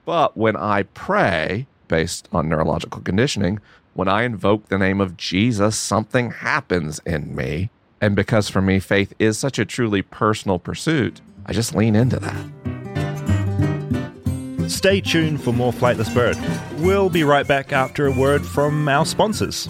But 0.04 0.36
when 0.36 0.56
I 0.56 0.82
pray, 0.82 1.68
based 1.86 2.28
on 2.32 2.48
neurological 2.48 3.00
conditioning, 3.00 3.60
when 3.94 4.08
I 4.08 4.24
invoke 4.24 4.68
the 4.68 4.78
name 4.78 5.00
of 5.00 5.16
Jesus, 5.16 5.78
something 5.78 6.32
happens 6.32 7.00
in 7.06 7.36
me. 7.36 7.70
And 8.00 8.16
because 8.16 8.48
for 8.48 8.60
me, 8.60 8.80
faith 8.80 9.14
is 9.20 9.38
such 9.38 9.60
a 9.60 9.64
truly 9.64 10.02
personal 10.02 10.58
pursuit, 10.58 11.20
I 11.46 11.52
just 11.52 11.76
lean 11.76 11.94
into 11.94 12.18
that. 12.18 12.44
Stay 14.68 15.00
tuned 15.00 15.42
for 15.42 15.52
more 15.52 15.72
Flightless 15.72 16.12
Bird. 16.12 16.36
We'll 16.80 17.08
be 17.10 17.22
right 17.22 17.46
back 17.46 17.72
after 17.72 18.06
a 18.06 18.12
word 18.12 18.44
from 18.44 18.88
our 18.88 19.06
sponsors. 19.06 19.68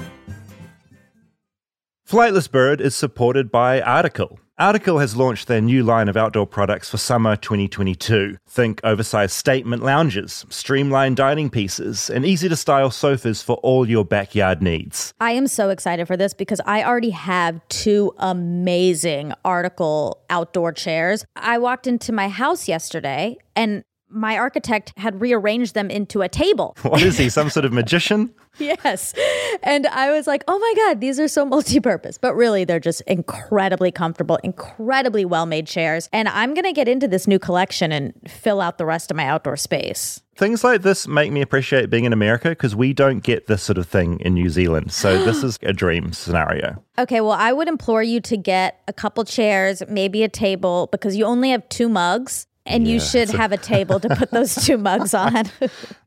Flightless 2.10 2.50
Bird 2.50 2.80
is 2.80 2.96
supported 2.96 3.52
by 3.52 3.80
Article. 3.80 4.40
Article 4.58 4.98
has 4.98 5.14
launched 5.14 5.46
their 5.46 5.60
new 5.60 5.84
line 5.84 6.08
of 6.08 6.16
outdoor 6.16 6.44
products 6.44 6.90
for 6.90 6.96
summer 6.96 7.36
2022. 7.36 8.36
Think 8.48 8.80
oversized 8.82 9.30
statement 9.30 9.84
lounges, 9.84 10.44
streamlined 10.48 11.16
dining 11.16 11.50
pieces, 11.50 12.10
and 12.10 12.26
easy 12.26 12.48
to 12.48 12.56
style 12.56 12.90
sofas 12.90 13.44
for 13.44 13.58
all 13.58 13.88
your 13.88 14.04
backyard 14.04 14.60
needs. 14.60 15.14
I 15.20 15.30
am 15.30 15.46
so 15.46 15.70
excited 15.70 16.08
for 16.08 16.16
this 16.16 16.34
because 16.34 16.60
I 16.66 16.82
already 16.82 17.10
have 17.10 17.60
two 17.68 18.12
amazing 18.18 19.32
Article 19.44 20.20
outdoor 20.30 20.72
chairs. 20.72 21.24
I 21.36 21.58
walked 21.58 21.86
into 21.86 22.12
my 22.12 22.28
house 22.28 22.66
yesterday 22.66 23.36
and 23.54 23.84
my 24.10 24.36
architect 24.36 24.92
had 24.96 25.20
rearranged 25.20 25.74
them 25.74 25.90
into 25.90 26.22
a 26.22 26.28
table. 26.28 26.76
What 26.90 27.02
is 27.02 27.18
he, 27.18 27.28
some 27.28 27.50
sort 27.50 27.64
of 27.64 27.72
magician? 27.72 28.34
yes. 28.58 29.14
And 29.62 29.86
I 29.86 30.10
was 30.10 30.26
like, 30.26 30.42
oh 30.48 30.58
my 30.58 30.74
God, 30.76 31.00
these 31.00 31.20
are 31.20 31.28
so 31.28 31.46
multi 31.46 31.78
purpose. 31.78 32.18
But 32.18 32.34
really, 32.34 32.64
they're 32.64 32.80
just 32.80 33.00
incredibly 33.02 33.92
comfortable, 33.92 34.36
incredibly 34.42 35.24
well 35.24 35.46
made 35.46 35.66
chairs. 35.68 36.08
And 36.12 36.28
I'm 36.28 36.52
going 36.54 36.64
to 36.64 36.72
get 36.72 36.88
into 36.88 37.06
this 37.06 37.28
new 37.28 37.38
collection 37.38 37.92
and 37.92 38.12
fill 38.28 38.60
out 38.60 38.78
the 38.78 38.86
rest 38.86 39.10
of 39.10 39.16
my 39.16 39.26
outdoor 39.26 39.56
space. 39.56 40.20
Things 40.36 40.64
like 40.64 40.82
this 40.82 41.06
make 41.06 41.30
me 41.30 41.42
appreciate 41.42 41.90
being 41.90 42.06
in 42.06 42.12
America 42.12 42.48
because 42.48 42.74
we 42.74 42.92
don't 42.92 43.22
get 43.22 43.46
this 43.46 43.62
sort 43.62 43.78
of 43.78 43.86
thing 43.86 44.18
in 44.20 44.34
New 44.34 44.48
Zealand. 44.48 44.90
So 44.90 45.22
this 45.24 45.44
is 45.44 45.58
a 45.62 45.72
dream 45.72 46.12
scenario. 46.12 46.82
Okay, 46.98 47.20
well, 47.20 47.32
I 47.32 47.52
would 47.52 47.68
implore 47.68 48.02
you 48.02 48.20
to 48.22 48.36
get 48.36 48.82
a 48.88 48.92
couple 48.92 49.24
chairs, 49.24 49.82
maybe 49.88 50.22
a 50.22 50.28
table, 50.28 50.88
because 50.90 51.16
you 51.16 51.24
only 51.24 51.50
have 51.50 51.68
two 51.68 51.88
mugs 51.88 52.46
and 52.66 52.86
yeah, 52.86 52.94
you 52.94 53.00
should 53.00 53.30
have 53.30 53.52
a 53.52 53.56
table 53.56 54.00
to 54.00 54.08
put 54.16 54.30
those 54.30 54.54
two 54.54 54.78
mugs 54.78 55.14
on. 55.14 55.44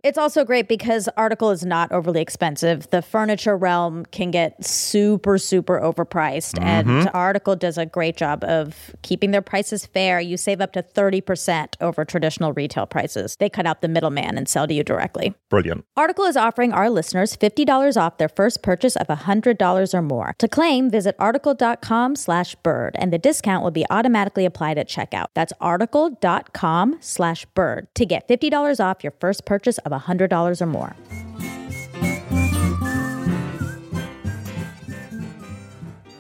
It's 0.03 0.17
also 0.17 0.43
great 0.43 0.67
because 0.67 1.07
Article 1.17 1.51
is 1.51 1.65
not 1.65 1.91
overly 1.91 2.21
expensive. 2.21 2.89
The 2.89 3.01
furniture 3.01 3.55
realm 3.57 4.05
can 4.07 4.31
get 4.31 4.63
super, 4.63 5.37
super 5.37 5.79
overpriced, 5.79 6.55
mm-hmm. 6.55 6.89
and 6.89 7.09
Article 7.13 7.55
does 7.55 7.77
a 7.77 7.85
great 7.85 8.17
job 8.17 8.43
of 8.43 8.95
keeping 9.01 9.31
their 9.31 9.41
prices 9.41 9.85
fair. 9.85 10.19
You 10.19 10.37
save 10.37 10.61
up 10.61 10.73
to 10.73 10.83
30% 10.83 11.75
over 11.81 12.05
traditional 12.05 12.53
retail 12.53 12.85
prices. 12.85 13.37
They 13.37 13.49
cut 13.49 13.65
out 13.65 13.81
the 13.81 13.87
middleman 13.87 14.37
and 14.37 14.47
sell 14.47 14.67
to 14.67 14.73
you 14.73 14.83
directly. 14.83 15.33
Brilliant. 15.49 15.85
Article 15.95 16.25
is 16.25 16.37
offering 16.37 16.73
our 16.73 16.89
listeners 16.89 17.35
$50 17.35 17.95
off 17.99 18.17
their 18.17 18.29
first 18.29 18.61
purchase 18.61 18.95
of 18.95 19.07
$100 19.07 19.93
or 19.93 20.01
more. 20.01 20.35
To 20.39 20.47
claim, 20.47 20.89
visit 20.89 21.15
article.com 21.17 22.15
slash 22.15 22.55
bird, 22.55 22.95
and 22.99 23.13
the 23.13 23.17
discount 23.17 23.63
will 23.63 23.71
be 23.71 23.85
automatically 23.89 24.45
applied 24.45 24.77
at 24.77 24.89
checkout. 24.89 25.27
That's 25.33 25.53
article.com 25.61 26.73
com 26.73 26.97
slash 27.01 27.45
bird 27.53 27.87
to 27.95 28.05
get 28.05 28.27
$50 28.27 28.79
off 28.79 29.03
your 29.03 29.13
first 29.19 29.45
purchase 29.45 29.77
of 29.79 29.92
$100 29.99 30.61
or 30.61 30.65
more. 30.65 30.95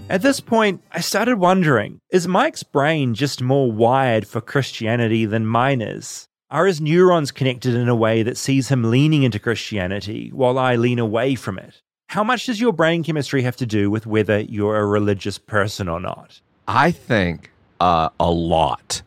At 0.09 0.21
this 0.21 0.39
point, 0.39 0.83
I 0.91 0.99
started 0.99 1.37
wondering 1.37 1.99
is 2.11 2.27
Mike's 2.27 2.61
brain 2.61 3.15
just 3.15 3.41
more 3.41 3.71
wired 3.71 4.27
for 4.27 4.41
Christianity 4.41 5.25
than 5.25 5.47
mine 5.47 5.81
is? 5.81 6.27
Are 6.51 6.67
his 6.67 6.79
neurons 6.79 7.31
connected 7.31 7.73
in 7.73 7.89
a 7.89 7.95
way 7.95 8.21
that 8.21 8.37
sees 8.37 8.69
him 8.69 8.91
leaning 8.91 9.23
into 9.23 9.39
Christianity 9.39 10.29
while 10.31 10.59
I 10.59 10.75
lean 10.75 10.99
away 10.99 11.33
from 11.33 11.57
it? 11.57 11.81
How 12.09 12.23
much 12.23 12.45
does 12.45 12.61
your 12.61 12.73
brain 12.73 13.03
chemistry 13.03 13.41
have 13.41 13.55
to 13.55 13.65
do 13.65 13.89
with 13.89 14.05
whether 14.05 14.41
you're 14.41 14.77
a 14.77 14.85
religious 14.85 15.39
person 15.39 15.87
or 15.87 15.99
not? 15.99 16.41
I 16.67 16.91
think 16.91 17.49
uh, 17.79 18.09
a 18.19 18.29
lot. 18.29 19.01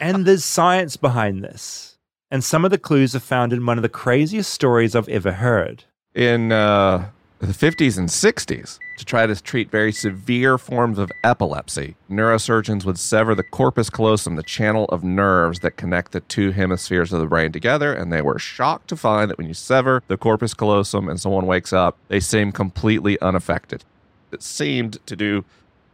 and 0.00 0.26
there's 0.26 0.44
science 0.44 0.96
behind 0.96 1.44
this. 1.44 1.91
And 2.32 2.42
some 2.42 2.64
of 2.64 2.70
the 2.70 2.78
clues 2.78 3.14
are 3.14 3.20
found 3.20 3.52
in 3.52 3.66
one 3.66 3.76
of 3.76 3.82
the 3.82 3.90
craziest 3.90 4.50
stories 4.54 4.96
I've 4.96 5.08
ever 5.10 5.32
heard. 5.32 5.84
In 6.14 6.50
uh, 6.50 7.10
the 7.40 7.48
50s 7.48 7.98
and 7.98 8.08
60s, 8.08 8.78
to 8.96 9.04
try 9.04 9.26
to 9.26 9.42
treat 9.42 9.70
very 9.70 9.92
severe 9.92 10.56
forms 10.56 10.98
of 10.98 11.12
epilepsy, 11.22 11.94
neurosurgeons 12.10 12.86
would 12.86 12.98
sever 12.98 13.34
the 13.34 13.42
corpus 13.42 13.90
callosum, 13.90 14.36
the 14.36 14.42
channel 14.42 14.86
of 14.86 15.04
nerves 15.04 15.60
that 15.60 15.76
connect 15.76 16.12
the 16.12 16.20
two 16.20 16.52
hemispheres 16.52 17.12
of 17.12 17.20
the 17.20 17.26
brain 17.26 17.52
together. 17.52 17.92
And 17.92 18.10
they 18.10 18.22
were 18.22 18.38
shocked 18.38 18.88
to 18.88 18.96
find 18.96 19.30
that 19.30 19.36
when 19.36 19.46
you 19.46 19.52
sever 19.52 20.02
the 20.08 20.16
corpus 20.16 20.54
callosum 20.54 21.10
and 21.10 21.20
someone 21.20 21.44
wakes 21.44 21.74
up, 21.74 21.98
they 22.08 22.20
seem 22.20 22.50
completely 22.50 23.20
unaffected. 23.20 23.84
It 24.32 24.42
seemed 24.42 25.04
to 25.04 25.16
do 25.16 25.44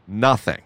nothing. 0.06 0.60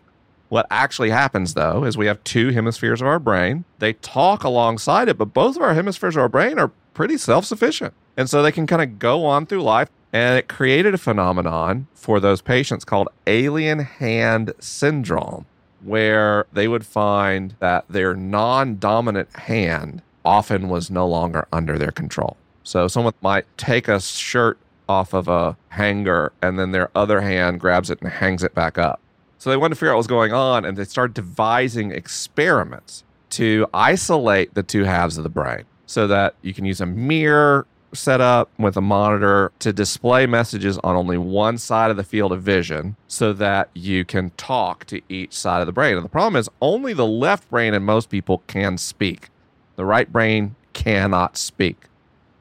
What 0.53 0.67
actually 0.71 1.09
happens, 1.09 1.55
though, 1.55 1.83
is 1.83 1.97
we 1.97 2.05
have 2.09 2.23
two 2.25 2.51
hemispheres 2.51 3.01
of 3.01 3.07
our 3.07 3.19
brain. 3.19 3.65
They 3.79 3.95
talk 3.95 4.45
alongside 4.45 5.09
it, 5.09 5.17
but 5.17 5.33
both 5.33 5.57
of 5.57 5.63
our 5.63 5.73
hemispheres 5.73 6.15
of 6.15 6.21
our 6.21 6.29
brain 6.29 6.59
are 6.59 6.71
pretty 6.93 7.17
self 7.17 7.47
sufficient. 7.47 7.95
And 8.19 8.29
so 8.29 8.43
they 8.43 8.53
can 8.53 8.67
kind 8.67 8.83
of 8.83 8.99
go 8.99 9.25
on 9.25 9.47
through 9.47 9.63
life. 9.63 9.89
And 10.13 10.39
it 10.39 10.49
created 10.49 10.93
a 10.93 10.99
phenomenon 10.99 11.87
for 11.95 12.21
those 12.21 12.43
patients 12.43 12.85
called 12.85 13.09
alien 13.27 13.79
hand 13.79 14.53
syndrome, 14.61 15.47
where 15.81 16.45
they 16.53 16.69
would 16.69 16.85
find 16.85 17.57
that 17.61 17.87
their 17.89 18.15
non 18.15 18.77
dominant 18.77 19.35
hand 19.35 20.03
often 20.23 20.69
was 20.69 20.91
no 20.91 21.09
longer 21.09 21.49
under 21.51 21.79
their 21.79 21.93
control. 21.93 22.37
So 22.63 22.89
someone 22.89 23.15
might 23.23 23.47
take 23.57 23.89
a 23.89 24.03
shirt 24.03 24.59
off 24.87 25.15
of 25.15 25.29
a 25.29 25.57
hanger 25.71 26.35
and 26.43 26.59
then 26.59 26.73
their 26.73 26.91
other 26.95 27.23
hand 27.23 27.59
grabs 27.59 27.89
it 27.89 28.03
and 28.03 28.13
hangs 28.13 28.45
it 28.45 28.55
back 28.55 28.77
up. 28.77 29.01
So 29.43 29.51
they 29.51 29.57
wanted 29.57 29.71
to 29.71 29.75
figure 29.75 29.91
out 29.91 29.95
what 29.95 29.99
was 29.99 30.07
going 30.07 30.33
on 30.33 30.65
and 30.65 30.77
they 30.77 30.85
started 30.85 31.15
devising 31.15 31.91
experiments 31.91 33.03
to 33.31 33.67
isolate 33.75 34.55
the 34.55 34.63
two 34.63 34.85
halves 34.85 35.19
of 35.19 35.25
the 35.25 35.31
brain 35.31 35.65
so 35.85 36.07
that 36.07 36.37
you 36.43 36.55
can 36.55 36.65
use 36.65 36.81
a 36.81 36.87
mirror 36.87 37.67
setup 37.93 38.51
with 38.57 38.77
a 38.77 38.81
monitor 38.81 39.51
to 39.59 39.73
display 39.73 40.27
messages 40.27 40.79
on 40.85 40.95
only 40.95 41.19
one 41.19 41.59
side 41.59 41.91
of 41.91 41.97
the 41.97 42.05
field 42.05 42.31
of 42.31 42.41
vision 42.41 42.95
so 43.09 43.33
that 43.33 43.69
you 43.75 44.05
can 44.05 44.31
talk 44.37 44.85
to 44.85 45.01
each 45.09 45.33
side 45.33 45.59
of 45.59 45.67
the 45.67 45.73
brain. 45.73 45.97
And 45.97 46.05
the 46.05 46.09
problem 46.09 46.39
is 46.39 46.49
only 46.61 46.93
the 46.93 47.05
left 47.05 47.51
brain 47.51 47.75
in 47.75 47.83
most 47.83 48.11
people 48.11 48.45
can 48.47 48.79
speak. 48.79 49.29
The 49.75 49.85
right 49.85 50.13
brain 50.13 50.55
cannot 50.73 51.37
speak. 51.37 51.87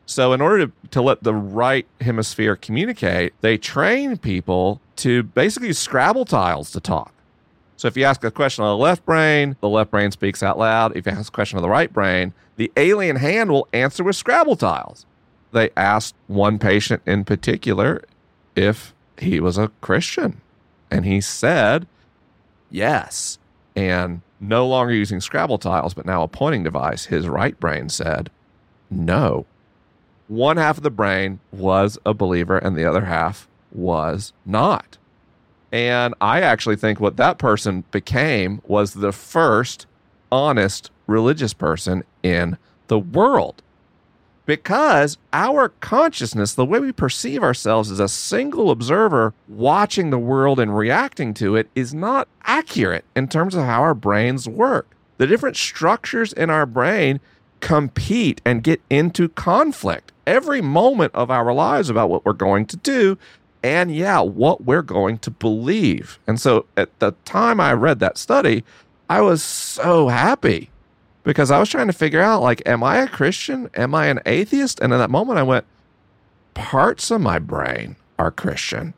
So, 0.06 0.34
in 0.34 0.42
order 0.42 0.68
to, 0.68 0.74
to 0.92 1.02
let 1.02 1.24
the 1.24 1.34
right 1.34 1.88
hemisphere 2.02 2.56
communicate, 2.58 3.34
they 3.42 3.58
train 3.58 4.18
people 4.18 4.82
to 5.02 5.24
basically 5.24 5.70
use 5.70 5.80
Scrabble 5.80 6.26
tiles 6.26 6.72
to 6.72 6.80
talk. 6.80 7.14
So, 7.78 7.88
if 7.88 7.98
you 7.98 8.04
ask 8.04 8.24
a 8.24 8.32
question 8.32 8.64
on 8.64 8.78
the 8.78 8.84
left 8.84 9.06
brain, 9.06 9.56
the 9.60 9.70
left 9.70 9.92
brain 9.92 10.12
speaks 10.12 10.44
out 10.44 10.60
loud. 10.60 10.96
If 10.96 11.06
you 11.06 11.12
ask 11.12 11.30
a 11.30 11.36
question 11.36 11.58
on 11.58 11.64
the 11.64 11.70
right 11.70 11.92
brain, 11.92 12.34
the 12.56 12.72
alien 12.78 13.16
hand 13.16 13.52
will 13.52 13.68
answer 13.74 14.04
with 14.04 14.16
Scrabble 14.16 14.56
tiles. 14.56 15.06
They 15.52 15.72
asked 15.76 16.16
one 16.28 16.60
patient 16.60 17.02
in 17.06 17.26
particular 17.26 18.04
if 18.56 18.94
he 19.18 19.40
was 19.40 19.58
a 19.58 19.72
Christian, 19.82 20.42
and 20.90 21.06
he 21.06 21.22
said 21.22 21.88
yes. 22.70 23.40
And 23.76 24.22
no 24.40 24.68
longer 24.68 24.94
using 24.94 25.20
Scrabble 25.20 25.58
tiles, 25.58 25.94
but 25.94 26.06
now 26.06 26.24
a 26.24 26.28
pointing 26.28 26.64
device, 26.64 27.06
his 27.06 27.28
right 27.28 27.60
brain 27.60 27.90
said 27.90 28.30
no 28.90 29.46
one 30.32 30.56
half 30.56 30.78
of 30.78 30.84
the 30.84 30.90
brain 30.90 31.42
was 31.52 31.98
a 32.06 32.14
believer 32.14 32.58
and 32.58 32.78
the 32.78 32.86
other 32.86 33.04
half 33.04 33.50
was 33.72 34.34
not. 34.46 34.98
And 35.72 36.14
I 36.20 36.42
actually 36.42 36.76
think 36.76 37.00
what 37.00 37.18
that 37.18 37.38
person 37.38 37.86
became 37.92 38.62
was 38.66 38.94
the 38.94 39.14
first 39.14 39.86
honest 40.32 40.92
religious 41.08 41.54
person 41.54 42.04
in 42.24 42.58
the 42.88 43.00
world. 43.00 43.62
Because 44.46 45.18
our 45.32 45.70
consciousness, 45.70 46.54
the 46.54 46.66
way 46.66 46.80
we 46.80 46.92
perceive 46.92 47.44
ourselves 47.44 47.92
as 47.92 48.00
a 48.00 48.10
single 48.10 48.72
observer 48.72 49.34
watching 49.48 50.10
the 50.10 50.20
world 50.20 50.60
and 50.60 50.76
reacting 50.76 51.34
to 51.36 51.56
it, 51.56 51.70
is 51.76 51.94
not 51.94 52.28
accurate 52.44 53.06
in 53.16 53.28
terms 53.28 53.56
of 53.56 53.64
how 53.64 53.82
our 53.82 53.94
brains 53.94 54.50
work. 54.50 54.88
The 55.18 55.28
different 55.28 55.56
structures 55.56 56.34
in 56.34 56.50
our 56.50 56.66
brain 56.66 57.20
compete 57.62 58.42
and 58.44 58.64
get 58.64 58.82
into 58.90 59.30
conflict 59.30 60.12
every 60.26 60.62
moment 60.62 61.14
of 61.14 61.30
our 61.30 61.54
lives 61.54 61.90
about 61.90 62.10
what 62.10 62.26
we're 62.26 62.34
going 62.34 62.66
to 62.66 62.78
do 62.78 63.18
and 63.64 63.94
yeah, 63.94 64.20
what 64.22 64.64
we're 64.64 64.82
going 64.82 65.20
to 65.20 65.32
believe. 65.32 66.20
And 66.28 66.40
so 66.40 66.66
at 66.76 66.98
the 67.00 67.12
time 67.26 67.60
I 67.60 67.74
read 67.74 68.00
that 68.00 68.18
study, 68.18 68.64
I 69.10 69.22
was 69.22 69.44
so 69.44 70.08
happy 70.08 70.70
because 71.24 71.52
I 71.52 71.60
was 71.60 71.70
trying 71.70 71.88
to 71.88 71.94
figure 71.94 72.22
out 72.22 72.42
like 72.42 72.62
am 72.66 72.84
I 72.84 72.98
a 72.98 73.08
Christian? 73.08 73.70
Am 73.76 73.94
I 73.94 74.08
an 74.08 74.20
atheist? 74.26 74.80
And 74.80 74.94
in 74.94 75.00
that 75.00 75.10
moment 75.10 75.40
I 75.40 75.44
went 75.44 75.66
parts 76.54 77.12
of 77.12 77.22
my 77.22 77.40
brain 77.40 77.96
are 78.18 78.32
Christian 78.32 78.94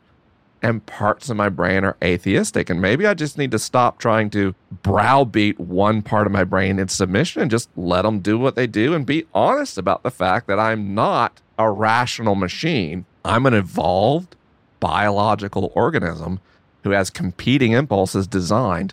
and 0.64 0.84
parts 0.86 1.28
of 1.28 1.36
my 1.36 1.50
brain 1.50 1.84
are 1.84 1.96
atheistic. 2.02 2.70
And 2.70 2.80
maybe 2.80 3.06
I 3.06 3.12
just 3.12 3.36
need 3.36 3.50
to 3.50 3.58
stop 3.58 3.98
trying 3.98 4.30
to 4.30 4.54
browbeat 4.82 5.60
one 5.60 6.00
part 6.00 6.26
of 6.26 6.32
my 6.32 6.42
brain 6.42 6.78
in 6.78 6.88
submission 6.88 7.42
and 7.42 7.50
just 7.50 7.68
let 7.76 8.02
them 8.02 8.20
do 8.20 8.38
what 8.38 8.56
they 8.56 8.66
do 8.66 8.94
and 8.94 9.04
be 9.04 9.26
honest 9.34 9.76
about 9.76 10.02
the 10.02 10.10
fact 10.10 10.46
that 10.46 10.58
I'm 10.58 10.94
not 10.94 11.42
a 11.58 11.70
rational 11.70 12.34
machine. 12.34 13.04
I'm 13.26 13.44
an 13.44 13.52
evolved 13.52 14.36
biological 14.84 15.72
organism 15.74 16.38
who 16.82 16.90
has 16.90 17.08
competing 17.08 17.72
impulses 17.72 18.26
designed 18.26 18.92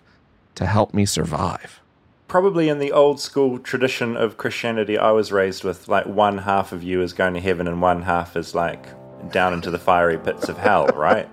to 0.56 0.66
help 0.66 0.94
me 0.94 1.06
survive. 1.06 1.82
Probably 2.30 2.70
in 2.70 2.80
the 2.80 2.94
old 2.94 3.20
school 3.20 3.60
tradition 3.60 4.16
of 4.16 4.38
Christianity 4.38 4.98
I 4.98 5.12
was 5.12 5.34
raised 5.34 5.66
with, 5.66 5.89
like 5.89 6.06
one 6.06 6.38
half 6.38 6.72
of 6.72 6.82
you 6.82 7.02
is 7.02 7.12
going 7.12 7.34
to 7.34 7.42
heaven 7.42 7.68
and 7.68 7.82
one 7.82 8.04
half 8.04 8.38
is 8.38 8.56
like 8.56 8.86
down 9.34 9.54
into 9.54 9.70
the 9.70 9.78
fiery 9.78 10.18
pits 10.18 10.48
of 10.48 10.58
hell, 10.58 10.88
right? 10.96 11.28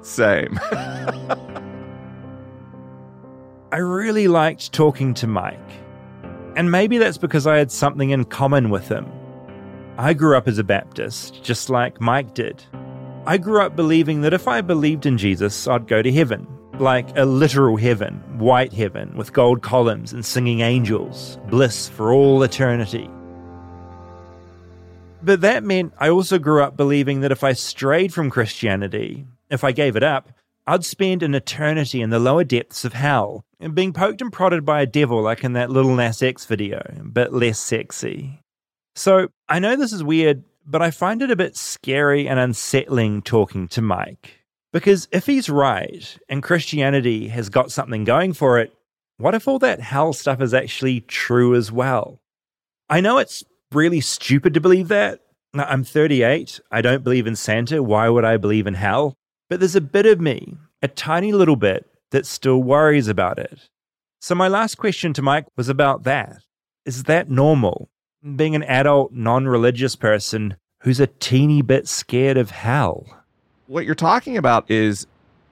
Same. 0.00 0.58
I 3.70 3.76
really 3.76 4.26
liked 4.26 4.72
talking 4.72 5.14
to 5.14 5.28
Mike. 5.28 5.60
And 6.56 6.72
maybe 6.72 6.98
that's 6.98 7.18
because 7.18 7.46
I 7.46 7.56
had 7.56 7.70
something 7.70 8.10
in 8.10 8.24
common 8.24 8.68
with 8.68 8.88
him. 8.88 9.06
I 9.96 10.12
grew 10.12 10.36
up 10.36 10.48
as 10.48 10.58
a 10.58 10.64
Baptist, 10.64 11.44
just 11.44 11.70
like 11.70 12.00
Mike 12.00 12.34
did. 12.34 12.64
I 13.24 13.38
grew 13.38 13.62
up 13.62 13.76
believing 13.76 14.22
that 14.22 14.34
if 14.34 14.48
I 14.48 14.62
believed 14.62 15.06
in 15.06 15.16
Jesus, 15.16 15.68
I'd 15.68 15.86
go 15.86 16.02
to 16.02 16.12
heaven. 16.12 16.44
Like 16.80 17.16
a 17.16 17.24
literal 17.24 17.76
heaven, 17.76 18.14
white 18.38 18.72
heaven, 18.72 19.16
with 19.16 19.32
gold 19.32 19.62
columns 19.62 20.12
and 20.12 20.24
singing 20.24 20.60
angels, 20.60 21.38
bliss 21.48 21.88
for 21.88 22.12
all 22.12 22.42
eternity. 22.42 23.08
But 25.22 25.42
that 25.42 25.62
meant 25.62 25.92
I 25.98 26.08
also 26.08 26.40
grew 26.40 26.64
up 26.64 26.76
believing 26.76 27.20
that 27.20 27.30
if 27.30 27.44
I 27.44 27.52
strayed 27.52 28.12
from 28.12 28.28
Christianity, 28.28 29.24
if 29.50 29.62
I 29.62 29.70
gave 29.70 29.94
it 29.94 30.02
up, 30.02 30.32
I'd 30.66 30.84
spend 30.84 31.22
an 31.22 31.36
eternity 31.36 32.02
in 32.02 32.10
the 32.10 32.18
lower 32.18 32.42
depths 32.42 32.84
of 32.84 32.92
hell 32.92 33.44
and 33.60 33.72
being 33.72 33.92
poked 33.92 34.20
and 34.20 34.32
prodded 34.32 34.64
by 34.64 34.82
a 34.82 34.86
devil 34.86 35.22
like 35.22 35.44
in 35.44 35.52
that 35.52 35.70
Lil 35.70 35.94
Nas 35.94 36.22
X 36.22 36.44
video, 36.44 36.82
but 37.04 37.32
less 37.32 37.60
sexy. 37.60 38.40
So 38.96 39.28
I 39.48 39.60
know 39.60 39.76
this 39.76 39.92
is 39.92 40.02
weird, 40.02 40.42
but 40.66 40.82
I 40.82 40.90
find 40.90 41.22
it 41.22 41.30
a 41.30 41.36
bit 41.36 41.56
scary 41.56 42.28
and 42.28 42.38
unsettling 42.38 43.22
talking 43.22 43.68
to 43.68 43.82
Mike. 43.82 44.44
Because 44.72 45.08
if 45.12 45.26
he's 45.26 45.50
right 45.50 46.18
and 46.28 46.42
Christianity 46.42 47.28
has 47.28 47.48
got 47.48 47.70
something 47.70 48.04
going 48.04 48.32
for 48.32 48.58
it, 48.58 48.72
what 49.18 49.34
if 49.34 49.46
all 49.46 49.58
that 49.58 49.80
hell 49.80 50.12
stuff 50.12 50.40
is 50.40 50.54
actually 50.54 51.00
true 51.02 51.54
as 51.54 51.70
well? 51.70 52.20
I 52.88 53.00
know 53.00 53.18
it's 53.18 53.44
really 53.70 54.00
stupid 54.00 54.54
to 54.54 54.60
believe 54.60 54.88
that. 54.88 55.20
I'm 55.54 55.84
38. 55.84 56.60
I 56.70 56.80
don't 56.80 57.04
believe 57.04 57.26
in 57.26 57.36
Santa. 57.36 57.82
Why 57.82 58.08
would 58.08 58.24
I 58.24 58.38
believe 58.38 58.66
in 58.66 58.74
hell? 58.74 59.14
But 59.50 59.60
there's 59.60 59.76
a 59.76 59.82
bit 59.82 60.06
of 60.06 60.20
me, 60.20 60.56
a 60.80 60.88
tiny 60.88 61.32
little 61.32 61.56
bit, 61.56 61.86
that 62.10 62.26
still 62.26 62.62
worries 62.62 63.08
about 63.08 63.38
it. 63.38 63.68
So, 64.20 64.34
my 64.34 64.48
last 64.48 64.76
question 64.76 65.12
to 65.14 65.22
Mike 65.22 65.46
was 65.56 65.68
about 65.68 66.04
that. 66.04 66.38
Is 66.86 67.04
that 67.04 67.28
normal? 67.28 67.90
Being 68.36 68.54
an 68.54 68.62
adult, 68.62 69.12
non 69.12 69.48
religious 69.48 69.96
person 69.96 70.54
who's 70.82 71.00
a 71.00 71.08
teeny 71.08 71.60
bit 71.60 71.88
scared 71.88 72.36
of 72.36 72.52
hell? 72.52 73.04
What 73.66 73.84
you're 73.84 73.96
talking 73.96 74.36
about 74.36 74.70
is 74.70 75.08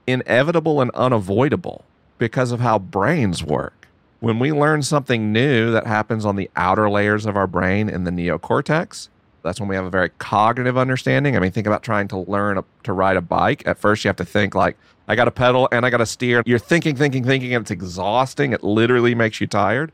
inevitable 0.07 0.79
and 0.79 0.89
unavoidable 0.91 1.83
because 2.17 2.53
of 2.53 2.61
how 2.61 2.79
brains 2.79 3.43
work. 3.43 3.89
When 4.21 4.39
we 4.39 4.53
learn 4.53 4.83
something 4.83 5.33
new 5.33 5.69
that 5.73 5.85
happens 5.85 6.25
on 6.25 6.37
the 6.37 6.49
outer 6.55 6.89
layers 6.89 7.25
of 7.25 7.35
our 7.35 7.45
brain 7.45 7.89
in 7.89 8.05
the 8.05 8.11
neocortex, 8.11 9.09
that's 9.43 9.59
when 9.59 9.67
we 9.67 9.75
have 9.75 9.83
a 9.83 9.89
very 9.89 10.09
cognitive 10.19 10.77
understanding. 10.77 11.35
I 11.35 11.41
mean, 11.41 11.51
think 11.51 11.67
about 11.67 11.83
trying 11.83 12.07
to 12.07 12.19
learn 12.19 12.57
a, 12.57 12.63
to 12.83 12.93
ride 12.93 13.17
a 13.17 13.21
bike. 13.21 13.63
At 13.65 13.79
first, 13.79 14.05
you 14.05 14.07
have 14.07 14.15
to 14.15 14.25
think 14.25 14.55
like, 14.55 14.77
I 15.09 15.15
got 15.17 15.25
to 15.25 15.31
pedal 15.31 15.67
and 15.73 15.85
I 15.85 15.89
got 15.89 15.97
to 15.97 16.05
steer. 16.05 16.41
You're 16.45 16.57
thinking, 16.57 16.95
thinking, 16.95 17.25
thinking, 17.25 17.53
and 17.53 17.63
it's 17.63 17.71
exhausting. 17.71 18.53
It 18.53 18.63
literally 18.63 19.13
makes 19.13 19.41
you 19.41 19.47
tired. 19.47 19.91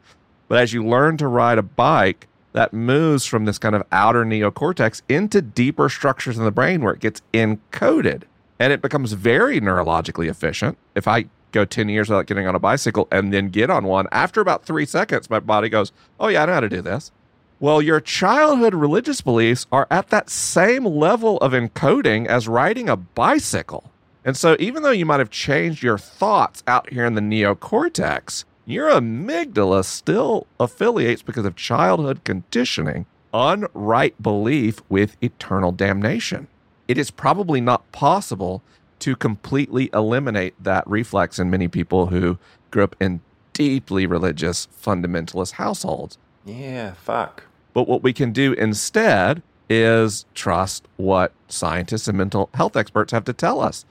But 0.47 0.59
as 0.59 0.73
you 0.73 0.86
learn 0.86 1.17
to 1.17 1.28
ride 1.28 1.57
a 1.57 1.63
bike, 1.63 2.28
that 2.53 2.73
moves 2.73 3.25
from 3.25 3.45
this 3.45 3.57
kind 3.57 3.75
of 3.75 3.83
outer 3.91 4.25
neocortex 4.25 5.01
into 5.07 5.41
deeper 5.41 5.89
structures 5.89 6.37
in 6.37 6.45
the 6.45 6.51
brain 6.51 6.81
where 6.81 6.93
it 6.93 6.99
gets 6.99 7.21
encoded 7.33 8.23
and 8.59 8.73
it 8.73 8.81
becomes 8.81 9.13
very 9.13 9.61
neurologically 9.61 10.29
efficient. 10.29 10.77
If 10.95 11.07
I 11.07 11.27
go 11.51 11.65
10 11.65 11.89
years 11.89 12.09
without 12.09 12.25
getting 12.25 12.47
on 12.47 12.55
a 12.55 12.59
bicycle 12.59 13.07
and 13.11 13.33
then 13.33 13.49
get 13.49 13.69
on 13.69 13.85
one. 13.85 14.07
After 14.11 14.41
about 14.41 14.65
three 14.65 14.85
seconds, 14.85 15.29
my 15.29 15.39
body 15.39 15.69
goes, 15.69 15.91
Oh, 16.19 16.27
yeah, 16.27 16.43
I 16.43 16.45
know 16.45 16.53
how 16.53 16.59
to 16.59 16.69
do 16.69 16.81
this. 16.81 17.11
Well, 17.59 17.81
your 17.81 17.99
childhood 17.99 18.75
religious 18.75 19.21
beliefs 19.21 19.65
are 19.71 19.87
at 19.89 20.09
that 20.09 20.29
same 20.29 20.85
level 20.85 21.37
of 21.37 21.53
encoding 21.53 22.27
as 22.27 22.47
riding 22.47 22.87
a 22.87 22.95
bicycle. 22.95 23.91
And 24.23 24.37
so, 24.37 24.55
even 24.59 24.83
though 24.83 24.91
you 24.91 25.05
might 25.05 25.19
have 25.19 25.31
changed 25.31 25.81
your 25.81 25.97
thoughts 25.97 26.61
out 26.67 26.91
here 26.91 27.05
in 27.05 27.15
the 27.15 27.21
neocortex, 27.21 28.43
your 28.68 28.89
amygdala 28.89 29.86
still 29.86 30.45
affiliates 30.59 31.22
because 31.22 31.45
of 31.45 31.55
childhood 31.55 32.26
conditioning, 32.26 33.05
unright 33.34 34.13
belief 34.22 34.82
with 34.89 35.15
eternal 35.22 35.72
damnation. 35.72 36.47
It 36.89 36.97
is 36.97 37.09
probably 37.09 37.61
not 37.61 37.89
possible 37.93 38.61
to 38.99 39.15
completely 39.15 39.89
eliminate 39.93 40.61
that 40.61 40.86
reflex 40.86 41.39
in 41.39 41.49
many 41.49 41.70
people 41.70 42.07
who 42.07 42.38
grew 42.70 42.84
up 42.84 42.95
in 42.99 43.22
deeply 43.53 44.05
religious 44.05 44.68
fundamentalist 44.68 45.53
households. 45.53 46.18
Yeah, 46.45 46.93
fuck. 46.93 47.45
But 47.74 47.88
what 47.88 48.03
we 48.03 48.11
can 48.11 48.34
do 48.34 48.51
instead 48.53 49.41
is 49.70 50.26
trust 50.34 50.89
what 50.97 51.32
scientists 51.47 52.09
and 52.09 52.18
mental 52.18 52.49
health 52.53 52.76
experts 52.76 53.13
have 53.13 53.24
to 53.26 53.34
tell 53.34 53.61
us. 53.61 53.86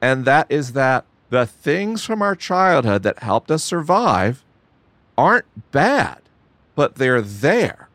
And 0.00 0.24
that 0.26 0.46
is 0.48 0.74
that 0.74 1.06
the 1.32 1.46
things 1.46 2.04
from 2.04 2.20
our 2.20 2.36
childhood 2.36 3.02
that 3.04 3.22
helped 3.22 3.50
us 3.50 3.64
survive 3.64 4.44
aren't 5.16 5.46
bad, 5.72 6.20
but 6.74 6.96
they're 6.96 7.22
there. 7.22 7.88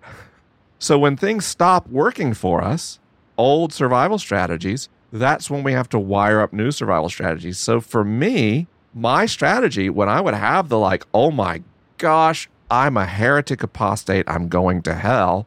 So 0.80 0.98
when 0.98 1.16
things 1.16 1.46
stop 1.46 1.88
working 1.88 2.34
for 2.34 2.64
us, 2.64 2.98
old 3.38 3.72
survival 3.72 4.18
strategies, 4.18 4.90
that's 5.14 5.52
when 5.52 5.62
we 5.62 5.74
have 5.74 5.88
to 5.90 6.00
wire 6.00 6.42
up 6.42 6.52
new 6.52 6.72
survival 6.72 7.10
strategies. 7.10 7.60
So 7.60 7.80
for 7.80 8.04
me, 8.04 8.66
my 8.92 9.28
strategy 9.28 9.88
when 9.88 10.10
I 10.10 10.20
would 10.20 10.34
have 10.34 10.70
the 10.70 10.80
like, 10.80 11.06
oh 11.14 11.30
my 11.30 11.62
gosh, 12.00 12.50
I'm 12.72 12.98
a 12.98 13.06
heretic 13.06 13.62
apostate, 13.62 14.28
I'm 14.28 14.50
going 14.50 14.82
to 14.82 14.96
hell, 14.96 15.46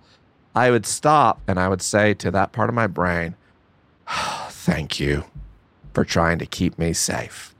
I 0.54 0.70
would 0.70 0.86
stop 0.86 1.40
and 1.48 1.58
I 1.58 1.66
would 1.66 1.82
say 1.82 2.14
to 2.14 2.30
that 2.30 2.52
part 2.52 2.68
of 2.68 2.74
my 2.76 2.86
brain, 2.86 3.34
thank 4.06 5.00
you 5.00 5.24
for 5.92 6.04
trying 6.04 6.38
to 6.38 6.46
keep 6.46 6.78
me 6.78 6.92
safe. 6.92 7.50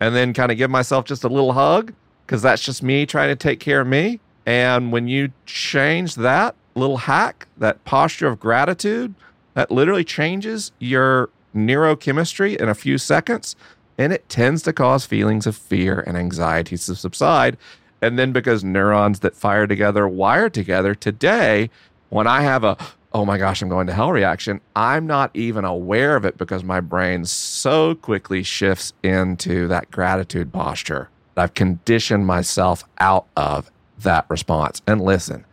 And 0.00 0.14
then 0.14 0.32
kind 0.32 0.52
of 0.52 0.58
give 0.58 0.70
myself 0.70 1.06
just 1.06 1.24
a 1.24 1.28
little 1.28 1.52
hug 1.52 1.92
because 2.26 2.42
that's 2.42 2.62
just 2.62 2.82
me 2.82 3.06
trying 3.06 3.28
to 3.28 3.36
take 3.36 3.60
care 3.60 3.80
of 3.80 3.86
me. 3.86 4.20
And 4.44 4.92
when 4.92 5.08
you 5.08 5.32
change 5.46 6.14
that 6.16 6.54
little 6.74 6.98
hack, 6.98 7.48
that 7.56 7.84
posture 7.84 8.26
of 8.28 8.38
gratitude, 8.38 9.14
that 9.54 9.70
literally 9.70 10.04
changes 10.04 10.72
your 10.78 11.30
neurochemistry 11.54 12.56
in 12.56 12.68
a 12.68 12.74
few 12.74 12.98
seconds. 12.98 13.56
And 13.98 14.12
it 14.12 14.28
tends 14.28 14.62
to 14.64 14.72
cause 14.72 15.06
feelings 15.06 15.46
of 15.46 15.56
fear 15.56 16.00
and 16.06 16.16
anxiety 16.16 16.76
to 16.76 16.94
subside. 16.94 17.56
And 18.02 18.18
then 18.18 18.32
because 18.32 18.62
neurons 18.62 19.20
that 19.20 19.34
fire 19.34 19.66
together 19.66 20.06
wire 20.06 20.50
together 20.50 20.94
today, 20.94 21.70
when 22.10 22.26
I 22.26 22.42
have 22.42 22.62
a, 22.62 22.76
oh 23.16 23.24
my 23.24 23.38
gosh, 23.38 23.62
I'm 23.62 23.70
going 23.70 23.86
to 23.86 23.94
hell 23.94 24.12
reaction, 24.12 24.60
I'm 24.76 25.06
not 25.06 25.30
even 25.32 25.64
aware 25.64 26.16
of 26.16 26.26
it 26.26 26.36
because 26.36 26.62
my 26.62 26.80
brain 26.80 27.24
so 27.24 27.94
quickly 27.94 28.42
shifts 28.42 28.92
into 29.02 29.66
that 29.68 29.90
gratitude 29.90 30.52
posture. 30.52 31.08
I've 31.34 31.54
conditioned 31.54 32.26
myself 32.26 32.84
out 32.98 33.26
of 33.34 33.70
that 34.00 34.26
response. 34.28 34.82
And 34.86 35.00
listen, 35.00 35.46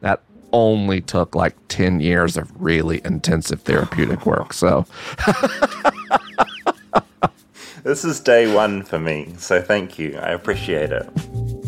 that 0.00 0.22
only 0.50 1.02
took 1.02 1.34
like 1.34 1.56
10 1.68 2.00
years 2.00 2.38
of 2.38 2.50
really 2.58 3.02
intensive 3.04 3.60
therapeutic 3.60 4.24
work. 4.24 4.54
So 4.54 4.86
This 7.82 8.02
is 8.02 8.18
day 8.20 8.50
one 8.54 8.82
for 8.82 8.98
me, 8.98 9.34
so 9.36 9.60
thank 9.60 9.98
you. 9.98 10.16
I 10.18 10.30
appreciate 10.30 10.90
it. 10.90 11.59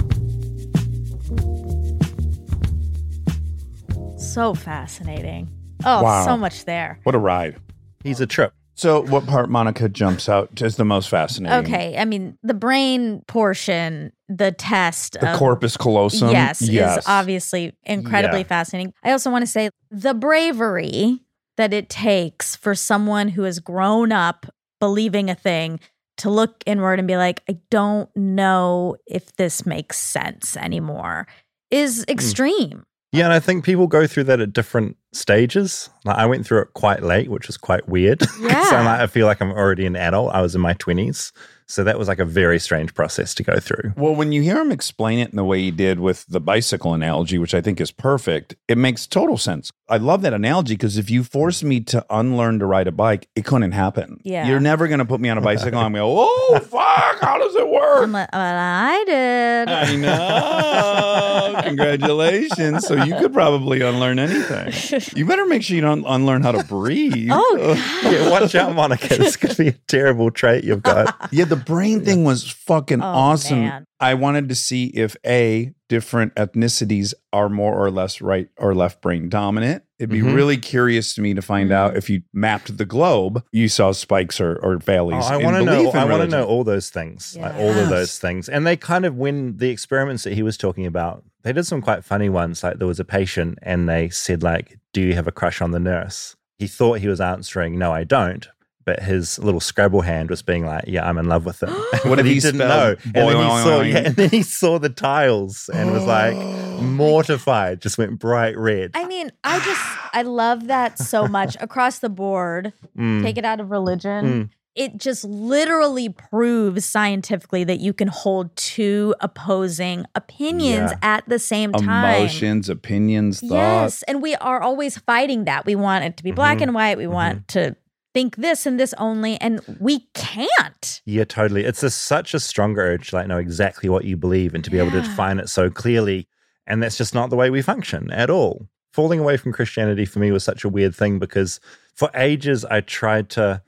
So 4.33 4.55
fascinating. 4.55 5.49
Oh, 5.85 6.03
Wow. 6.03 6.25
so 6.25 6.37
much 6.37 6.65
there. 6.65 6.99
What 7.03 7.15
a 7.15 7.19
ride. 7.19 7.57
He's 8.03 8.21
a 8.21 8.27
trip. 8.27 8.55
So, 8.75 9.03
what 9.03 9.27
part, 9.27 9.51
Monica, 9.51 9.89
jumps 9.91 10.29
out 10.29 10.63
as 10.63 10.77
the 10.77 10.85
most 10.85 11.11
fascinating? 11.11 11.67
Okay, 11.67 11.95
I 11.99 12.07
mean 12.07 12.39
the 12.43 12.55
brain 12.55 13.23
portion, 13.29 14.13
the 14.31 14.51
test, 14.51 15.19
The 15.21 15.33
of- 15.33 15.39
corpus 15.39 15.77
callosum? 15.77 16.31
yes, 16.31 16.63
Yes. 16.63 16.99
is 16.99 17.05
obviously 17.07 17.77
incredibly 17.85 18.41
Yeah. 18.41 18.47
fascinating. 18.47 18.95
I 19.05 19.13
also 19.13 19.31
want 19.31 19.43
to 19.43 19.47
say 19.47 19.69
the 19.91 20.15
bravery 20.15 21.21
that 21.59 21.75
it 21.75 21.91
takes 21.91 22.57
for 22.57 22.75
someone 22.75 23.29
who 23.29 23.43
has 23.43 23.59
grown 23.59 24.11
up 24.13 24.47
believing 24.81 25.29
a 25.29 25.35
thing 25.35 25.79
to 26.17 26.31
look 26.31 26.63
inward 26.65 26.99
and 26.99 27.07
be 27.07 27.19
like, 27.19 27.43
I 27.51 27.59
don't 27.71 28.09
know 28.17 28.97
if 29.07 29.37
this 29.37 29.67
makes 29.67 29.99
sense 29.99 30.57
anymore, 30.57 31.27
is 31.71 32.05
hmm. 32.07 32.11
extreme. 32.13 32.85
Yeah, 33.13 33.25
and 33.25 33.33
I 33.33 33.41
think 33.41 33.65
people 33.65 33.87
go 33.87 34.07
through 34.07 34.25
that 34.25 34.41
at 34.41 34.55
different 34.55 34.97
stages. 35.13 35.91
Like 36.05 36.17
I 36.17 36.25
went 36.25 36.47
through 36.47 36.63
it 36.63 36.69
quite 36.73 37.03
late, 37.03 37.31
which 37.31 37.47
was 37.47 37.57
quite 37.59 37.87
weird. 37.89 38.23
Yeah. 38.41 38.71
I'm 38.73 38.85
like, 38.87 39.01
I 39.01 39.07
feel 39.07 39.27
like 39.27 39.41
I'm 39.41 39.53
already 39.53 39.85
an 39.87 39.97
adult. 39.97 40.33
I 40.35 40.41
was 40.41 40.55
in 40.55 40.61
my 40.61 40.75
20s. 40.75 41.31
So 41.73 41.85
that 41.85 41.99
was 41.99 42.07
like 42.07 42.19
a 42.19 42.27
very 42.27 42.59
strange 42.59 42.93
process 42.93 43.33
to 43.33 43.43
go 43.43 43.59
through. 43.59 43.95
Well, 43.97 44.15
when 44.15 44.31
you 44.31 44.43
hear 44.43 44.61
him 44.61 44.71
explain 44.71 45.19
it 45.19 45.31
in 45.31 45.37
the 45.37 45.45
way 45.45 45.59
he 45.63 45.71
did 45.71 46.01
with 46.01 46.27
the 46.27 46.39
bicycle 46.39 46.93
analogy, 46.93 47.39
which 47.39 47.55
I 47.55 47.63
think 47.63 47.81
is 47.81 47.91
perfect, 47.91 48.55
it 48.69 48.77
makes 48.77 49.07
total 49.07 49.39
sense. 49.39 49.71
I 49.89 49.97
love 49.97 50.21
that 50.21 50.35
analogy 50.35 50.75
because 50.75 50.99
if 50.99 51.11
you 51.11 51.25
force 51.25 51.63
me 51.63 51.81
to 51.81 52.05
unlearn 52.11 52.59
to 52.59 52.67
ride 52.67 52.89
a 52.89 52.93
bike, 52.93 53.27
it 53.35 53.47
couldn't 53.47 53.73
happen. 53.73 54.21
Yeah. 54.23 54.47
You're 54.49 54.61
never 54.61 54.87
going 54.87 54.99
to 54.99 55.07
put 55.07 55.19
me 55.19 55.31
on 55.31 55.39
a 55.39 55.41
bicycle 55.41 55.81
and 55.81 55.95
go, 55.95 56.15
oh, 56.19 56.61
fuck, 56.61 57.21
how 57.23 57.39
does 57.39 57.55
it 57.57 57.67
work? 57.67 58.03
I'm 58.03 58.13
like, 58.13 58.31
well, 58.33 58.59
I 58.59 59.05
did. 59.07 59.69
I 59.71 59.97
know. 59.97 61.61
Congratulations. 61.63 62.87
So 62.87 63.03
you 63.03 63.17
could 63.17 63.33
probably 63.33 63.81
unlearn 63.81 64.19
anything. 64.19 64.73
You 65.17 65.25
better 65.25 65.47
make 65.47 65.63
sure 65.63 65.75
you 65.75 65.83
don't 65.83 66.05
unlearn 66.07 66.43
how 66.43 66.53
to 66.53 66.65
breathe. 66.65 67.29
Oh, 67.31 68.01
yeah, 68.05 68.31
watch 68.31 68.55
out, 68.55 68.75
Monica. 68.75 69.17
This 69.17 69.37
could 69.37 69.57
be 69.57 69.69
a 69.69 69.73
terrible 69.89 70.31
trait 70.31 70.65
you've 70.65 70.83
got. 70.83 71.29
Yeah, 71.33 71.45
the 71.45 71.62
brain 71.65 72.05
thing 72.05 72.25
was 72.25 72.49
fucking 72.51 73.01
Oh, 73.03 73.07
awesome. 73.07 73.61
man. 73.61 73.85
I 74.01 74.15
wanted 74.15 74.49
to 74.49 74.55
see 74.55 74.87
if 74.87 75.17
A, 75.25 75.73
different 75.89 76.35
ethnicities 76.35 77.15
are 77.33 77.49
more 77.49 77.75
or 77.75 77.91
less 77.91 78.21
right 78.21 78.49
or 78.57 78.75
left 78.75 79.01
brain 79.01 79.29
dominant. 79.29 79.85
It'd 79.99 80.11
be 80.11 80.21
Mhm. 80.21 80.35
really 80.35 80.57
curious 80.57 81.15
to 81.15 81.21
me 81.21 81.35
to 81.35 81.43
find 81.43 81.71
out 81.71 81.97
if 81.97 82.11
you 82.11 82.23
mapped 82.33 82.77
the 82.79 82.85
globe, 82.85 83.45
you 83.53 83.69
saw 83.69 83.93
spikes 83.93 84.41
or, 84.41 84.57
or 84.57 84.75
Oh, 84.75 84.79
valleys. 84.79 85.25
I 85.27 85.37
want 85.37 85.57
to 85.57 85.65
know. 85.65 85.91
I 85.93 86.05
want 86.05 86.23
to 86.23 86.29
know 86.37 86.45
all 86.45 86.65
those 86.65 86.91
things, 86.91 87.37
like 87.41 87.55
all 87.55 87.67
Yes. 87.67 87.83
of 87.85 87.89
those 87.91 88.19
things. 88.19 88.49
And 88.49 88.67
they 88.67 88.77
kind 88.77 89.05
of, 89.05 89.17
when 89.17 89.57
the 89.59 89.71
experiments 89.71 90.25
that 90.25 90.33
he 90.33 90.43
was 90.43 90.57
talking 90.57 90.87
about, 90.87 91.25
they 91.45 91.53
did 91.53 91.67
some 91.67 91.81
quite 91.83 92.05
funny 92.05 92.29
ones. 92.29 92.65
Like 92.65 92.79
there 92.79 92.89
was 92.89 92.99
a 93.01 93.05
patient, 93.05 93.59
and 93.63 93.89
they 93.89 94.09
said, 94.09 94.43
like, 94.43 94.79
"Do 94.93 95.01
you 95.01 95.15
have 95.15 95.27
a 95.29 95.33
crush 95.33 95.61
on 95.61 95.71
the 95.71 95.81
nurse?" 95.81 96.35
He 96.59 96.67
thought 96.67 96.99
he 97.01 97.09
was 97.09 97.21
answering, 97.21 97.79
"No, 97.79 97.93
I 97.93 98.05
don't." 98.05 98.47
But 98.85 99.01
his 99.01 99.39
little 99.39 99.61
Scrabble 99.61 100.01
hand 100.01 100.29
was 100.31 100.43
being 100.43 100.67
like, 100.67 100.85
"Yeah, 100.89 101.09
I'm 101.09 101.19
in 101.19 101.27
love 101.27 101.45
with 101.47 101.61
them." 101.61 101.71
What 102.03 102.17
But 102.17 102.19
if 102.21 102.27
he 102.27 102.35
he 102.35 102.41
didn't 102.41 102.61
spelled 102.61 102.99
know? 103.05 103.13
And 103.15 103.29
then 103.29 103.37
he 103.37 103.63
saw, 103.63 103.81
yeah, 103.83 103.97
and 103.99 104.17
then 104.17 104.31
he 104.31 104.43
saw 104.43 104.79
the 104.79 104.89
tiles 104.89 105.71
and 105.73 105.93
was 105.93 106.05
like 106.05 106.35
mortified, 106.83 107.81
just 107.81 107.99
went 107.99 108.19
bright 108.19 108.57
red. 108.59 108.91
I 108.95 109.07
mean, 109.07 109.31
I 109.45 109.59
just 109.61 109.81
I 110.13 110.23
love 110.23 110.67
that 110.67 110.99
so 110.99 111.27
much 111.39 111.57
across 111.61 111.99
the 112.01 112.09
board. 112.11 112.73
Mm. 112.99 113.23
Take 113.23 113.39
it 113.39 113.45
out 113.45 113.61
of 113.61 113.71
religion. 113.71 114.25
Mm. 114.27 114.51
It 114.75 114.97
just 114.97 115.23
literally 115.25 116.09
proves 116.09 116.87
scientifically 116.87 117.63
that 117.65 117.81
you 117.81 117.93
can 117.93 118.09
hold 118.09 118.57
two 118.57 119.15
opposing 119.21 120.07
opinions 120.15 120.93
Yeah. 120.93 120.99
at 121.03 121.29
the 121.29 121.39
same 121.39 121.73
time. 121.73 122.23
Emotions, 122.23 122.71
opinions, 122.71 123.41
thoughts. 123.41 123.51
Yes, 123.53 124.03
and 124.05 124.23
we 124.23 124.35
are 124.37 124.63
always 124.63 124.97
fighting 124.97 125.45
that. 125.45 125.67
We 125.67 125.75
want 125.75 126.05
it 126.07 126.17
to 126.17 126.25
be 126.25 126.33
black 126.33 126.59
Mhm. 126.59 126.63
and 126.63 126.75
white. 126.75 126.97
We 126.97 127.07
want 127.07 127.49
to 127.49 127.77
think 128.15 128.37
this 128.37 128.67
and 128.67 128.79
this 128.79 128.95
only, 128.99 129.41
and 129.41 129.61
we 129.81 130.07
can't. 130.15 131.03
Yeah, 131.05 131.25
totally. 131.25 131.65
It's 131.65 131.83
a, 131.83 131.91
such 131.91 132.35
a 132.35 132.41
strong 132.41 132.79
urge 132.79 133.11
to 133.11 133.17
like 133.17 133.27
know 133.27 133.39
exactly 133.39 133.89
what 133.89 134.05
you 134.05 134.17
believe 134.17 134.55
and 134.55 134.63
to 134.65 134.71
be 134.71 134.79
able 134.79 134.91
to 134.93 135.01
define 135.03 135.39
it 135.39 135.49
so 135.49 135.71
clearly. 135.71 136.29
And 136.67 136.83
that's 136.83 136.97
just 136.97 137.15
not 137.15 137.31
the 137.31 137.37
way 137.37 137.51
we 137.51 137.63
function 137.63 138.11
at 138.11 138.31
all. 138.31 138.69
Falling 138.93 139.21
away 139.21 139.37
from 139.37 139.53
Christianity 139.53 140.05
for 140.05 140.19
me 140.19 140.31
was 140.31 140.45
such 140.45 140.65
a 140.65 140.69
weird 140.69 140.95
thing 140.95 141.19
because 141.19 141.61
for 141.95 142.11
ages 142.15 142.65
I 142.65 142.83
tried 142.83 143.31
to 143.31 143.63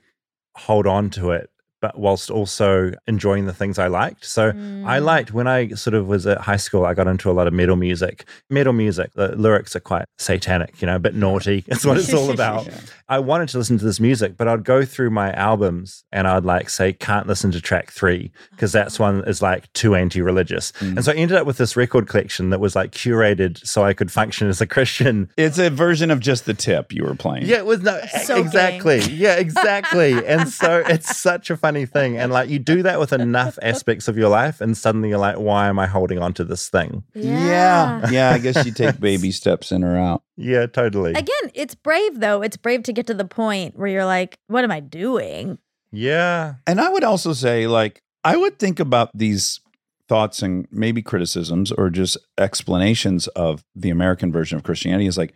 hold 0.55 0.87
on 0.87 1.09
to 1.11 1.31
it, 1.31 1.49
but 1.81 1.99
whilst 1.99 2.29
also 2.29 2.91
enjoying 3.07 3.45
the 3.45 3.53
things 3.53 3.77
I 3.77 3.87
liked. 3.87 4.25
So 4.25 4.49
I 4.49 4.53
mm. 4.53 5.03
liked 5.03 5.33
when 5.33 5.47
I 5.47 5.69
sort 5.69 5.93
of 5.93 6.07
was 6.07 6.25
at 6.25 6.39
high 6.39 6.57
school, 6.57 6.85
I 6.85 6.93
got 6.93 7.07
into 7.07 7.29
a 7.29 7.33
lot 7.33 7.47
of 7.47 7.53
metal 7.53 7.75
music. 7.75 8.25
Metal 8.49 8.73
music, 8.73 9.13
the 9.13 9.35
lyrics 9.35 9.75
are 9.75 9.79
quite 9.81 10.05
satanic, 10.17 10.81
you 10.81 10.87
know, 10.87 10.95
a 10.95 10.99
bit 10.99 11.15
naughty. 11.15 11.63
That's 11.67 11.85
what 11.85 11.97
it's 11.97 12.13
all 12.13 12.31
about. 12.31 12.67
I 13.07 13.19
wanted 13.19 13.49
to 13.49 13.59
listen 13.59 13.77
to 13.77 13.85
this 13.85 13.99
music, 13.99 14.35
but 14.35 14.47
I'd 14.47 14.63
go 14.63 14.83
through 14.83 15.11
my 15.11 15.31
albums 15.33 16.03
and 16.11 16.27
I'd 16.27 16.45
like 16.45 16.69
say, 16.69 16.91
can't 16.91 17.27
listen 17.27 17.51
to 17.51 17.61
track 17.61 17.91
three 17.91 18.31
because 18.51 18.73
uh-huh. 18.73 18.85
that's 18.85 18.99
one 18.99 19.23
is 19.27 19.41
like 19.41 19.71
too 19.73 19.93
anti 19.95 20.21
religious. 20.21 20.73
And 20.79 20.97
mm. 20.97 21.03
so 21.03 21.11
I 21.11 21.15
ended 21.15 21.37
up 21.37 21.45
with 21.45 21.57
this 21.57 21.75
record 21.75 22.07
collection 22.07 22.49
that 22.49 22.59
was 22.59 22.75
like 22.75 22.91
curated 22.91 23.65
so 23.65 23.83
I 23.83 23.93
could 23.93 24.11
function 24.11 24.47
as 24.47 24.59
a 24.59 24.65
Christian. 24.67 25.29
It's 25.37 25.59
a 25.59 25.69
version 25.69 26.09
of 26.09 26.19
just 26.19 26.45
the 26.45 26.53
tip 26.55 26.91
you 26.91 27.03
were 27.03 27.15
playing. 27.15 27.45
Yeah, 27.45 27.57
it 27.57 27.65
was 27.65 27.81
no 27.81 28.01
Soaking. 28.23 28.45
exactly. 28.45 28.99
Yeah, 29.01 29.35
exactly. 29.35 30.25
and 30.25 30.49
so 30.49 30.83
it's 30.87 31.15
such 31.17 31.49
a 31.49 31.57
funny 31.65 31.85
thing. 31.85 32.17
And 32.17 32.31
like 32.31 32.49
you 32.49 32.59
do 32.59 32.83
that 32.83 32.99
with 32.99 33.11
enough 33.11 33.57
aspects 33.61 34.07
of 34.07 34.17
your 34.17 34.29
life, 34.29 34.61
and 34.61 34.77
suddenly 34.77 35.09
you're 35.09 35.17
like, 35.17 35.37
why 35.37 35.67
am 35.67 35.79
I 35.79 35.87
holding 35.87 36.19
on 36.19 36.33
to 36.33 36.43
this 36.43 36.69
thing? 36.69 37.03
Yeah. 37.13 38.09
Yeah. 38.09 38.31
I 38.31 38.37
guess 38.37 38.65
you 38.65 38.71
take 38.71 38.99
baby 38.99 39.31
steps 39.31 39.71
in 39.71 39.83
or 39.83 39.97
out. 39.97 40.23
Yeah, 40.37 40.67
totally. 40.67 41.11
Again, 41.11 41.51
it's 41.53 41.75
brave 41.75 42.19
though. 42.19 42.41
It's 42.41 42.57
brave 42.57 42.83
to 42.83 42.93
get 42.93 43.07
to 43.07 43.13
the 43.13 43.25
point 43.25 43.77
where 43.77 43.87
you're 43.87 44.05
like, 44.05 44.37
what 44.47 44.63
am 44.63 44.71
I 44.71 44.79
doing? 44.79 45.57
Yeah. 45.91 46.55
And 46.67 46.79
I 46.79 46.89
would 46.89 47.03
also 47.03 47.33
say, 47.33 47.67
like, 47.67 48.01
I 48.23 48.37
would 48.37 48.59
think 48.59 48.79
about 48.79 49.11
these 49.13 49.59
thoughts 50.07 50.41
and 50.41 50.67
maybe 50.71 51.01
criticisms 51.01 51.71
or 51.71 51.89
just 51.89 52.17
explanations 52.37 53.27
of 53.29 53.63
the 53.75 53.89
American 53.89 54.31
version 54.31 54.57
of 54.57 54.63
Christianity 54.63 55.07
is 55.07 55.17
like, 55.17 55.33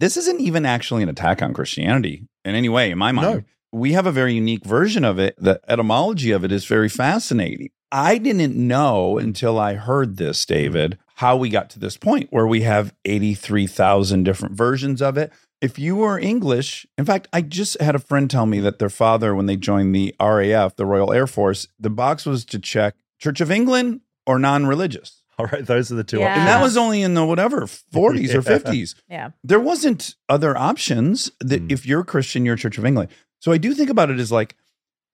this 0.00 0.16
isn't 0.16 0.40
even 0.40 0.64
actually 0.64 1.02
an 1.02 1.08
attack 1.08 1.42
on 1.42 1.52
Christianity 1.52 2.26
in 2.44 2.54
any 2.54 2.68
way, 2.68 2.90
in 2.90 2.98
my 2.98 3.12
mind. 3.12 3.44
We 3.72 3.92
have 3.92 4.06
a 4.06 4.12
very 4.12 4.34
unique 4.34 4.64
version 4.64 5.04
of 5.04 5.18
it. 5.18 5.34
The 5.38 5.60
etymology 5.68 6.30
of 6.30 6.44
it 6.44 6.52
is 6.52 6.64
very 6.64 6.88
fascinating. 6.88 7.70
I 7.92 8.18
didn't 8.18 8.54
know 8.56 9.18
until 9.18 9.58
I 9.58 9.74
heard 9.74 10.16
this, 10.16 10.44
David, 10.44 10.98
how 11.16 11.36
we 11.36 11.48
got 11.48 11.70
to 11.70 11.78
this 11.78 11.96
point 11.96 12.28
where 12.30 12.46
we 12.46 12.62
have 12.62 12.94
83,000 13.04 14.24
different 14.24 14.54
versions 14.56 15.00
of 15.02 15.16
it. 15.16 15.32
If 15.60 15.78
you 15.78 15.96
were 15.96 16.18
English, 16.18 16.86
in 16.96 17.04
fact, 17.04 17.28
I 17.32 17.40
just 17.42 17.80
had 17.80 17.94
a 17.94 17.98
friend 17.98 18.30
tell 18.30 18.46
me 18.46 18.60
that 18.60 18.78
their 18.78 18.90
father, 18.90 19.34
when 19.34 19.46
they 19.46 19.56
joined 19.56 19.94
the 19.94 20.14
RAF, 20.20 20.76
the 20.76 20.86
Royal 20.86 21.12
Air 21.12 21.26
Force, 21.26 21.66
the 21.80 21.90
box 21.90 22.24
was 22.26 22.44
to 22.46 22.58
check 22.58 22.94
Church 23.18 23.40
of 23.40 23.50
England 23.50 24.00
or 24.26 24.38
non 24.38 24.66
religious. 24.66 25.22
All 25.38 25.46
right, 25.46 25.64
those 25.64 25.90
are 25.92 25.94
the 25.94 26.04
two 26.04 26.18
Yeah. 26.18 26.26
options. 26.30 26.40
And 26.40 26.48
that 26.48 26.62
was 26.62 26.76
only 26.76 27.02
in 27.02 27.14
the 27.14 27.24
whatever 27.24 27.62
40s 27.66 28.34
or 28.34 28.42
50s. 28.42 28.94
Yeah. 29.08 29.30
There 29.44 29.60
wasn't 29.60 30.14
other 30.28 30.56
options 30.56 31.30
that 31.40 31.60
Hmm. 31.62 31.70
if 31.70 31.86
you're 31.86 32.04
Christian, 32.04 32.44
you're 32.44 32.56
Church 32.56 32.76
of 32.78 32.84
England. 32.84 33.10
So 33.40 33.52
I 33.52 33.58
do 33.58 33.74
think 33.74 33.90
about 33.90 34.10
it 34.10 34.18
as 34.18 34.32
like 34.32 34.56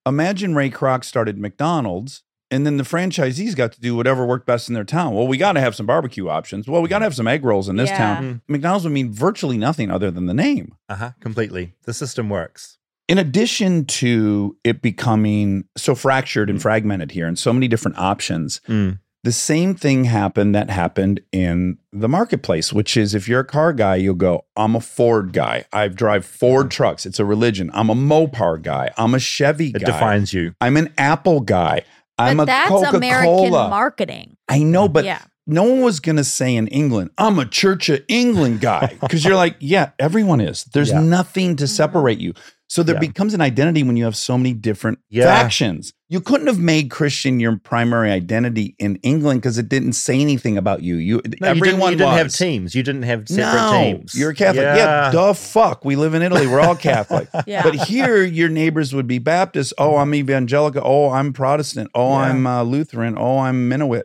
imagine 0.07 0.55
Ray 0.55 0.70
Kroc 0.70 1.05
started 1.05 1.39
McDonald's 1.39 2.22
and 2.51 2.66
then 2.66 2.77
the 2.77 2.85
franchisees 2.85 3.57
got 3.57 3.72
to 3.72 3.81
do 3.81 3.97
whatever 3.97 4.25
worked 4.27 4.47
best 4.47 4.68
in 4.68 4.75
their 4.75 4.85
town. 4.85 5.14
Well, 5.14 5.27
we 5.27 5.37
got 5.37 5.53
to 5.53 5.61
have 5.61 5.75
some 5.75 5.87
barbecue 5.87 6.29
options. 6.29 6.68
Well, 6.68 6.83
we 6.83 6.89
got 6.89 6.99
to 7.01 7.05
have 7.05 7.14
some 7.14 7.27
egg 7.27 7.45
rolls 7.45 7.68
in 7.68 7.77
this 7.77 7.89
Yeah. 7.91 7.97
town. 7.99 8.43
McDonald's 8.49 8.85
would 8.85 8.93
mean 8.93 9.12
virtually 9.12 9.59
nothing 9.59 9.91
other 9.91 10.11
than 10.11 10.27
the 10.27 10.35
name. 10.35 10.75
Uh 10.89 10.97
huh. 10.97 11.11
Completely. 11.20 11.75
The 11.85 11.95
system 11.95 12.29
works. 12.29 12.79
In 13.09 13.18
addition 13.18 13.85
to 13.87 14.57
it 14.64 14.81
becoming 14.83 15.64
so 15.77 15.95
fractured 15.95 16.49
and 16.49 16.61
fragmented 16.62 17.11
here 17.11 17.27
and 17.27 17.39
so 17.39 17.53
many 17.53 17.68
different 17.68 17.99
options, 17.99 18.61
Mm. 18.68 18.99
The 19.25 19.33
same 19.33 19.75
thing 19.75 20.05
happened 20.05 20.55
that 20.55 20.68
happened 20.68 21.18
in 21.33 21.79
the 21.95 22.11
marketplace, 22.11 22.75
which 22.75 22.95
is 22.95 23.14
if 23.14 23.27
you're 23.27 23.41
a 23.41 23.45
car 23.45 23.72
guy, 23.72 23.97
you'll 23.97 24.14
go, 24.14 24.45
I'm 24.55 24.77
a 24.77 24.81
Ford 24.83 25.33
guy. 25.33 25.64
I 25.72 25.89
drive 25.89 26.27
Ford 26.27 26.70
trucks. 26.70 27.07
It's 27.07 27.18
a 27.18 27.25
religion. 27.25 27.70
I'm 27.72 27.89
a 27.89 27.95
Mopar 27.95 28.61
guy. 28.61 28.91
I'm 28.99 29.14
a 29.14 29.18
Chevy 29.18 29.72
guy. 29.72 29.81
It 29.81 29.87
defines 29.87 30.35
you. 30.35 30.55
I'm 30.61 30.77
an 30.77 30.93
Apple 30.99 31.41
guy. 31.41 31.85
I'm 32.18 32.37
but 32.37 32.43
a 32.43 32.47
that's 32.47 32.68
Coca 32.68 32.97
American 32.99 33.25
Cola. 33.25 33.68
marketing. 33.70 34.37
I 34.47 34.62
know, 34.62 34.89
but 34.89 35.07
Yeah. 35.07 35.22
no 35.47 35.62
one 35.64 35.81
was 35.81 36.01
going 36.01 36.16
to 36.16 36.25
say 36.25 36.55
in 36.55 36.68
England, 36.68 37.11
I'm 37.16 37.39
a 37.39 37.47
Church 37.47 37.89
of 37.89 38.03
England 38.09 38.61
guy. 38.61 38.95
Because 39.01 39.25
you're 39.25 39.37
like, 39.37 39.57
yeah, 39.59 39.93
everyone 39.99 40.43
is. 40.43 40.64
There's 40.64 40.91
Yeah. 40.91 41.01
nothing 41.01 41.57
to 41.57 41.64
mm-hmm. 41.64 41.75
separate 41.75 42.18
you. 42.20 42.35
So 42.67 42.83
there 42.83 42.95
Yeah. 42.95 43.01
becomes 43.01 43.35
an 43.35 43.41
identity 43.41 43.83
when 43.83 43.97
you 43.97 44.05
have 44.05 44.17
so 44.17 44.39
many 44.39 44.53
different 44.55 44.99
Yeah. 45.11 45.25
factions. 45.27 45.93
You 46.09 46.21
couldn't 46.21 46.47
have 46.47 46.59
made 46.59 46.91
Christian 46.91 47.39
your 47.41 47.57
primary 47.59 48.11
identity 48.11 48.75
in 48.79 48.97
England 49.03 49.43
because 49.43 49.59
it 49.59 49.69
didn't 49.69 49.93
say 49.93 50.19
anything 50.21 50.57
about 50.57 50.83
you. 50.83 50.97
You 50.97 51.17
No, 51.17 51.23
you 51.25 51.31
didn't, 51.31 51.45
everyone 51.45 51.93
you 51.93 51.99
didn't 51.99 52.15
have 52.15 52.33
teams. 52.33 52.75
You 52.75 52.83
didn't 52.83 53.03
have 53.03 53.29
separate 53.29 53.71
no, 53.71 53.83
teams. 53.83 54.15
You're 54.15 54.33
Catholic. 54.33 54.65
Yeah. 54.65 55.11
duh 55.12 55.35
fuck. 55.35 55.85
We 55.85 55.95
live 55.97 56.15
in 56.15 56.23
Italy. 56.23 56.47
We're 56.47 56.61
all 56.61 56.77
Catholic. 56.77 57.29
Yeah. 57.47 57.62
But 57.62 57.75
here, 57.75 58.23
your 58.23 58.49
neighbors 58.49 58.95
would 58.95 59.07
be 59.07 59.19
Baptist. 59.19 59.75
Oh, 59.77 59.97
I'm 59.97 60.15
evangelical. 60.15 60.83
Oh, 60.85 61.11
I'm 61.11 61.33
Protestant. 61.33 61.91
Oh, 61.95 62.11
Yeah. 62.12 62.17
I'm 62.19 62.47
uh, 62.47 62.62
Lutheran. 62.62 63.17
Oh, 63.19 63.39
I'm 63.39 63.69
Mennonite. 63.69 64.05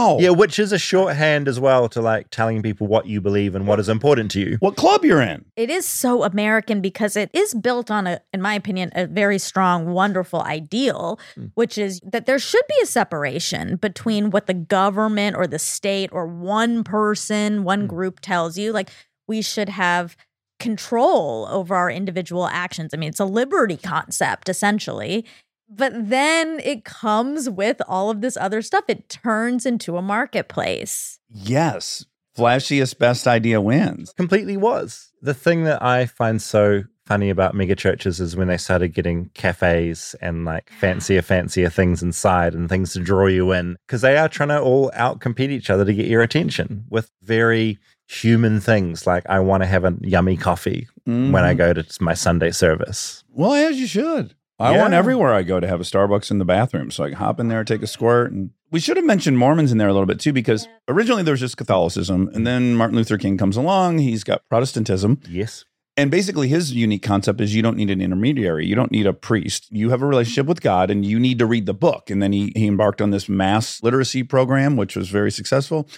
Wow. 0.00 0.18
Yeah, 0.18 0.30
which 0.30 0.58
is 0.58 0.72
a 0.72 0.78
shorthand 0.78 1.48
as 1.48 1.60
well 1.60 1.88
to 1.90 2.00
like 2.00 2.30
telling 2.30 2.62
people 2.62 2.86
what 2.86 3.06
you 3.06 3.20
believe 3.20 3.54
and 3.54 3.66
what 3.66 3.78
is 3.80 3.88
important 3.88 4.30
to 4.32 4.40
you. 4.40 4.56
What 4.60 4.76
club 4.76 5.04
you're 5.04 5.20
in? 5.20 5.44
It 5.56 5.70
is 5.70 5.86
so 5.86 6.24
American 6.24 6.80
because 6.80 7.16
it 7.16 7.30
is 7.32 7.54
built 7.54 7.90
on 7.90 8.06
a, 8.06 8.20
in 8.32 8.40
my 8.40 8.54
opinion, 8.54 8.90
a 8.94 9.06
very 9.06 9.38
strong, 9.38 9.92
wonderful 9.92 10.42
ideal, 10.42 11.18
hmm. 11.34 11.46
which 11.54 11.76
is 11.76 12.00
that 12.04 12.26
there 12.26 12.38
should 12.38 12.64
be 12.68 12.76
a 12.82 12.86
separation 12.86 13.76
between 13.76 14.30
what 14.30 14.46
the 14.46 14.54
government 14.54 15.36
or 15.36 15.46
the 15.46 15.58
state 15.58 16.10
or 16.12 16.26
one 16.26 16.82
person, 16.84 17.64
one 17.64 17.82
hmm. 17.82 17.86
group 17.86 18.20
tells 18.20 18.56
you. 18.56 18.72
Like 18.72 18.90
we 19.26 19.42
should 19.42 19.68
have 19.68 20.16
control 20.58 21.46
over 21.50 21.74
our 21.74 21.90
individual 21.90 22.46
actions. 22.46 22.94
I 22.94 22.96
mean, 22.96 23.08
it's 23.08 23.20
a 23.20 23.24
liberty 23.24 23.76
concept 23.76 24.48
essentially. 24.48 25.24
But 25.70 25.92
then 26.10 26.60
it 26.64 26.84
comes 26.84 27.48
with 27.48 27.80
all 27.86 28.10
of 28.10 28.20
this 28.20 28.36
other 28.36 28.60
stuff. 28.60 28.84
It 28.88 29.08
turns 29.08 29.64
into 29.64 29.96
a 29.96 30.02
marketplace. 30.02 31.18
Yes. 31.32 32.04
Flashiest 32.36 32.98
best 32.98 33.26
idea 33.26 33.60
wins. 33.60 34.12
Completely 34.16 34.56
was. 34.56 35.12
The 35.22 35.34
thing 35.34 35.64
that 35.64 35.82
I 35.82 36.06
find 36.06 36.40
so 36.42 36.84
funny 37.06 37.28
about 37.30 37.54
mega 37.54 37.74
churches 37.74 38.20
is 38.20 38.36
when 38.36 38.46
they 38.48 38.56
started 38.56 38.88
getting 38.94 39.30
cafes 39.34 40.14
and 40.20 40.44
like 40.44 40.70
fancier, 40.78 41.22
fancier 41.22 41.68
things 41.68 42.02
inside 42.02 42.54
and 42.54 42.68
things 42.68 42.92
to 42.92 43.00
draw 43.00 43.26
you 43.26 43.50
in 43.52 43.76
because 43.86 44.00
they 44.00 44.16
are 44.16 44.28
trying 44.28 44.48
to 44.50 44.60
all 44.60 44.90
outcompete 44.96 45.50
each 45.50 45.70
other 45.70 45.84
to 45.84 45.92
get 45.92 46.06
your 46.06 46.22
attention 46.22 46.84
with 46.88 47.10
very 47.22 47.78
human 48.08 48.60
things 48.60 49.06
like 49.06 49.24
I 49.28 49.40
want 49.40 49.62
to 49.64 49.68
have 49.68 49.84
a 49.84 49.96
yummy 50.02 50.36
coffee 50.36 50.88
when 51.04 51.34
I 51.36 51.54
Mhm. 51.54 51.58
go 51.58 51.72
to 51.74 51.84
my 52.00 52.14
Sunday 52.14 52.50
service. 52.52 53.22
Well, 53.32 53.54
as 53.54 53.78
you 53.80 53.86
should. 53.88 54.34
I 54.60 54.74
Yeah. 54.74 54.82
want 54.82 54.94
everywhere 54.94 55.32
I 55.32 55.42
go 55.42 55.58
to 55.58 55.66
have 55.66 55.80
a 55.80 55.84
Starbucks 55.84 56.30
in 56.30 56.38
the 56.38 56.44
bathroom 56.44 56.90
so 56.90 57.04
I 57.04 57.08
can 57.08 57.16
hop 57.16 57.40
in 57.40 57.48
there, 57.48 57.64
take 57.64 57.82
a 57.82 57.86
squirt. 57.86 58.30
And 58.30 58.50
we 58.70 58.78
should 58.78 58.96
have 58.96 59.06
mentioned 59.06 59.38
Mormons 59.38 59.72
in 59.72 59.78
there 59.78 59.88
a 59.88 59.92
little 59.92 60.06
bit 60.06 60.20
too, 60.20 60.32
because 60.32 60.68
originally 60.88 61.22
there 61.22 61.32
was 61.32 61.40
just 61.40 61.56
Catholicism. 61.56 62.30
And 62.34 62.46
then 62.46 62.74
Martin 62.74 62.96
Luther 62.96 63.18
King 63.18 63.38
comes 63.38 63.56
along. 63.56 63.98
He's 63.98 64.22
got 64.22 64.42
Protestantism. 64.50 65.20
Yes. 65.28 65.64
And 65.96 66.10
basically, 66.10 66.48
his 66.48 66.72
unique 66.72 67.02
concept 67.02 67.40
is 67.40 67.54
you 67.54 67.62
don't 67.62 67.76
need 67.76 67.90
an 67.90 68.00
intermediary. 68.00 68.64
You 68.64 68.74
don't 68.74 68.92
need 68.92 69.06
a 69.06 69.12
priest. 69.12 69.66
You 69.70 69.90
have 69.90 70.02
a 70.02 70.06
relationship 70.06 70.46
with 70.46 70.60
God 70.62 70.90
and 70.90 71.04
you 71.04 71.18
need 71.18 71.38
to 71.40 71.46
read 71.46 71.66
the 71.66 71.74
book. 71.74 72.10
And 72.10 72.22
then 72.22 72.32
he, 72.32 72.52
he 72.54 72.66
embarked 72.68 73.02
on 73.02 73.10
this 73.10 73.28
mass 73.28 73.82
literacy 73.82 74.22
program, 74.22 74.76
which 74.76 74.94
was 74.96 75.08
very 75.10 75.32
successful. 75.32 75.88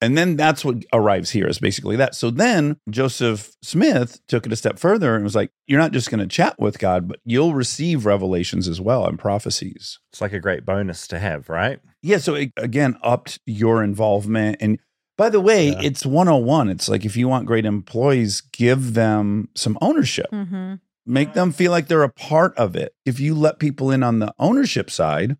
And 0.00 0.16
then 0.18 0.36
that's 0.36 0.62
what 0.64 0.84
arrives 0.92 1.30
here 1.30 1.46
is 1.46 1.58
basically 1.58 1.96
that. 1.96 2.14
So 2.14 2.30
then 2.30 2.76
Joseph 2.90 3.56
Smith 3.62 4.20
took 4.28 4.44
it 4.44 4.52
a 4.52 4.56
step 4.56 4.78
further 4.78 5.14
and 5.14 5.24
was 5.24 5.34
like, 5.34 5.50
you're 5.66 5.80
not 5.80 5.92
just 5.92 6.10
going 6.10 6.20
to 6.20 6.26
chat 6.26 6.58
with 6.58 6.78
God, 6.78 7.08
but 7.08 7.20
you'll 7.24 7.54
receive 7.54 8.04
revelations 8.04 8.68
as 8.68 8.80
well 8.80 9.06
and 9.06 9.18
prophecies. 9.18 9.98
It's 10.12 10.20
like 10.20 10.34
a 10.34 10.40
great 10.40 10.66
bonus 10.66 11.06
to 11.08 11.18
have, 11.18 11.48
right? 11.48 11.80
Yeah. 12.02 12.18
So 12.18 12.34
it, 12.34 12.52
again, 12.58 12.98
upped 13.02 13.38
your 13.46 13.82
involvement. 13.82 14.58
And 14.60 14.78
by 15.16 15.30
the 15.30 15.40
way, 15.40 15.68
Yeah. 15.70 15.80
it's 15.82 16.04
101. 16.04 16.68
It's 16.68 16.90
like 16.90 17.06
if 17.06 17.16
you 17.16 17.26
want 17.26 17.46
great 17.46 17.64
employees, 17.64 18.42
give 18.52 18.92
them 18.94 19.48
some 19.54 19.78
ownership 19.80 20.30
Mm-hmm. 20.30 20.74
make 21.06 21.32
them 21.32 21.52
feel 21.52 21.70
like 21.70 21.88
they're 21.88 22.02
a 22.02 22.10
part 22.12 22.54
of 22.58 22.76
it. 22.76 22.92
If 23.06 23.18
you 23.18 23.34
let 23.34 23.58
people 23.58 23.90
in 23.90 24.02
on 24.02 24.18
the 24.18 24.34
ownership 24.38 24.90
side, 24.90 25.28
th- 25.28 25.38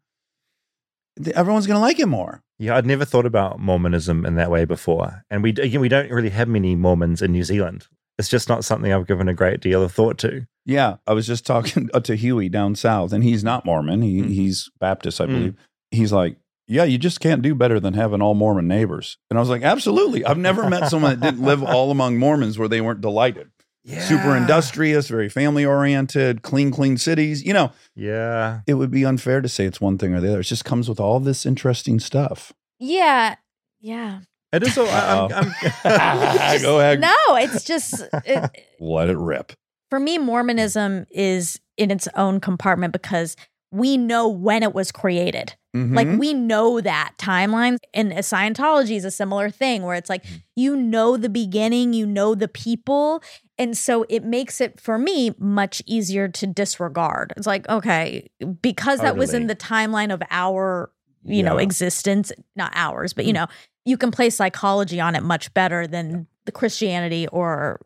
everyone's 1.34 1.66
going 1.66 1.76
to 1.76 1.80
like 1.80 1.98
it 1.98 2.06
more. 2.06 2.42
Yeah, 2.58 2.76
I'd 2.76 2.86
never 2.86 3.04
thought 3.04 3.26
about 3.26 3.58
Mormonism 3.60 4.24
in 4.24 4.34
that 4.36 4.50
way 4.50 4.64
before. 4.64 5.24
And 5.30 5.42
we 5.42 5.50
again 5.50 5.80
we 5.80 5.88
don't 5.88 6.10
really 6.10 6.30
have 6.30 6.48
many 6.48 6.74
Mormons 6.74 7.22
in 7.22 7.32
New 7.32 7.44
Zealand. 7.44 7.86
It's 8.18 8.28
just 8.28 8.48
not 8.48 8.64
something 8.64 8.92
I've 8.92 9.06
given 9.06 9.28
a 9.28 9.34
great 9.34 9.60
deal 9.60 9.82
of 9.82 9.92
thought 9.92 10.16
to. 10.18 10.46
Yeah, 10.64 10.96
I 11.06 11.12
was 11.12 11.26
just 11.26 11.44
talking 11.44 11.88
to 12.02 12.14
Huey 12.16 12.48
down 12.48 12.74
south, 12.74 13.12
and 13.12 13.22
he's 13.22 13.44
not 13.44 13.64
Mormon. 13.66 14.00
He, 14.02 14.22
He's 14.22 14.70
Baptist, 14.80 15.20
I 15.20 15.26
Mm. 15.26 15.28
believe. 15.28 15.54
He's 15.90 16.12
like, 16.12 16.36
yeah, 16.66 16.84
you 16.84 16.96
just 16.98 17.20
can't 17.20 17.42
do 17.42 17.54
better 17.54 17.78
than 17.78 17.94
having 17.94 18.20
all 18.22 18.34
Mormon 18.34 18.66
neighbors. 18.66 19.18
And 19.30 19.38
I 19.38 19.40
was 19.40 19.48
like, 19.50 19.62
absolutely. 19.62 20.24
I've 20.24 20.38
never 20.38 20.68
met 20.68 20.88
someone 20.90 21.20
that 21.20 21.30
didn't 21.32 21.44
live 21.46 21.62
all 21.62 21.90
among 21.92 22.18
Mormons 22.18 22.58
where 22.58 22.66
they 22.68 22.80
weren't 22.80 23.00
delighted. 23.02 23.50
Super 23.86 24.36
industrious, 24.36 25.08
very 25.08 25.28
family 25.28 25.64
oriented, 25.64 26.42
clean, 26.42 26.70
clean 26.70 26.96
cities. 26.96 27.44
You 27.44 27.52
know, 27.52 27.72
Yeah. 27.94 28.60
it 28.66 28.74
would 28.74 28.90
be 28.90 29.04
unfair 29.04 29.40
to 29.40 29.48
say 29.48 29.64
it's 29.64 29.80
one 29.80 29.96
thing 29.98 30.12
or 30.14 30.20
the 30.20 30.28
other. 30.30 30.40
It 30.40 30.44
just 30.44 30.64
comes 30.64 30.88
with 30.88 30.98
all 31.00 31.20
this 31.20 31.46
interesting 31.46 32.00
stuff. 32.00 32.52
Yeah. 32.78 33.36
Yeah. 33.80 34.20
It 34.52 34.62
is 34.62 34.76
all 34.78 34.88
I'm, 34.88 35.32
I'm, 35.32 35.52
Go 36.62 36.80
ahead. 36.80 37.00
No, 37.00 37.12
it's 37.30 37.64
just 37.64 38.02
it, 38.24 38.50
Let 38.80 39.08
it 39.10 39.18
rip. 39.18 39.52
for 39.90 39.98
me, 40.00 40.18
Mormonism 40.18 41.06
is 41.10 41.60
in 41.76 41.90
its 41.90 42.08
own 42.14 42.40
compartment 42.40 42.92
because 42.92 43.36
we 43.70 43.96
know 43.96 44.28
when 44.28 44.62
it 44.62 44.72
was 44.74 44.90
created. 44.92 45.54
Like 45.74 46.08
Mhm. 46.08 46.18
we 46.18 46.32
know 46.32 46.80
that 46.80 47.12
timeline. 47.18 47.76
And 47.92 48.10
Scientology 48.12 48.96
is 48.96 49.04
a 49.04 49.10
similar 49.10 49.50
thing 49.50 49.82
where 49.82 49.94
it's 49.94 50.08
like 50.08 50.24
you 50.54 50.74
know 50.74 51.18
the 51.18 51.28
beginning, 51.28 51.92
you 51.92 52.06
know 52.06 52.34
the 52.34 52.48
people. 52.48 53.22
And 53.58 53.76
so 53.76 54.04
it 54.08 54.22
makes 54.22 54.60
it 54.60 54.80
for 54.80 54.98
me 54.98 55.32
much 55.38 55.82
easier 55.86 56.28
to 56.28 56.46
disregard. 56.46 57.32
It's 57.36 57.46
like, 57.46 57.68
okay, 57.68 58.28
because 58.60 59.00
that 59.00 59.16
was 59.16 59.32
in 59.32 59.46
the 59.46 59.56
timeline 59.56 60.12
of 60.12 60.22
our, 60.30 60.90
you 61.24 61.42
know, 61.42 61.56
existence, 61.56 62.32
not 62.54 62.72
ours, 62.74 63.12
but 63.12 63.24
you 63.24 63.32
mm. 63.32 63.36
know, 63.36 63.46
you 63.84 63.96
can 63.96 64.10
play 64.10 64.28
psychology 64.30 65.00
on 65.00 65.14
it 65.14 65.22
much 65.22 65.52
better 65.54 65.86
than 65.86 66.26
the 66.44 66.52
Christianity 66.52 67.26
or 67.28 67.80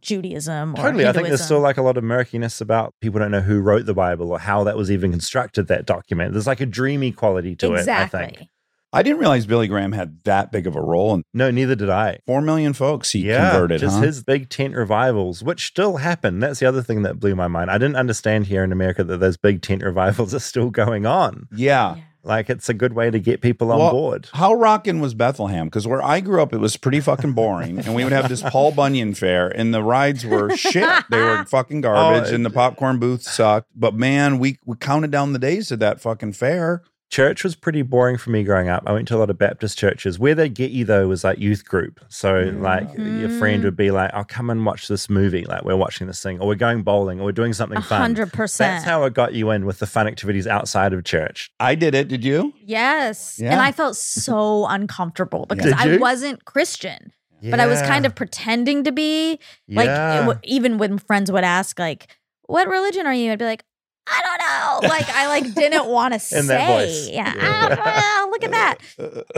Judaism 0.00 0.74
or 0.74 0.76
Totally. 0.76 1.06
I 1.06 1.12
think 1.12 1.28
there's 1.28 1.44
still 1.44 1.60
like 1.60 1.76
a 1.76 1.82
lot 1.82 1.96
of 1.96 2.04
murkiness 2.04 2.60
about 2.60 2.94
people 3.00 3.18
don't 3.20 3.30
know 3.30 3.40
who 3.40 3.60
wrote 3.60 3.86
the 3.86 3.94
Bible 3.94 4.30
or 4.30 4.38
how 4.38 4.64
that 4.64 4.76
was 4.76 4.90
even 4.90 5.10
constructed, 5.10 5.68
that 5.68 5.86
document. 5.86 6.32
There's 6.32 6.46
like 6.46 6.60
a 6.60 6.66
dreamy 6.66 7.12
quality 7.12 7.56
to 7.56 7.74
it, 7.74 7.88
I 7.88 8.06
think. 8.06 8.48
I 8.96 9.02
didn't 9.02 9.18
realize 9.18 9.46
Billy 9.46 9.68
Graham 9.68 9.92
had 9.92 10.22
that 10.24 10.50
big 10.50 10.66
of 10.66 10.74
a 10.76 10.80
role. 10.80 11.14
And 11.14 11.22
No, 11.34 11.50
neither 11.50 11.74
did 11.74 11.90
I. 11.90 12.18
four 12.26 12.40
million 12.40 12.72
folks 12.72 13.12
he 13.12 13.20
Yeah, 13.28 13.50
converted. 13.50 13.80
just 13.80 13.96
huh? 13.96 14.02
his 14.02 14.22
big 14.24 14.48
tent 14.48 14.74
revivals, 14.74 15.42
which 15.42 15.66
still 15.66 15.98
happen. 15.98 16.38
That's 16.40 16.60
the 16.60 16.66
other 16.66 16.82
thing 16.82 17.02
that 17.02 17.20
blew 17.20 17.34
my 17.36 17.48
mind. 17.48 17.70
I 17.70 17.78
didn't 17.78 17.96
understand 17.96 18.46
here 18.46 18.64
in 18.64 18.72
America 18.72 19.04
that 19.04 19.18
those 19.18 19.36
big 19.36 19.62
tent 19.62 19.82
revivals 19.82 20.34
are 20.34 20.38
still 20.40 20.70
going 20.70 21.06
on. 21.06 21.48
yeah. 21.54 21.96
Like 22.24 22.50
it's 22.50 22.68
a 22.68 22.74
good 22.74 22.92
way 22.92 23.08
to 23.08 23.20
get 23.20 23.40
people 23.40 23.70
on 23.70 23.78
Well, 23.78 23.92
board. 23.92 24.28
How 24.32 24.52
rockin' 24.52 24.98
was 24.98 25.14
Bethlehem? 25.14 25.66
Because 25.68 25.86
where 25.86 26.02
I 26.04 26.18
grew 26.18 26.42
up, 26.42 26.52
it 26.52 26.58
was 26.58 26.76
pretty 26.76 26.98
fucking 26.98 27.34
boring, 27.34 27.78
and 27.78 27.94
we 27.94 28.02
would 28.02 28.12
have 28.12 28.28
this 28.28 28.42
Paul 28.42 28.72
Bunyan 28.72 29.14
fair, 29.14 29.46
and 29.46 29.72
the 29.72 29.80
rides 29.80 30.26
were 30.26 30.50
shit. 30.56 31.04
They 31.08 31.20
were 31.20 31.44
fucking 31.48 31.78
oh, 31.78 31.82
garbage, 31.82 32.32
Oh, 32.32 32.34
and 32.34 32.44
the 32.44 32.50
popcorn 32.50 32.98
booth 32.98 33.22
sucked. 33.22 33.68
But 33.76 33.94
man, 33.94 34.40
we 34.40 34.58
we 34.64 34.76
counted 34.76 35.12
down 35.12 35.34
the 35.34 35.38
days 35.38 35.68
to 35.68 35.76
that 35.76 36.00
fucking 36.00 36.32
fair. 36.32 36.82
Church 37.08 37.44
was 37.44 37.54
pretty 37.54 37.82
boring 37.82 38.16
for 38.18 38.30
me 38.30 38.42
growing 38.42 38.68
up. 38.68 38.82
I 38.84 38.92
went 38.92 39.06
to 39.08 39.16
a 39.16 39.18
lot 39.18 39.30
of 39.30 39.38
Baptist 39.38 39.78
churches. 39.78 40.18
Where 40.18 40.34
they 40.34 40.48
get 40.48 40.72
you 40.72 40.84
though 40.84 41.06
was 41.06 41.22
like 41.22 41.38
youth 41.38 41.64
group. 41.64 42.00
So 42.08 42.34
mm. 42.34 42.60
like 42.60 42.88
your 42.96 43.28
friend 43.38 43.62
would 43.62 43.76
be 43.76 43.92
like, 43.92 44.12
"I'll 44.12 44.24
come 44.24 44.50
and 44.50 44.66
watch 44.66 44.88
this 44.88 45.08
movie. 45.08 45.44
Like 45.44 45.62
we're 45.64 45.76
watching 45.76 46.08
this 46.08 46.20
thing, 46.20 46.40
or 46.40 46.48
we're 46.48 46.56
going 46.56 46.82
bowling, 46.82 47.20
or 47.20 47.24
we're 47.26 47.32
doing 47.32 47.52
something 47.52 47.78
A 47.78 47.82
fun." 47.82 48.00
hundred 48.00 48.32
percent. 48.32 48.74
That's 48.78 48.84
how 48.84 49.04
it 49.04 49.14
got 49.14 49.34
you 49.34 49.50
in 49.52 49.66
with 49.66 49.78
the 49.78 49.86
fun 49.86 50.08
activities 50.08 50.48
outside 50.48 50.92
of 50.92 51.04
church. 51.04 51.52
I 51.60 51.76
did 51.76 51.94
it. 51.94 52.08
Did 52.08 52.24
you? 52.24 52.52
Yes. 52.64 53.38
Yeah. 53.40 53.52
And 53.52 53.60
I 53.62 53.70
felt 53.70 53.94
so 53.96 54.66
uncomfortable 54.68 55.46
because 55.46 55.72
I 55.76 55.98
wasn't 55.98 56.44
Christian, 56.44 57.12
but 57.40 57.60
I 57.60 57.66
was 57.66 57.80
kind 57.82 58.04
of 58.04 58.16
pretending 58.16 58.82
to 58.82 58.90
be. 58.90 59.38
Like, 59.68 59.86
Yeah. 59.86 60.20
w- 60.22 60.40
even 60.42 60.76
when 60.78 60.98
friends 60.98 61.30
would 61.30 61.44
ask, 61.44 61.78
like, 61.78 62.08
what 62.48 62.68
religion 62.68 63.06
are 63.06 63.14
you? 63.14 63.32
I'd 63.32 63.38
be 63.38 63.44
like, 63.44 63.64
I 64.08 64.22
don't 64.22 64.82
know. 64.82 64.88
Like, 64.88 65.08
I 65.08 65.26
like 65.28 65.54
didn't 65.54 65.86
want 65.90 66.14
to 66.14 66.20
say. 66.20 67.10
Yeah. 67.12 67.32
Ah, 67.38 68.28
look 68.30 68.44
at 68.44 68.50
that. 68.50 68.78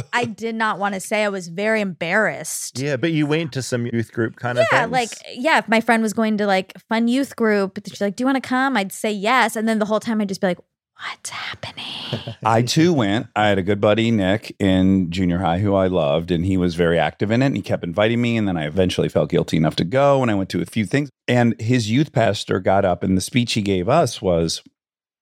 I 0.13 0.25
did 0.25 0.55
not 0.55 0.79
want 0.79 0.95
to 0.95 1.01
say. 1.01 1.25
I 1.25 1.29
was 1.29 1.49
very 1.49 1.81
embarrassed. 1.81 2.79
Yeah, 2.79 2.97
but 2.97 3.13
you 3.13 3.27
went 3.27 3.53
to 3.53 3.63
some 3.63 3.87
youth 3.87 4.13
group 4.13 4.37
kind 4.37 4.59
of 4.59 4.69
thing. 4.69 4.79
Yeah, 4.79 4.87
like 4.87 5.11
yeah, 5.33 5.59
if 5.59 5.69
my 5.69 5.81
friend 5.81 6.03
was 6.03 6.13
going 6.13 6.37
to 6.39 6.47
like 6.47 6.73
fun 6.89 7.09
youth 7.09 7.37
group, 7.37 7.79
she's 7.87 8.01
like, 8.01 8.17
"Do 8.17 8.23
you 8.23 8.27
want 8.27 8.43
to 8.43 8.47
come?" 8.47 8.77
I'd 8.77 8.93
say 8.93 9.11
yes, 9.11 9.57
and 9.57 9.67
then 9.67 9.79
the 9.79 9.87
whole 9.87 10.01
time 10.01 10.21
I'd 10.21 10.29
just 10.29 10.41
be 10.41 10.49
like, 10.49 10.59
"What's 11.01 11.31
happening?" 11.31 12.35
I 12.45 12.63
too 12.63 12.93
went. 12.93 13.29
I 13.37 13.49
had 13.49 13.59
a 13.59 13.63
good 13.63 13.81
buddy, 13.81 14.11
Nick, 14.11 14.55
in 14.59 15.11
junior 15.11 15.39
high 15.39 15.59
who 15.59 15.75
I 15.75 15.87
loved, 15.87 16.31
and 16.31 16.45
he 16.45 16.57
was 16.57 16.75
very 16.75 16.99
active 16.99 17.31
in 17.31 17.43
it. 17.43 17.47
And 17.47 17.57
he 17.57 17.63
kept 17.63 17.85
inviting 17.85 18.21
me. 18.21 18.37
And 18.37 18.47
then 18.49 18.57
I 18.57 18.67
eventually 18.67 19.09
felt 19.09 19.31
guilty 19.31 19.57
enough 19.57 19.77
to 19.77 19.85
go. 19.85 20.23
And 20.23 20.31
I 20.31 20.35
went 20.35 20.49
to 20.51 20.63
a 20.63 20.67
few 20.67 20.85
things. 20.87 21.11
And 21.27 21.61
his 21.61 21.91
youth 21.91 22.13
pastor 22.13 22.61
got 22.61 22.85
up, 22.85 23.03
and 23.03 23.17
the 23.17 23.21
speech 23.21 23.53
he 23.55 23.63
gave 23.63 23.89
us 23.89 24.23
was 24.23 24.63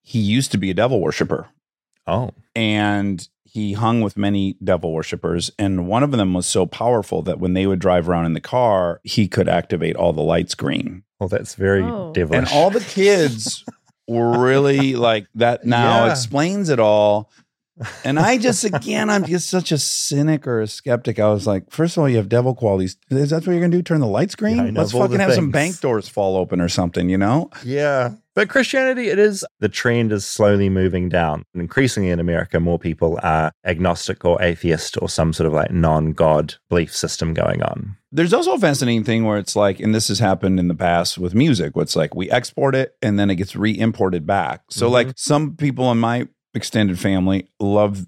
he 0.02 0.20
used 0.20 0.52
to 0.52 0.58
be 0.58 0.70
a 0.70 0.74
devil 0.74 1.00
worshiper. 1.00 1.48
Oh. 2.06 2.30
And 2.54 3.28
he 3.42 3.72
hung 3.72 4.00
with 4.02 4.16
many 4.16 4.56
devil 4.62 4.92
worshippers. 4.92 5.50
And 5.58 5.88
one 5.88 6.02
of 6.04 6.12
them 6.12 6.34
was 6.34 6.46
so 6.46 6.66
powerful 6.66 7.22
that 7.22 7.40
when 7.40 7.54
they 7.54 7.66
would 7.66 7.78
drive 7.80 8.08
around 8.08 8.26
in 8.26 8.34
the 8.34 8.40
car, 8.40 9.00
he 9.02 9.26
could 9.28 9.48
activate 9.48 9.96
all 9.96 10.12
the 10.12 10.22
lights 10.22 10.54
green. 10.54 11.02
Well, 11.18 11.28
that's 11.28 11.54
very 11.54 11.82
Oh. 11.82 12.12
devilish. 12.12 12.50
And 12.50 12.56
all 12.56 12.70
the 12.70 12.80
kids 12.88 13.64
were 13.66 13.72
really 14.08 14.94
like 14.94 15.26
that 15.34 15.64
now 15.64 16.04
Yeah. 16.06 16.10
explains 16.12 16.68
it 16.68 16.78
all. 16.80 17.30
And 18.04 18.18
I 18.18 18.38
just 18.38 18.64
again, 18.64 19.10
I'm 19.10 19.24
just 19.24 19.50
such 19.50 19.70
a 19.72 19.78
cynic 19.78 20.46
or 20.46 20.60
a 20.62 20.66
skeptic. 20.66 21.18
I 21.18 21.28
was 21.28 21.46
like, 21.46 21.70
first 21.70 21.96
of 21.96 22.00
all, 22.02 22.08
you 22.08 22.16
have 22.16 22.28
devil 22.28 22.54
qualities. 22.54 22.96
Is 23.10 23.30
that 23.30 23.46
what 23.46 23.52
you're 23.52 23.60
gonna 23.60 23.76
do? 23.76 23.82
Turn 23.82 24.00
the 24.00 24.06
lights 24.06 24.34
green? 24.34 24.56
Yeah, 24.56 24.70
Let's 24.74 24.92
fucking 24.92 25.20
have 25.20 25.34
some 25.34 25.50
bank 25.50 25.80
doors 25.80 26.08
fall 26.08 26.36
open 26.36 26.60
or 26.60 26.68
something, 26.68 27.08
you 27.10 27.18
know? 27.18 27.50
Yeah. 27.64 28.12
But 28.34 28.48
Christianity, 28.50 29.08
it 29.08 29.18
is 29.18 29.44
the 29.60 29.68
trend 29.68 30.12
is 30.12 30.26
slowly 30.26 30.68
moving 30.68 31.08
down. 31.08 31.42
And 31.54 31.62
increasingly 31.62 32.10
in 32.10 32.20
America, 32.20 32.60
more 32.60 32.78
people 32.78 33.18
are 33.22 33.50
agnostic 33.64 34.24
or 34.24 34.40
atheist 34.42 34.96
or 35.00 35.08
some 35.08 35.32
sort 35.32 35.46
of 35.46 35.52
like 35.54 35.70
non 35.70 36.12
God 36.12 36.54
belief 36.68 36.94
system 36.94 37.32
going 37.34 37.62
on. 37.62 37.96
There's 38.12 38.32
also 38.32 38.54
a 38.54 38.58
fascinating 38.58 39.04
thing 39.04 39.24
where 39.24 39.36
it's 39.38 39.56
like, 39.56 39.80
and 39.80 39.94
this 39.94 40.08
has 40.08 40.18
happened 40.18 40.58
in 40.60 40.68
the 40.68 40.74
past 40.74 41.18
with 41.18 41.34
music, 41.34 41.76
where 41.76 41.82
it's 41.82 41.96
like 41.96 42.14
we 42.14 42.30
export 42.30 42.74
it 42.74 42.94
and 43.02 43.18
then 43.18 43.28
it 43.30 43.34
gets 43.36 43.54
re-imported 43.56 44.26
back. 44.26 44.62
So, 44.70 44.88
Mhm. 44.88 44.92
like 44.92 45.08
some 45.16 45.56
people 45.56 45.90
in 45.92 45.98
my 45.98 46.26
extended 46.56 46.98
family 46.98 47.48
love 47.60 48.06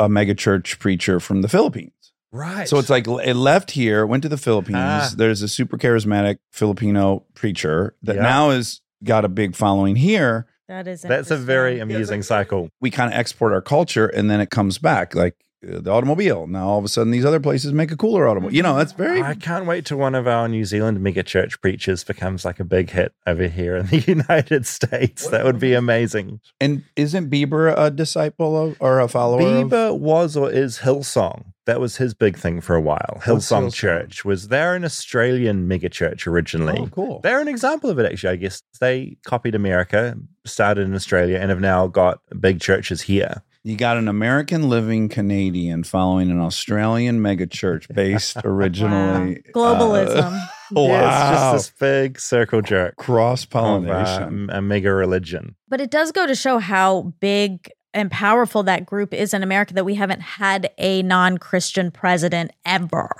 a 0.00 0.08
mega 0.08 0.34
church 0.34 0.78
preacher 0.78 1.20
from 1.20 1.40
the 1.42 1.48
Philippines. 1.48 1.92
Right. 2.32 2.68
So 2.68 2.78
it's 2.78 2.90
like 2.90 3.06
it 3.06 3.34
left 3.34 3.70
here, 3.70 4.04
went 4.04 4.22
to 4.24 4.28
the 4.28 4.36
Philippines. 4.36 4.76
Ah. 4.78 5.10
There's 5.16 5.40
a 5.40 5.48
super 5.48 5.78
charismatic 5.78 6.38
Filipino 6.52 7.24
preacher 7.34 7.94
that 8.02 8.16
Yeah. 8.16 8.22
now 8.22 8.50
has 8.50 8.80
got 9.02 9.24
a 9.24 9.28
big 9.28 9.54
following 9.56 9.96
here. 9.96 10.46
That 10.66 10.86
is 10.86 11.00
that's 11.00 11.30
a 11.30 11.36
very 11.38 11.78
amusing 11.78 12.22
cycle. 12.22 12.68
We 12.82 12.90
kind 12.90 13.10
of 13.10 13.18
export 13.18 13.52
our 13.54 13.62
culture 13.62 14.06
and 14.06 14.30
then 14.30 14.40
it 14.40 14.50
comes 14.50 14.76
back 14.76 15.14
like 15.14 15.36
Uh, 15.66 15.80
the 15.80 15.90
automobile. 15.90 16.46
Now 16.46 16.68
all 16.68 16.78
of 16.78 16.84
a 16.84 16.88
sudden 16.88 17.10
these 17.10 17.24
other 17.24 17.40
places 17.40 17.72
make 17.72 17.90
a 17.90 17.96
cooler 17.96 18.28
automobile. 18.28 18.54
You 18.54 18.62
know, 18.62 18.76
that's 18.76 18.92
mm-hmm. 18.92 19.02
very 19.02 19.22
I 19.22 19.34
can't 19.34 19.66
wait 19.66 19.84
till 19.86 19.98
one 19.98 20.14
of 20.14 20.28
our 20.28 20.48
New 20.48 20.64
Zealand 20.64 21.00
mega 21.00 21.24
church 21.24 21.60
preachers 21.60 22.04
becomes 22.04 22.44
like 22.44 22.60
a 22.60 22.64
big 22.64 22.90
hit 22.90 23.12
over 23.26 23.48
here 23.48 23.76
in 23.76 23.86
the 23.86 23.98
United 24.06 24.66
States. 24.66 25.26
That 25.28 25.44
would 25.44 25.58
be 25.58 25.74
amazing. 25.74 26.40
And 26.60 26.84
isn't 26.94 27.28
Bieber 27.28 27.74
a 27.76 27.90
disciple 27.90 28.56
of, 28.56 28.76
or 28.78 29.00
a 29.00 29.08
follower? 29.08 29.40
of- 29.40 29.46
Bieber 29.46 29.98
was 29.98 30.36
or 30.36 30.50
is 30.50 30.78
Hillsong. 30.78 31.46
That 31.66 31.80
was 31.80 31.96
his 31.96 32.14
big 32.14 32.38
thing 32.38 32.62
for 32.62 32.76
a 32.76 32.80
while. 32.80 33.20
Hillsong, 33.24 33.64
Hillsong? 33.64 33.74
Church 33.74 34.24
was 34.24 34.48
they're 34.48 34.74
an 34.74 34.84
Australian 34.84 35.68
mega 35.68 35.90
church 35.90 36.26
originally. 36.26 36.78
Oh, 36.78 36.86
cool. 36.86 37.20
They're 37.20 37.40
an 37.40 37.48
example 37.48 37.90
of 37.90 37.98
it 37.98 38.10
actually, 38.10 38.32
I 38.32 38.36
guess. 38.36 38.62
They 38.80 39.18
copied 39.24 39.54
America, 39.54 40.16
started 40.46 40.86
in 40.86 40.94
Australia, 40.94 41.38
and 41.38 41.50
have 41.50 41.60
now 41.60 41.88
got 41.88 42.20
big 42.40 42.60
churches 42.60 43.02
here. 43.02 43.42
You 43.64 43.76
got 43.76 43.96
an 43.96 44.08
American 44.08 44.68
living 44.68 45.08
Canadian 45.08 45.84
following 45.84 46.30
an 46.30 46.40
Australian 46.40 47.20
mega 47.20 47.46
church 47.46 47.88
based 47.92 48.38
originally. 48.44 49.42
Globalism. 49.54 50.32
Uh, 50.34 50.46
wow. 50.72 50.86
Yeah, 50.86 51.32
it's 51.32 51.40
just 51.40 51.52
this 51.52 51.78
big 51.78 52.20
circle 52.20 52.62
jerk 52.62 52.96
Cross 52.96 53.44
of 53.44 53.54
uh, 53.54 53.60
pollination. 53.60 54.50
a 54.50 54.62
mega 54.62 54.92
religion. 54.92 55.56
But 55.68 55.80
it 55.80 55.90
does 55.90 56.12
go 56.12 56.26
to 56.26 56.34
show 56.34 56.58
how 56.58 57.12
big 57.20 57.70
and 57.94 58.10
powerful 58.10 58.62
that 58.64 58.86
group 58.86 59.12
is 59.14 59.32
in 59.34 59.42
America 59.42 59.74
that 59.74 59.84
we 59.84 59.94
haven't 59.94 60.20
had 60.20 60.70
a 60.78 61.02
non 61.02 61.38
Christian 61.38 61.90
president 61.90 62.52
ever. 62.64 63.10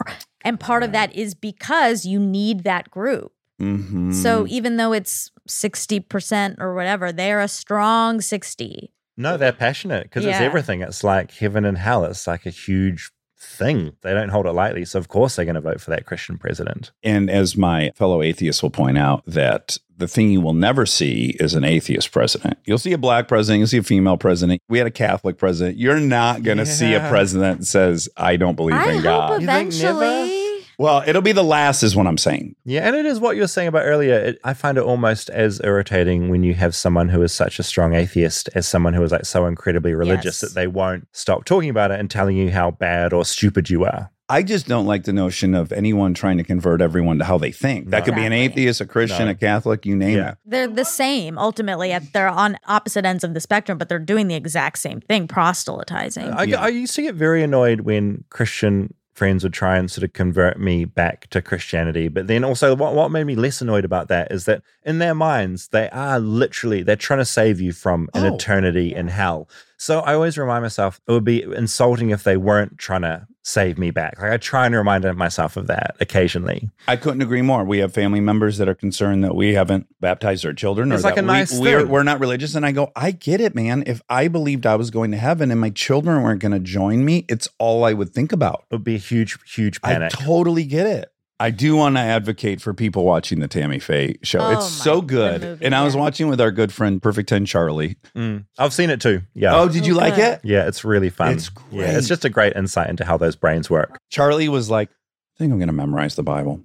And 0.42 0.60
part 0.60 0.82
of 0.82 0.92
that 0.92 1.14
is 1.16 1.34
because 1.34 2.04
you 2.04 2.20
need 2.20 2.64
that 2.64 2.90
group. 2.90 3.32
Mhm. 3.60 4.14
So 4.14 4.46
even 4.48 4.76
though 4.76 4.92
it's 4.92 5.30
60% 5.48 6.56
or 6.60 6.74
whatever, 6.74 7.10
they're 7.10 7.40
a 7.40 7.48
strong 7.48 8.20
60. 8.20 8.92
No, 9.18 9.36
they're 9.36 9.52
passionate 9.52 10.04
because 10.04 10.24
it's 10.24 10.38
everything. 10.38 10.80
It's 10.80 11.02
like 11.02 11.32
heaven 11.32 11.64
and 11.64 11.76
hell. 11.76 12.04
It's 12.04 12.26
like 12.26 12.46
a 12.46 12.50
huge 12.50 13.10
thing. 13.36 13.96
They 14.02 14.14
don't 14.14 14.28
hold 14.28 14.46
it 14.46 14.52
lightly. 14.52 14.84
So, 14.84 14.98
of 14.98 15.08
course, 15.08 15.36
they're 15.36 15.44
going 15.44 15.56
to 15.56 15.60
vote 15.60 15.80
for 15.80 15.90
that 15.90 16.06
Christian 16.06 16.38
president. 16.38 16.92
And 17.02 17.28
as 17.28 17.56
my 17.56 17.90
fellow 17.96 18.22
atheists 18.22 18.62
will 18.62 18.70
point 18.70 18.96
out, 18.96 19.24
that 19.26 19.78
the 19.96 20.06
thing 20.06 20.30
you 20.30 20.40
will 20.40 20.54
never 20.54 20.86
see 20.86 21.36
is 21.40 21.54
an 21.54 21.64
atheist 21.64 22.12
president. 22.12 22.58
You'll 22.64 22.78
see 22.78 22.92
a 22.92 22.98
black 22.98 23.26
president, 23.26 23.58
you'll 23.58 23.68
see 23.68 23.78
a 23.78 23.82
female 23.82 24.16
president. 24.16 24.62
We 24.68 24.78
had 24.78 24.86
a 24.86 24.92
Catholic 24.92 25.36
president. 25.36 25.78
You're 25.78 25.98
not 25.98 26.44
going 26.44 26.58
to 26.58 26.66
see 26.66 26.94
a 26.94 27.08
president 27.08 27.60
that 27.60 27.66
says, 27.66 28.08
I 28.16 28.36
don't 28.36 28.54
believe 28.54 28.76
I 28.76 28.90
in 28.90 28.94
hope 28.96 29.02
God. 29.02 29.42
You 29.42 29.48
think 29.48 29.74
never? 29.74 29.98
eventually. 29.98 30.37
Well, 30.78 31.02
it'll 31.06 31.22
be 31.22 31.32
the 31.32 31.42
last, 31.42 31.82
is 31.82 31.96
what 31.96 32.06
I'm 32.06 32.16
saying. 32.18 32.54
Yeah, 32.64 32.86
and 32.86 32.94
it 32.94 33.04
is 33.04 33.18
what 33.18 33.34
you 33.34 33.42
were 33.42 33.48
saying 33.48 33.66
about 33.66 33.82
earlier. 33.84 34.14
It, 34.14 34.38
I 34.44 34.54
find 34.54 34.78
it 34.78 34.84
almost 34.84 35.28
as 35.28 35.60
irritating 35.64 36.28
when 36.28 36.44
you 36.44 36.54
have 36.54 36.74
someone 36.74 37.08
who 37.08 37.20
is 37.22 37.32
such 37.32 37.58
a 37.58 37.64
strong 37.64 37.94
atheist 37.94 38.48
as 38.54 38.68
someone 38.68 38.94
who 38.94 39.02
is 39.02 39.10
like 39.10 39.26
so 39.26 39.46
incredibly 39.46 39.92
religious 39.94 40.40
Yes. 40.40 40.52
that 40.52 40.54
they 40.54 40.68
won't 40.68 41.08
stop 41.12 41.44
talking 41.44 41.68
about 41.68 41.90
it 41.90 41.98
and 41.98 42.08
telling 42.08 42.36
you 42.36 42.52
how 42.52 42.70
bad 42.70 43.12
or 43.12 43.24
stupid 43.24 43.68
you 43.68 43.84
are. 43.84 44.10
I 44.30 44.42
just 44.42 44.68
don't 44.68 44.84
like 44.84 45.04
the 45.04 45.12
notion 45.14 45.54
of 45.54 45.72
anyone 45.72 46.12
trying 46.12 46.36
to 46.36 46.44
convert 46.44 46.82
everyone 46.82 47.18
to 47.18 47.24
how 47.24 47.38
they 47.38 47.50
think. 47.50 47.88
That 47.88 48.04
could 48.04 48.14
be 48.14 48.26
an 48.26 48.32
atheist, 48.34 48.78
a 48.82 48.86
Christian, 48.86 49.24
No. 49.24 49.30
a 49.30 49.34
Catholic, 49.34 49.86
you 49.86 49.96
name 49.96 50.18
Yeah. 50.18 50.32
it. 50.32 50.38
They're 50.44 50.68
the 50.68 50.84
same 50.84 51.38
ultimately. 51.38 51.96
They're 52.12 52.28
on 52.28 52.58
opposite 52.68 53.06
ends 53.06 53.24
of 53.24 53.32
the 53.32 53.40
spectrum, 53.40 53.78
but 53.78 53.88
they're 53.88 53.98
doing 53.98 54.28
the 54.28 54.34
exact 54.34 54.78
same 54.80 55.00
thing 55.00 55.28
proselytizing. 55.28 56.24
I, 56.28 56.52
I 56.52 56.68
used 56.68 56.94
to 56.96 57.02
get 57.02 57.14
very 57.14 57.42
annoyed 57.42 57.80
when 57.80 58.24
Christian 58.28 58.92
friends 59.18 59.42
would 59.42 59.52
try 59.52 59.76
and 59.76 59.90
sort 59.90 60.04
of 60.04 60.12
convert 60.12 60.58
me 60.58 60.84
back 60.86 61.28
to 61.30 61.42
Christianity. 61.42 62.08
But 62.08 62.28
then 62.28 62.44
also, 62.44 62.74
what, 62.74 62.94
what 62.94 63.10
made 63.10 63.24
me 63.24 63.34
less 63.34 63.60
annoyed 63.60 63.84
about 63.84 64.08
that 64.08 64.32
is 64.32 64.44
that 64.46 64.62
in 64.84 65.00
their 65.00 65.14
minds, 65.14 65.68
they 65.68 65.90
are 65.90 66.18
literally, 66.20 66.82
they're 66.82 66.96
trying 66.96 67.18
to 67.18 67.24
save 67.24 67.60
you 67.60 67.72
from 67.72 68.08
an 68.14 68.24
Oh, 68.24 68.34
eternity 68.34 68.94
in 68.94 69.08
hell. 69.08 69.48
So 69.76 70.00
I 70.00 70.14
always 70.14 70.38
remind 70.38 70.62
myself 70.62 71.00
it 71.06 71.12
would 71.12 71.24
be 71.24 71.42
insulting 71.42 72.10
if 72.10 72.22
they 72.22 72.36
weren't 72.36 72.78
trying 72.78 73.02
to 73.02 73.26
save 73.48 73.78
me 73.78 73.90
back. 73.90 74.20
Like 74.20 74.30
I 74.30 74.36
try 74.36 74.66
and 74.66 74.74
remind 74.74 75.04
myself 75.16 75.56
of 75.56 75.68
that 75.68 75.96
occasionally. 76.00 76.68
I 76.86 76.96
couldn't 76.96 77.22
agree 77.22 77.40
more. 77.40 77.64
We 77.64 77.78
have 77.78 77.94
family 77.94 78.20
members 78.20 78.58
that 78.58 78.68
are 78.68 78.74
concerned 78.74 79.24
that 79.24 79.34
we 79.34 79.54
haven't 79.54 79.86
baptized 80.00 80.44
our 80.44 80.52
children, 80.52 80.92
or 80.92 80.96
It's 80.96 81.04
like 81.04 81.14
that 81.14 81.24
a 81.24 81.26
nice 81.26 81.58
we, 81.58 81.74
we're, 81.74 81.86
we're 81.86 82.02
not 82.02 82.20
religious. 82.20 82.54
And 82.54 82.66
I 82.66 82.72
go, 82.72 82.92
I 82.94 83.10
get 83.10 83.40
it, 83.40 83.54
man. 83.54 83.84
If 83.86 84.02
I 84.08 84.28
believed 84.28 84.66
I 84.66 84.76
was 84.76 84.90
going 84.90 85.10
to 85.12 85.16
heaven 85.16 85.50
and 85.50 85.60
my 85.60 85.70
children 85.70 86.22
weren't 86.22 86.40
going 86.40 86.52
to 86.52 86.58
join 86.58 87.04
me, 87.04 87.24
it's 87.28 87.48
all 87.58 87.84
I 87.84 87.94
would 87.94 88.10
think 88.10 88.32
about. 88.32 88.66
It 88.70 88.74
would 88.76 88.84
be 88.84 88.96
a 88.96 88.98
huge, 88.98 89.38
huge 89.50 89.80
panic. 89.80 90.14
I 90.14 90.24
totally 90.24 90.64
get 90.64 90.86
it. 90.86 91.10
I 91.40 91.50
do 91.50 91.76
want 91.76 91.94
to 91.96 92.00
advocate 92.00 92.60
for 92.60 92.74
people 92.74 93.04
watching 93.04 93.38
the 93.38 93.46
Tammy 93.46 93.78
Faye 93.78 94.16
show. 94.24 94.40
Oh 94.40 94.50
it's 94.50 94.60
my- 94.78 94.84
so 94.84 95.00
good. 95.00 95.40
movie, 95.42 95.64
and 95.64 95.74
I 95.74 95.84
was 95.84 95.94
watching 95.94 96.28
with 96.28 96.40
our 96.40 96.50
good 96.50 96.72
friend 96.72 97.00
Perfect 97.00 97.28
10 97.28 97.46
Charlie. 97.46 97.96
Mm. 98.16 98.44
I've 98.58 98.72
seen 98.74 98.90
it 98.90 99.00
too. 99.00 99.22
Yeah. 99.34 99.54
Oh, 99.56 99.68
did 99.68 99.86
you 99.86 99.94
like 99.94 100.18
it? 100.18 100.40
Yeah, 100.42 100.66
it's 100.66 100.84
really 100.84 101.10
fun. 101.10 101.32
It's 101.32 101.50
Yeah, 101.70 101.86
great. 101.86 101.94
it's 101.96 102.08
just 102.08 102.24
a 102.24 102.28
great 102.28 102.56
insight 102.56 102.90
into 102.90 103.04
how 103.04 103.16
those 103.16 103.36
brains 103.36 103.70
work. 103.70 103.98
Charlie 104.10 104.48
was 104.48 104.68
like, 104.68 104.88
I 104.90 105.38
think 105.38 105.52
I'm 105.52 105.58
going 105.58 105.68
to 105.68 105.72
memorize 105.72 106.16
the 106.16 106.24
Bible. 106.24 106.60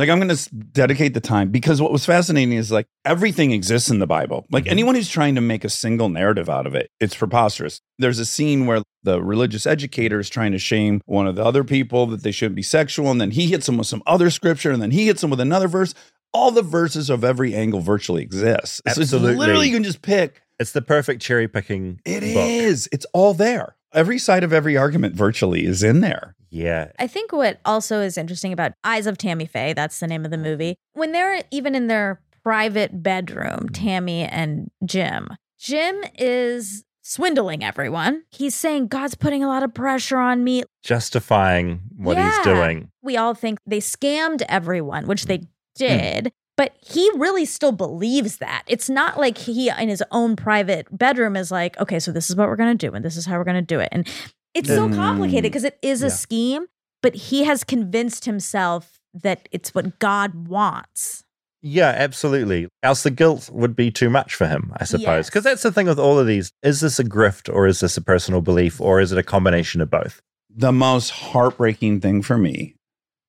Like, 0.00 0.08
I'm 0.08 0.18
going 0.18 0.34
to 0.34 0.54
dedicate 0.54 1.12
the 1.12 1.20
time 1.20 1.50
because 1.50 1.82
what 1.82 1.92
was 1.92 2.06
fascinating 2.06 2.54
is 2.54 2.72
like 2.72 2.86
everything 3.04 3.52
exists 3.52 3.90
in 3.90 3.98
the 3.98 4.06
Bible. 4.06 4.46
Like, 4.50 4.64
mm-hmm. 4.64 4.70
anyone 4.70 4.94
who's 4.94 5.10
trying 5.10 5.34
to 5.34 5.42
make 5.42 5.62
a 5.62 5.68
single 5.68 6.08
narrative 6.08 6.48
out 6.48 6.66
of 6.66 6.74
it, 6.74 6.90
it's 7.00 7.14
preposterous. 7.14 7.82
There's 7.98 8.18
a 8.18 8.24
scene 8.24 8.64
where 8.64 8.80
the 9.02 9.22
religious 9.22 9.66
educator 9.66 10.18
is 10.18 10.30
trying 10.30 10.52
to 10.52 10.58
shame 10.58 11.02
one 11.04 11.26
of 11.26 11.36
the 11.36 11.44
other 11.44 11.64
people 11.64 12.06
that 12.06 12.22
they 12.22 12.30
shouldn't 12.30 12.56
be 12.56 12.62
sexual. 12.62 13.10
And 13.10 13.20
then 13.20 13.32
he 13.32 13.48
hits 13.48 13.66
them 13.66 13.76
with 13.76 13.88
some 13.88 14.02
other 14.06 14.30
scripture. 14.30 14.70
And 14.70 14.80
then 14.80 14.90
he 14.90 15.04
hits 15.04 15.20
them 15.20 15.28
with 15.28 15.40
another 15.40 15.68
verse. 15.68 15.94
All 16.32 16.50
the 16.50 16.62
verses 16.62 17.10
of 17.10 17.22
every 17.22 17.54
angle 17.54 17.80
virtually 17.80 18.22
exist. 18.22 18.80
So 18.90 19.02
it's 19.02 19.12
Absolutely. 19.12 19.36
literally, 19.36 19.68
you 19.68 19.74
can 19.74 19.84
just 19.84 20.00
pick. 20.00 20.40
It's 20.58 20.72
the 20.72 20.80
perfect 20.80 21.20
cherry 21.20 21.46
picking. 21.46 22.00
It 22.06 22.22
is. 22.22 22.88
It's 22.90 23.04
all 23.12 23.34
there. 23.34 23.76
Every 23.92 24.18
side 24.18 24.44
of 24.44 24.52
every 24.52 24.78
argument 24.78 25.14
virtually 25.14 25.66
is 25.66 25.82
in 25.82 26.00
there. 26.00 26.36
Yeah. 26.50 26.90
I 26.98 27.06
think 27.06 27.32
what 27.32 27.60
also 27.64 28.00
is 28.00 28.18
interesting 28.18 28.52
about 28.52 28.72
Eyes 28.84 29.06
of 29.06 29.16
Tammy 29.18 29.46
Faye, 29.46 29.72
that's 29.72 30.00
the 30.00 30.06
name 30.06 30.24
of 30.24 30.30
the 30.30 30.38
movie, 30.38 30.76
when 30.94 31.12
they're 31.12 31.42
even 31.50 31.74
in 31.74 31.86
their 31.86 32.20
private 32.42 33.02
bedroom, 33.02 33.68
Tammy 33.72 34.22
and 34.24 34.70
Jim, 34.84 35.28
Jim 35.58 36.02
is 36.18 36.84
swindling 37.02 37.62
everyone. 37.62 38.22
He's 38.30 38.54
saying, 38.54 38.88
God's 38.88 39.14
putting 39.14 39.42
a 39.44 39.48
lot 39.48 39.62
of 39.62 39.74
pressure 39.74 40.18
on 40.18 40.42
me. 40.44 40.62
Justifying 40.82 41.80
what 41.96 42.16
he's 42.18 42.38
doing. 42.44 42.90
We 43.02 43.16
all 43.16 43.34
think 43.34 43.58
they 43.66 43.78
scammed 43.80 44.42
everyone, 44.48 45.06
which 45.06 45.26
they 45.26 45.38
Hmm. 45.38 45.44
did. 45.76 46.32
But 46.56 46.74
he 46.80 47.10
really 47.16 47.46
still 47.46 47.72
believes 47.72 48.36
that. 48.38 48.64
It's 48.66 48.90
not 48.90 49.18
like 49.18 49.38
he, 49.38 49.70
in 49.70 49.88
his 49.88 50.02
own 50.10 50.36
private 50.36 50.86
bedroom, 50.96 51.34
is 51.36 51.50
like, 51.50 51.78
okay, 51.80 51.98
so 51.98 52.12
this 52.12 52.28
is 52.28 52.36
what 52.36 52.48
we're 52.48 52.56
going 52.56 52.76
to 52.76 52.86
do, 52.88 52.94
and 52.94 53.02
this 53.04 53.16
is 53.16 53.24
how 53.24 53.38
we're 53.38 53.44
going 53.44 53.54
to 53.56 53.62
do 53.62 53.80
it. 53.80 53.88
And 53.92 54.06
it's 54.54 54.68
so 54.68 54.88
Mm. 54.88 54.94
complicated 54.94 55.44
because 55.44 55.64
it 55.64 55.78
is 55.82 56.02
a 56.02 56.06
Yeah. 56.06 56.12
scheme, 56.12 56.66
but 57.02 57.14
he 57.14 57.44
has 57.44 57.64
convinced 57.64 58.24
himself 58.24 58.98
that 59.14 59.48
it's 59.52 59.74
what 59.74 59.98
God 59.98 60.48
wants. 60.48 61.24
Yeah, 61.62 61.88
absolutely. 61.90 62.68
Else 62.82 63.02
the 63.02 63.10
guilt 63.10 63.50
would 63.52 63.76
be 63.76 63.90
too 63.90 64.08
much 64.08 64.34
for 64.34 64.46
him, 64.46 64.72
I 64.78 64.84
suppose. 64.84 65.26
Because 65.26 65.44
that's 65.44 65.62
the 65.62 65.70
thing 65.72 65.86
with 65.86 65.98
all 65.98 66.18
of 66.18 66.26
these. 66.26 66.52
Is 66.62 66.80
this 66.80 66.98
a 66.98 67.04
grift 67.04 67.52
or 67.52 67.66
is 67.66 67.80
this 67.80 67.96
a 67.98 68.00
personal 68.00 68.40
belief 68.40 68.80
or 68.80 68.98
is 69.00 69.12
it 69.12 69.18
a 69.18 69.22
combination 69.22 69.80
of 69.80 69.90
both? 69.90 70.20
the 70.52 70.72
most 70.72 71.10
heartbreaking 71.10 72.00
thing 72.00 72.20
for 72.22 72.36
me 72.36 72.74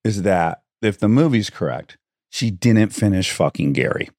is 0.03 0.24
that 0.24 0.63
if 0.82 0.97
the 0.97 1.07
movie's 1.07 1.51
correct, 1.51 1.95
she 2.32 2.49
didn't 2.49 2.89
finish 2.89 3.30
fucking 3.32 3.74
Gary. 3.74 4.09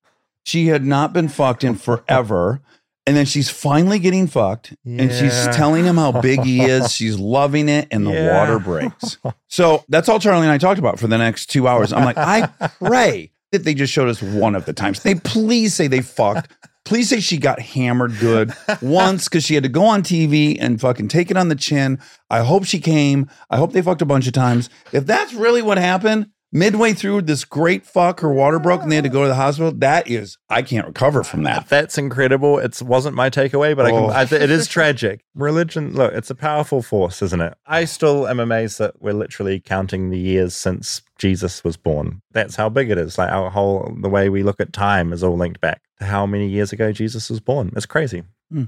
She 0.46 0.68
had 0.68 0.84
not 0.84 1.12
been 1.12 1.26
fucked 1.28 1.64
in 1.64 1.74
forever. 1.88 2.60
And 3.06 3.16
then 3.16 3.24
she's 3.26 3.50
finally 3.50 3.98
getting 3.98 4.28
fucked 4.28 4.74
and 4.86 5.10
she's 5.10 5.46
telling 5.48 5.84
him 5.84 5.96
how 5.96 6.20
big 6.20 6.42
he 6.44 6.62
is. 6.62 6.92
She's 6.94 7.18
loving 7.18 7.68
it 7.68 7.88
and 7.90 8.06
the 8.06 8.12
Yeah. 8.12 8.38
water 8.38 8.60
breaks. 8.60 9.18
So 9.48 9.82
that's 9.88 10.08
all 10.08 10.20
Charlie 10.20 10.42
and 10.42 10.52
I 10.52 10.58
talked 10.58 10.78
about 10.78 11.00
for 11.00 11.08
the 11.08 11.18
next 11.18 11.46
two 11.46 11.66
hours. 11.66 11.92
I'm 11.92 12.04
like, 12.04 12.16
I 12.16 12.46
pray 12.78 13.32
that 13.50 13.64
they 13.64 13.74
just 13.74 13.92
showed 13.92 14.08
us 14.08 14.22
one 14.22 14.54
of 14.54 14.66
the 14.66 14.72
times. 14.72 15.02
They 15.02 15.16
please 15.16 15.74
say 15.74 15.88
they 15.88 16.00
fucked. 16.00 16.52
Please 16.84 17.08
say 17.08 17.18
she 17.18 17.38
got 17.38 17.58
hammered 17.60 18.16
good 18.20 18.52
once 18.80 19.24
because 19.28 19.44
she 19.44 19.54
had 19.54 19.62
to 19.64 19.68
go 19.68 19.84
on 19.84 20.02
TV 20.04 20.56
and 20.60 20.80
fucking 20.80 21.08
take 21.08 21.30
it 21.30 21.36
on 21.36 21.48
the 21.48 21.54
chin. 21.56 21.98
I 22.30 22.40
hope 22.40 22.64
she 22.64 22.78
came. 22.78 23.28
I 23.50 23.56
hope 23.56 23.72
they 23.72 23.82
fucked 23.82 24.02
a 24.02 24.06
bunch 24.06 24.26
of 24.28 24.32
times. 24.32 24.70
If 24.92 25.06
that's 25.06 25.34
really 25.34 25.62
what 25.62 25.76
happened, 25.78 26.28
midway 26.52 26.92
through 26.92 27.22
this 27.22 27.44
great 27.44 27.84
fuck, 27.86 28.20
her 28.20 28.32
water 28.32 28.58
broke 28.58 28.82
and 28.82 28.92
they 28.92 28.96
had 28.96 29.04
to 29.04 29.10
go 29.10 29.22
to 29.22 29.28
the 29.28 29.34
hospital. 29.34 29.72
That 29.72 30.08
is, 30.08 30.36
I 30.50 30.62
can't 30.62 30.86
recover 30.86 31.24
from 31.24 31.42
that. 31.44 31.68
That's 31.68 31.96
incredible. 31.98 32.58
It 32.58 32.80
wasn't 32.82 33.16
my 33.16 33.30
takeaway, 33.30 33.74
but 33.74 33.86
I 33.86 33.90
Oh. 33.92 34.08
can, 34.08 34.10
I, 34.10 34.22
it 34.22 34.50
is 34.50 34.68
tragic. 34.68 35.24
Religion, 35.34 35.94
look, 35.94 36.12
it's 36.12 36.30
a 36.30 36.34
powerful 36.34 36.82
force, 36.82 37.22
isn't 37.22 37.40
it? 37.40 37.54
I 37.66 37.84
still 37.86 38.28
am 38.28 38.38
amazed 38.38 38.78
that 38.78 39.00
we're 39.00 39.14
literally 39.14 39.58
counting 39.60 40.10
the 40.10 40.18
years 40.18 40.54
since 40.54 41.02
Jesus 41.18 41.64
was 41.64 41.76
born. 41.76 42.20
That's 42.32 42.56
how 42.56 42.68
big 42.68 42.90
it 42.90 42.98
is. 42.98 43.16
Like 43.18 43.30
our 43.30 43.50
whole, 43.50 43.96
the 44.00 44.08
way 44.10 44.28
we 44.28 44.42
look 44.42 44.60
at 44.60 44.72
time 44.72 45.12
is 45.12 45.22
all 45.24 45.36
linked 45.36 45.60
back 45.60 45.80
to 45.98 46.04
how 46.04 46.26
many 46.26 46.48
years 46.48 46.72
ago 46.72 46.92
Jesus 46.92 47.30
was 47.30 47.40
born. 47.40 47.72
It's 47.74 47.86
crazy. 47.86 48.22
Hmm. 48.50 48.64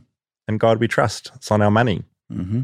And 0.49 0.59
God 0.61 0.79
we 0.79 0.89
trust. 0.89 1.31
It's 1.35 1.51
on 1.51 1.61
our 1.63 1.71
money. 1.71 2.03
Mm-hmm. 2.33 2.63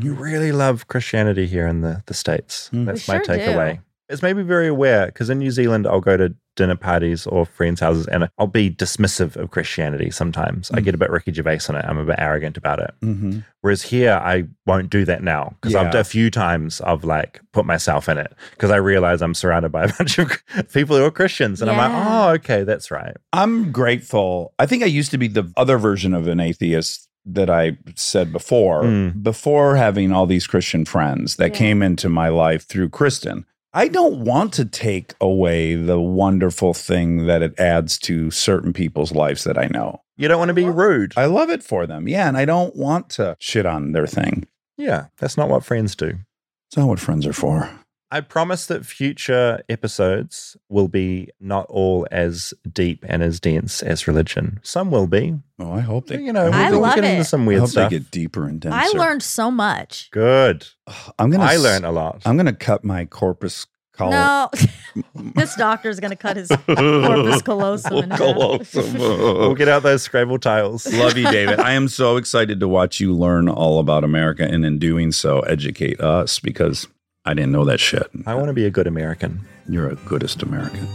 You 0.00 0.14
really 0.14 0.50
love 0.50 0.88
Christianity 0.88 1.46
here 1.46 1.66
in 1.66 1.82
the, 1.82 2.02
the 2.06 2.14
States. 2.14 2.68
Hmm. 2.68 2.86
That's 2.86 3.06
We 3.06 3.14
my 3.14 3.22
sure 3.22 3.34
takeaway. 3.36 3.72
It's 3.74 3.80
made 4.22 4.36
me 4.36 4.42
very 4.42 4.68
aware 4.68 5.06
because 5.06 5.30
in 5.30 5.38
New 5.38 5.50
Zealand, 5.50 5.86
I'll 5.86 6.00
go 6.00 6.16
to 6.16 6.34
dinner 6.56 6.76
parties 6.76 7.26
or 7.26 7.44
friends' 7.44 7.80
houses 7.80 8.06
and 8.06 8.28
I'll 8.38 8.46
be 8.46 8.70
dismissive 8.70 9.34
of 9.34 9.50
Christianity 9.50 10.10
sometimes. 10.10 10.70
I 10.72 10.78
Mm. 10.80 10.84
get 10.84 10.94
a 10.94 10.98
bit 10.98 11.10
Ricky 11.10 11.32
Gervais 11.32 11.60
on 11.68 11.74
it. 11.74 11.84
I'm 11.84 11.98
a 11.98 12.04
bit 12.04 12.14
arrogant 12.18 12.56
about 12.56 12.78
it. 12.78 12.92
Mm-hmm. 13.02 13.38
Whereas 13.62 13.82
here, 13.82 14.12
I 14.12 14.44
won't 14.64 14.88
do 14.90 15.04
that 15.06 15.22
now 15.24 15.56
because 15.60 15.74
I've 15.74 15.92
Yeah. 15.92 16.00
a 16.00 16.04
few 16.04 16.30
times 16.30 16.80
I've 16.82 17.02
like 17.02 17.40
put 17.52 17.66
myself 17.66 18.08
in 18.08 18.18
it 18.18 18.32
because 18.52 18.70
I 18.70 18.76
realize 18.76 19.20
I'm 19.20 19.34
surrounded 19.34 19.72
by 19.72 19.84
a 19.84 19.92
bunch 19.98 20.18
of 20.18 20.30
people 20.72 20.96
who 20.96 21.04
are 21.04 21.10
Christians. 21.10 21.60
And 21.60 21.70
I'm 21.70 21.76
like, 21.76 21.90
oh, 21.92 22.28
okay, 22.34 22.62
that's 22.62 22.90
right. 22.92 23.16
I'm 23.32 23.72
grateful. 23.72 24.54
I 24.58 24.66
think 24.66 24.82
I 24.84 24.86
used 24.86 25.10
to 25.10 25.18
be 25.18 25.26
the 25.28 25.50
other 25.56 25.76
version 25.78 26.14
of 26.14 26.28
an 26.28 26.38
atheist 26.40 27.08
that 27.26 27.48
I 27.50 27.78
said 27.96 28.32
before, 28.32 28.82
Mm. 28.84 29.22
before 29.22 29.76
having 29.76 30.12
all 30.12 30.26
these 30.26 30.46
Christian 30.46 30.84
friends 30.84 31.36
that 31.36 31.52
Yeah. 31.52 31.58
came 31.58 31.82
into 31.82 32.08
my 32.10 32.28
life 32.28 32.66
through 32.68 32.90
Kristen. 32.90 33.46
I 33.76 33.88
don't 33.88 34.20
want 34.20 34.52
to 34.54 34.64
take 34.64 35.14
away 35.20 35.74
the 35.74 36.00
wonderful 36.00 36.74
thing 36.74 37.26
that 37.26 37.42
it 37.42 37.58
adds 37.58 37.98
to 38.00 38.30
certain 38.30 38.72
people's 38.72 39.10
lives 39.10 39.42
that 39.44 39.58
I 39.58 39.66
know. 39.66 40.00
You 40.16 40.28
don't 40.28 40.38
want 40.38 40.50
to 40.50 40.54
be 40.54 40.68
rude. 40.68 41.12
I 41.16 41.26
love 41.26 41.50
it 41.50 41.64
for 41.64 41.84
them. 41.84 42.06
Yeah. 42.06 42.28
And 42.28 42.36
I 42.36 42.44
don't 42.44 42.76
want 42.76 43.10
to 43.10 43.36
shit 43.40 43.66
on 43.66 43.90
their 43.90 44.06
thing. 44.06 44.46
Yeah, 44.76 45.06
that's 45.18 45.36
not 45.36 45.48
what 45.48 45.64
friends 45.64 45.96
do. 45.96 46.18
It's 46.68 46.76
not 46.76 46.86
what 46.86 47.00
friends 47.00 47.26
are 47.26 47.32
for. 47.32 47.68
I 48.14 48.20
promise 48.20 48.66
that 48.66 48.86
future 48.86 49.60
episodes 49.68 50.56
will 50.68 50.86
be 50.86 51.30
not 51.40 51.66
all 51.68 52.06
as 52.12 52.54
deep 52.72 53.04
and 53.08 53.24
as 53.24 53.40
dense 53.40 53.82
as 53.82 54.06
religion. 54.06 54.60
Some 54.62 54.92
will 54.92 55.08
be. 55.08 55.34
Oh, 55.58 55.72
I 55.72 55.80
hope 55.80 56.06
they. 56.06 56.20
You 56.20 56.32
know, 56.32 56.48
I 56.48 56.70
we'll 56.70 56.78
love 56.78 56.94
get 56.94 57.02
into 57.02 57.22
it. 57.22 57.24
some 57.24 57.48
I 57.48 57.54
hope 57.56 57.70
stuff. 57.70 57.90
they 57.90 57.98
get 57.98 58.12
deeper 58.12 58.46
and 58.46 58.60
denser. 58.60 58.78
I 58.78 58.86
learned 58.96 59.24
so 59.24 59.50
much. 59.50 60.12
Good. 60.12 60.68
I'm 61.18 61.28
gonna. 61.30 61.42
I 61.42 61.56
learned 61.56 61.84
a 61.86 61.90
lot. 61.90 62.22
I'm 62.24 62.36
gonna 62.36 62.52
cut 62.52 62.84
my 62.84 63.04
corpus 63.04 63.66
callosum. 63.96 64.70
No, 64.94 65.02
this 65.34 65.56
doctor's 65.56 65.98
going 65.98 66.10
to 66.10 66.16
cut 66.16 66.36
his 66.36 66.48
corpus 66.66 67.42
callosum 67.42 68.04
in 68.04 68.10
half. 68.10 68.74
we'll 68.74 69.54
get 69.54 69.68
out 69.68 69.82
those 69.82 70.02
Scrabble 70.02 70.38
tiles. 70.38 70.86
Love 70.92 71.16
you, 71.16 71.30
David. 71.30 71.58
I 71.58 71.72
am 71.72 71.88
so 71.88 72.16
excited 72.16 72.60
to 72.60 72.68
watch 72.68 73.00
you 73.00 73.12
learn 73.12 73.48
all 73.48 73.80
about 73.80 74.04
America 74.04 74.44
and 74.44 74.64
in 74.64 74.78
doing 74.78 75.12
so, 75.12 75.40
educate 75.40 76.00
us 76.00 76.38
because 76.38 76.86
I 77.26 77.32
didn't 77.32 77.52
know 77.52 77.64
that 77.64 77.80
shit. 77.80 78.10
I 78.26 78.34
want 78.34 78.48
to 78.48 78.52
be 78.52 78.66
a 78.66 78.70
good 78.70 78.86
American. 78.86 79.40
You're 79.68 79.88
a 79.88 79.94
goodest 79.94 80.42
American. 80.42 80.86